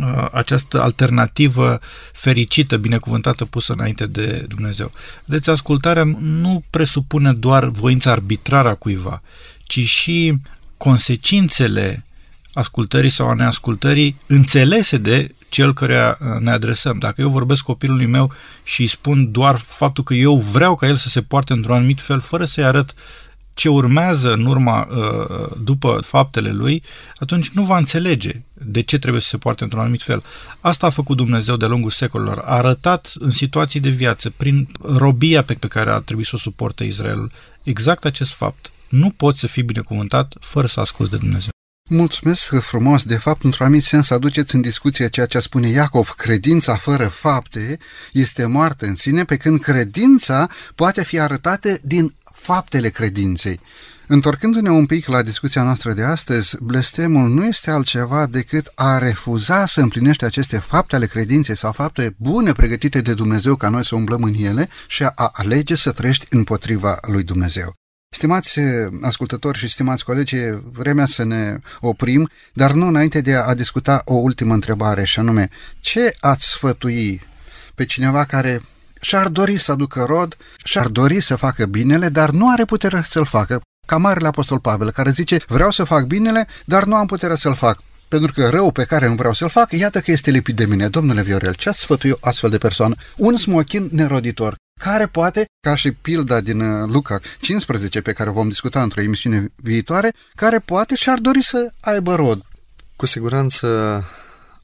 uh, 0.00 0.28
această 0.32 0.82
alternativă 0.82 1.80
fericită, 2.12 2.76
binecuvântată, 2.76 3.44
pusă 3.44 3.72
înainte 3.72 4.06
de 4.06 4.44
Dumnezeu. 4.48 4.92
Deci 5.24 5.48
ascultarea 5.48 6.04
nu 6.18 6.64
presupune 6.70 7.32
doar 7.32 7.68
voința 7.68 8.10
arbitrară 8.10 8.68
a 8.68 8.74
cuiva, 8.74 9.22
ci 9.62 9.80
și 9.80 10.36
consecințele 10.76 12.04
ascultării 12.52 13.10
sau 13.10 13.28
a 13.28 13.34
neascultării 13.34 14.16
înțelese 14.26 14.96
de 14.96 15.34
cel 15.52 15.74
care 15.74 16.18
ne 16.40 16.50
adresăm. 16.50 16.98
Dacă 16.98 17.20
eu 17.20 17.28
vorbesc 17.28 17.62
copilului 17.62 18.06
meu 18.06 18.32
și 18.62 18.80
îi 18.80 18.86
spun 18.86 19.30
doar 19.30 19.56
faptul 19.56 20.04
că 20.04 20.14
eu 20.14 20.36
vreau 20.36 20.74
ca 20.76 20.86
el 20.86 20.96
să 20.96 21.08
se 21.08 21.22
poarte 21.22 21.52
într-un 21.52 21.74
anumit 21.74 22.00
fel, 22.00 22.20
fără 22.20 22.44
să-i 22.44 22.64
arăt 22.64 22.94
ce 23.54 23.68
urmează 23.68 24.32
în 24.32 24.46
urma, 24.46 24.88
uh, 24.90 25.56
după 25.62 26.00
faptele 26.04 26.52
lui, 26.52 26.82
atunci 27.16 27.48
nu 27.48 27.62
va 27.62 27.76
înțelege 27.76 28.42
de 28.52 28.80
ce 28.80 28.98
trebuie 28.98 29.22
să 29.22 29.28
se 29.28 29.36
poarte 29.36 29.62
într-un 29.62 29.80
anumit 29.80 30.02
fel. 30.02 30.22
Asta 30.60 30.86
a 30.86 30.90
făcut 30.90 31.16
Dumnezeu 31.16 31.56
de-a 31.56 31.68
lungul 31.68 31.90
secolelor. 31.90 32.38
A 32.38 32.56
arătat 32.56 33.12
în 33.18 33.30
situații 33.30 33.80
de 33.80 33.88
viață, 33.88 34.30
prin 34.30 34.68
robia 34.80 35.42
pe 35.42 35.54
care 35.54 35.90
a 35.90 35.98
trebuit 35.98 36.26
să 36.26 36.34
o 36.34 36.38
suporte 36.38 36.84
Israelul, 36.84 37.30
exact 37.62 38.04
acest 38.04 38.32
fapt. 38.32 38.72
Nu 38.88 39.10
poți 39.10 39.40
să 39.40 39.46
fii 39.46 39.62
binecuvântat 39.62 40.34
fără 40.40 40.66
să 40.66 40.80
asculți 40.80 41.10
de 41.10 41.16
Dumnezeu. 41.16 41.51
Mulțumesc 41.94 42.60
frumos. 42.60 43.02
De 43.02 43.16
fapt, 43.16 43.44
într-un 43.44 43.66
anumit 43.66 43.84
sens, 43.84 44.10
aduceți 44.10 44.54
în 44.54 44.60
discuție 44.60 45.08
ceea 45.08 45.26
ce 45.26 45.38
spune 45.38 45.68
Iacov. 45.68 46.08
Credința 46.08 46.76
fără 46.76 47.06
fapte 47.06 47.78
este 48.12 48.46
moartă 48.46 48.86
în 48.86 48.96
sine, 48.96 49.24
pe 49.24 49.36
când 49.36 49.60
credința 49.60 50.48
poate 50.74 51.04
fi 51.04 51.18
arătată 51.18 51.78
din 51.82 52.14
faptele 52.34 52.88
credinței. 52.88 53.60
Întorcându-ne 54.06 54.70
un 54.70 54.86
pic 54.86 55.06
la 55.06 55.22
discuția 55.22 55.62
noastră 55.62 55.92
de 55.92 56.02
astăzi, 56.02 56.56
blestemul 56.62 57.28
nu 57.28 57.46
este 57.46 57.70
altceva 57.70 58.26
decât 58.26 58.72
a 58.74 58.98
refuza 58.98 59.66
să 59.66 59.80
împlinește 59.80 60.24
aceste 60.24 60.56
fapte 60.56 60.96
ale 60.96 61.06
credinței 61.06 61.56
sau 61.56 61.72
fapte 61.72 62.14
bune 62.18 62.52
pregătite 62.52 63.00
de 63.00 63.14
Dumnezeu 63.14 63.56
ca 63.56 63.68
noi 63.68 63.84
să 63.84 63.94
umblăm 63.94 64.22
în 64.22 64.34
ele 64.34 64.68
și 64.86 65.02
a 65.02 65.30
alege 65.32 65.74
să 65.74 65.90
trăiești 65.92 66.26
împotriva 66.30 66.98
lui 67.06 67.22
Dumnezeu. 67.22 67.81
Stimați 68.14 68.60
ascultători 69.02 69.58
și 69.58 69.68
stimați 69.68 70.04
colegi, 70.04 70.36
e 70.36 70.60
vremea 70.72 71.06
să 71.06 71.24
ne 71.24 71.58
oprim, 71.80 72.30
dar 72.52 72.72
nu 72.72 72.86
înainte 72.86 73.20
de 73.20 73.34
a 73.34 73.54
discuta 73.54 74.02
o 74.04 74.14
ultimă 74.14 74.54
întrebare, 74.54 75.04
și 75.04 75.18
anume, 75.18 75.48
ce 75.80 76.14
ați 76.20 76.48
sfătui 76.48 77.22
pe 77.74 77.84
cineva 77.84 78.24
care 78.24 78.62
și-ar 79.00 79.28
dori 79.28 79.58
să 79.58 79.72
aducă 79.72 80.04
rod, 80.06 80.36
și-ar 80.64 80.86
dori 80.86 81.20
să 81.20 81.36
facă 81.36 81.66
binele, 81.66 82.08
dar 82.08 82.30
nu 82.30 82.50
are 82.50 82.64
putere 82.64 83.02
să-l 83.04 83.24
facă, 83.24 83.60
ca 83.86 83.96
Marele 83.96 84.26
Apostol 84.26 84.60
Pavel, 84.60 84.90
care 84.90 85.10
zice, 85.10 85.40
vreau 85.46 85.70
să 85.70 85.84
fac 85.84 86.04
binele, 86.04 86.46
dar 86.64 86.84
nu 86.84 86.94
am 86.94 87.06
putere 87.06 87.36
să-l 87.36 87.54
fac. 87.54 87.82
Pentru 88.08 88.32
că 88.32 88.48
rău 88.48 88.70
pe 88.70 88.84
care 88.84 89.08
nu 89.08 89.14
vreau 89.14 89.32
să-l 89.32 89.48
fac, 89.48 89.72
iată 89.72 90.00
că 90.00 90.10
este 90.10 90.30
lipit 90.30 90.56
de 90.56 90.66
mine. 90.66 90.88
Domnule 90.88 91.22
Viorel, 91.22 91.54
ce 91.54 91.68
ați 91.68 91.78
sfătui 91.78 92.16
astfel 92.20 92.50
de 92.50 92.58
persoană? 92.58 92.94
Un 93.16 93.36
smochin 93.36 93.88
neroditor, 93.92 94.54
care 94.82 95.06
poate, 95.06 95.44
ca 95.60 95.74
și 95.74 95.92
pilda 95.92 96.40
din 96.40 96.60
uh, 96.60 96.88
Luca 96.92 97.20
15, 97.40 98.00
pe 98.00 98.12
care 98.12 98.30
vom 98.30 98.48
discuta 98.48 98.82
într-o 98.82 99.00
emisiune 99.00 99.52
viitoare, 99.56 100.12
care 100.34 100.58
poate 100.58 100.94
și-ar 100.94 101.18
dori 101.18 101.42
să 101.42 101.72
aibă 101.80 102.14
rod. 102.14 102.44
Cu 102.96 103.06
siguranță 103.06 103.66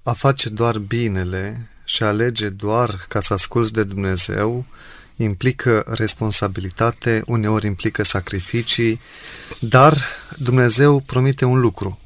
a 0.02 0.12
face 0.12 0.48
doar 0.48 0.78
binele 0.78 1.70
și 1.84 2.02
alege 2.02 2.48
doar 2.48 3.04
ca 3.08 3.20
să 3.20 3.32
asculți 3.32 3.72
de 3.72 3.84
Dumnezeu 3.84 4.64
implică 5.16 5.84
responsabilitate, 5.86 7.22
uneori 7.26 7.66
implică 7.66 8.02
sacrificii, 8.04 9.00
dar 9.60 9.96
Dumnezeu 10.36 11.00
promite 11.00 11.44
un 11.44 11.60
lucru, 11.60 11.98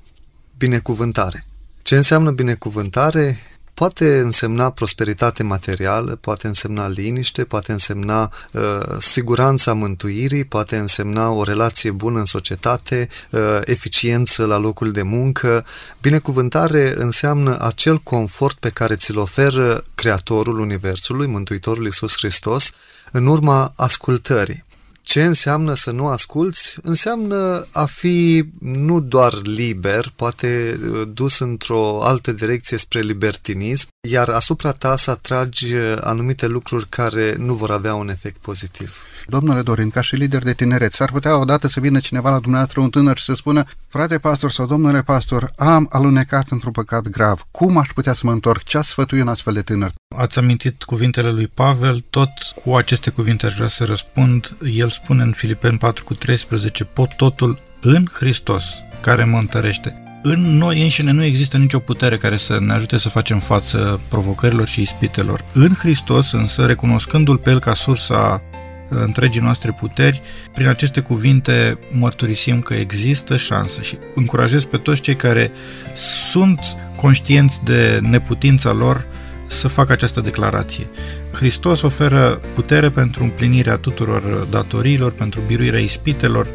binecuvântare. 0.59 1.45
Ce 1.83 1.97
înseamnă 1.97 2.31
binecuvântare? 2.31 3.39
Poate 3.83 4.19
însemna 4.19 4.71
prosperitate 4.71 5.43
materială, 5.43 6.19
poate 6.21 6.47
însemna 6.47 6.89
liniște, 6.89 7.45
poate 7.45 7.73
însemna 7.73 8.33
uh, 8.53 8.63
siguranța 8.99 9.73
mântuirii, 9.73 10.45
poate 10.45 10.77
însemna 10.77 11.31
o 11.31 11.43
relație 11.43 11.91
bună 11.91 12.19
în 12.19 12.25
societate, 12.25 13.09
uh, 13.31 13.41
eficiență 13.65 14.45
la 14.47 14.57
locul 14.57 14.93
de 14.93 15.03
muncă. 15.03 15.65
Binecuvântare 16.01 16.95
înseamnă 16.97 17.57
acel 17.61 17.99
confort 17.99 18.57
pe 18.59 18.71
care 18.71 18.95
ți-l 18.95 19.19
oferă 19.19 19.85
Creatorul 19.95 20.59
Universului, 20.59 21.27
Mântuitorul 21.27 21.85
Iisus 21.85 22.17
Hristos, 22.17 22.71
în 23.13 23.27
urma 23.27 23.73
ascultării. 23.77 24.65
Ce 25.13 25.25
înseamnă 25.25 25.75
să 25.75 25.91
nu 25.91 26.09
asculți? 26.09 26.79
Înseamnă 26.83 27.67
a 27.73 27.85
fi 27.85 28.45
nu 28.61 29.01
doar 29.01 29.33
liber, 29.43 30.13
poate 30.17 30.81
uh, 30.83 31.09
dus 31.15 31.39
într-o 31.39 32.03
altă 32.03 32.33
direcție 32.33 32.77
spre 32.77 33.01
libertinism, 33.01 33.89
iar 34.09 34.29
asupra 34.29 34.71
ta 34.71 34.97
să 34.97 35.11
atragi 35.11 35.75
uh, 35.75 35.97
anumite 36.01 36.47
lucruri 36.47 36.89
care 36.89 37.35
nu 37.39 37.55
vor 37.55 37.71
avea 37.71 37.95
un 37.95 38.09
efect 38.09 38.37
pozitiv. 38.37 39.03
Domnule 39.27 39.63
Dorin, 39.63 39.91
ca 39.91 40.01
și 40.01 40.15
lider 40.15 40.43
de 40.43 40.53
tineret, 40.53 40.93
s-ar 40.93 41.11
putea 41.11 41.39
odată 41.39 41.67
să 41.67 41.81
vină 41.81 42.01
cineva 42.01 42.31
la 42.31 42.39
dumneavoastră, 42.39 42.81
un 42.81 42.91
tânăr, 42.91 43.19
și 43.19 43.25
să 43.25 43.35
spună, 43.35 43.65
frate 43.89 44.19
pastor 44.19 44.51
sau 44.51 44.67
domnule 44.67 45.03
pastor, 45.03 45.53
am 45.57 45.89
alunecat 45.91 46.47
într-un 46.51 46.73
păcat 46.73 47.09
grav, 47.09 47.47
cum 47.51 47.77
aș 47.77 47.89
putea 47.95 48.13
să 48.13 48.21
mă 48.25 48.33
întorc? 48.33 48.63
Ce 48.63 48.79
ați 48.79 48.89
sfătui 48.89 49.21
un 49.21 49.29
astfel 49.29 49.53
de 49.53 49.63
tânăr? 49.63 49.93
Ați 50.17 50.39
amintit 50.39 50.83
cuvintele 50.83 51.31
lui 51.31 51.47
Pavel, 51.47 52.05
tot 52.11 52.31
cu 52.65 52.75
aceste 52.75 53.11
cuvinte 53.11 53.47
aș 53.47 53.55
vrea 53.55 53.67
să 53.67 53.85
răspund. 53.85 54.57
El 54.73 54.89
spune 54.89 55.23
în 55.23 55.33
Filipeni 55.33 55.79
4 55.79 56.05
cu 56.05 56.15
13, 56.15 56.85
pot 56.85 57.15
totul 57.17 57.59
în 57.81 58.07
Hristos, 58.13 58.65
care 59.01 59.25
mă 59.25 59.39
întărește. 59.39 60.03
În 60.23 60.57
noi 60.57 60.83
înșine 60.83 61.11
nu 61.11 61.25
există 61.25 61.57
nicio 61.57 61.79
putere 61.79 62.17
care 62.17 62.37
să 62.37 62.61
ne 62.61 62.73
ajute 62.73 62.99
să 62.99 63.09
facem 63.09 63.39
față 63.39 64.01
provocărilor 64.09 64.67
și 64.67 64.81
ispitelor. 64.81 65.45
În 65.53 65.75
Hristos, 65.75 66.33
însă, 66.33 66.67
recunoscându-L 66.67 67.37
pe 67.37 67.51
El 67.51 67.61
ca 67.61 67.75
sursa 67.75 68.43
întregii 68.89 69.41
noastre 69.41 69.73
puteri, 69.73 70.21
prin 70.55 70.67
aceste 70.67 71.01
cuvinte 71.01 71.79
mărturisim 71.93 72.61
că 72.61 72.75
există 72.75 73.37
șansă 73.37 73.83
și 73.83 73.99
încurajez 74.15 74.65
pe 74.65 74.77
toți 74.77 75.01
cei 75.01 75.17
care 75.17 75.51
sunt 75.95 76.61
conștienți 76.97 77.65
de 77.65 77.99
neputința 78.03 78.73
lor 78.73 79.07
să 79.53 79.69
facă 79.69 79.93
această 79.93 80.21
declarație. 80.21 80.87
Hristos 81.33 81.83
oferă 81.83 82.41
putere 82.55 82.91
pentru 82.91 83.23
împlinirea 83.23 83.77
tuturor 83.77 84.47
datoriilor, 84.51 85.13
pentru 85.13 85.41
biruirea 85.47 85.81
ispitelor, 85.81 86.47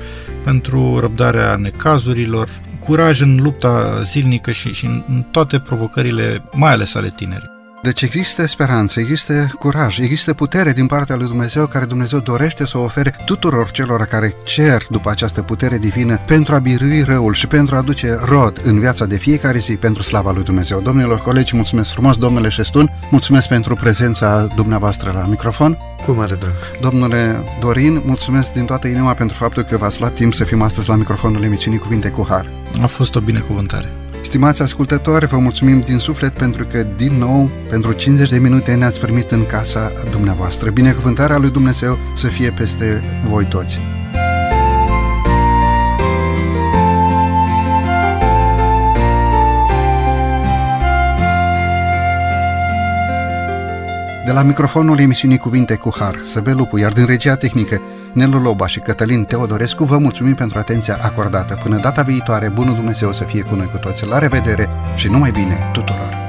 pentru 0.44 1.00
răbdarea 1.00 1.56
necazurilor, 1.56 2.50
curaj 2.80 3.22
în 3.22 3.40
lupta 3.42 4.02
zilnică 4.02 4.52
și, 4.52 4.74
și 4.74 4.86
în 4.86 5.26
toate 5.32 5.60
provocările, 5.60 6.44
mai 6.52 6.72
ales 6.72 6.96
ale 6.96 7.14
tinerii. 7.16 7.57
Deci 7.88 8.02
există 8.02 8.48
speranță, 8.48 9.00
există 9.00 9.52
curaj, 9.60 10.00
există 10.00 10.34
putere 10.34 10.72
din 10.72 10.86
partea 10.86 11.16
lui 11.16 11.28
Dumnezeu 11.28 11.68
care 11.68 11.86
Dumnezeu 11.86 12.20
dorește 12.20 12.66
să 12.66 12.78
o 12.78 12.84
ofere 12.84 13.16
tuturor 13.26 13.72
celor 13.72 14.06
care 14.06 14.34
cer 14.44 14.86
după 14.90 15.10
această 15.10 15.42
putere 15.42 15.78
divină 15.78 16.18
pentru 16.26 16.56
a 16.56 16.60
birui 16.60 17.02
răul 17.02 17.34
și 17.34 17.48
pentru 17.48 17.76
a 17.76 17.78
aduce 17.78 18.18
rod 18.26 18.62
în 18.64 18.80
viața 18.80 19.06
de 19.06 19.18
fiecare 19.18 19.58
zi 19.58 19.76
pentru 19.76 20.04
slava 20.04 20.32
lui 20.32 20.44
Dumnezeu. 20.44 20.82
Domnilor 20.82 21.20
colegi, 21.20 21.56
mulțumesc 21.56 21.92
frumos, 21.92 22.18
domnule 22.18 22.50
Șestun, 22.50 22.90
mulțumesc 23.12 23.48
pentru 23.48 23.76
prezența 23.76 24.48
dumneavoastră 24.56 25.12
la 25.12 25.26
microfon. 25.26 25.78
Cu 26.06 26.12
mare 26.12 26.36
drag. 26.36 26.54
Domnule 26.82 27.44
Dorin, 27.60 28.02
mulțumesc 28.06 28.54
din 28.54 28.66
toată 28.66 28.88
inima 28.88 29.14
pentru 29.14 29.38
faptul 29.38 29.64
că 29.64 29.78
v-ați 29.78 30.00
luat 30.00 30.14
timp 30.14 30.34
să 30.34 30.44
fim 30.44 30.62
astăzi 30.62 30.90
la 30.90 30.96
microfonul 30.96 31.44
emisiunii 31.44 31.80
Cuvinte 31.80 32.10
cu 32.10 32.26
Har. 32.30 32.50
A 32.82 32.88
fost 32.88 33.16
o 33.16 33.20
binecuvântare. 33.20 33.92
Stimați 34.28 34.62
ascultători, 34.62 35.26
vă 35.26 35.38
mulțumim 35.38 35.80
din 35.80 35.98
suflet 35.98 36.34
pentru 36.34 36.66
că, 36.66 36.84
din 36.96 37.18
nou, 37.18 37.50
pentru 37.70 37.92
50 37.92 38.30
de 38.30 38.40
minute 38.40 38.74
ne-ați 38.76 39.00
primit 39.00 39.32
în 39.32 39.46
casa 39.46 39.92
dumneavoastră. 40.10 40.70
Binecuvântarea 40.70 41.38
lui 41.38 41.50
Dumnezeu 41.50 41.98
să 42.16 42.28
fie 42.28 42.52
peste 42.52 43.02
voi 43.26 43.46
toți. 43.46 43.97
De 54.28 54.34
la 54.34 54.42
microfonul 54.42 55.00
emisiunii 55.00 55.38
Cuvinte 55.38 55.76
cu 55.76 55.96
Har, 56.00 56.16
Săbe 56.24 56.52
Lupu, 56.52 56.78
iar 56.78 56.92
din 56.92 57.06
regia 57.06 57.36
tehnică, 57.36 57.82
Nelu 58.14 58.40
Loba 58.40 58.68
și 58.68 58.80
Cătălin 58.80 59.24
Teodorescu, 59.24 59.84
vă 59.84 59.98
mulțumim 59.98 60.36
pentru 60.36 60.58
atenția 60.58 60.98
acordată. 61.02 61.60
Până 61.64 61.78
data 61.78 62.02
viitoare, 62.02 62.50
bunul 62.50 62.76
Dumnezeu 62.76 63.14
să 63.14 63.24
fie 63.24 63.42
cu 63.42 63.56
noi 63.56 63.68
cu 63.68 63.78
toți. 63.78 64.06
La 64.06 64.20
revedere 64.20 64.70
și 64.96 65.08
numai 65.08 65.32
bine 65.32 65.70
tuturor! 65.74 66.27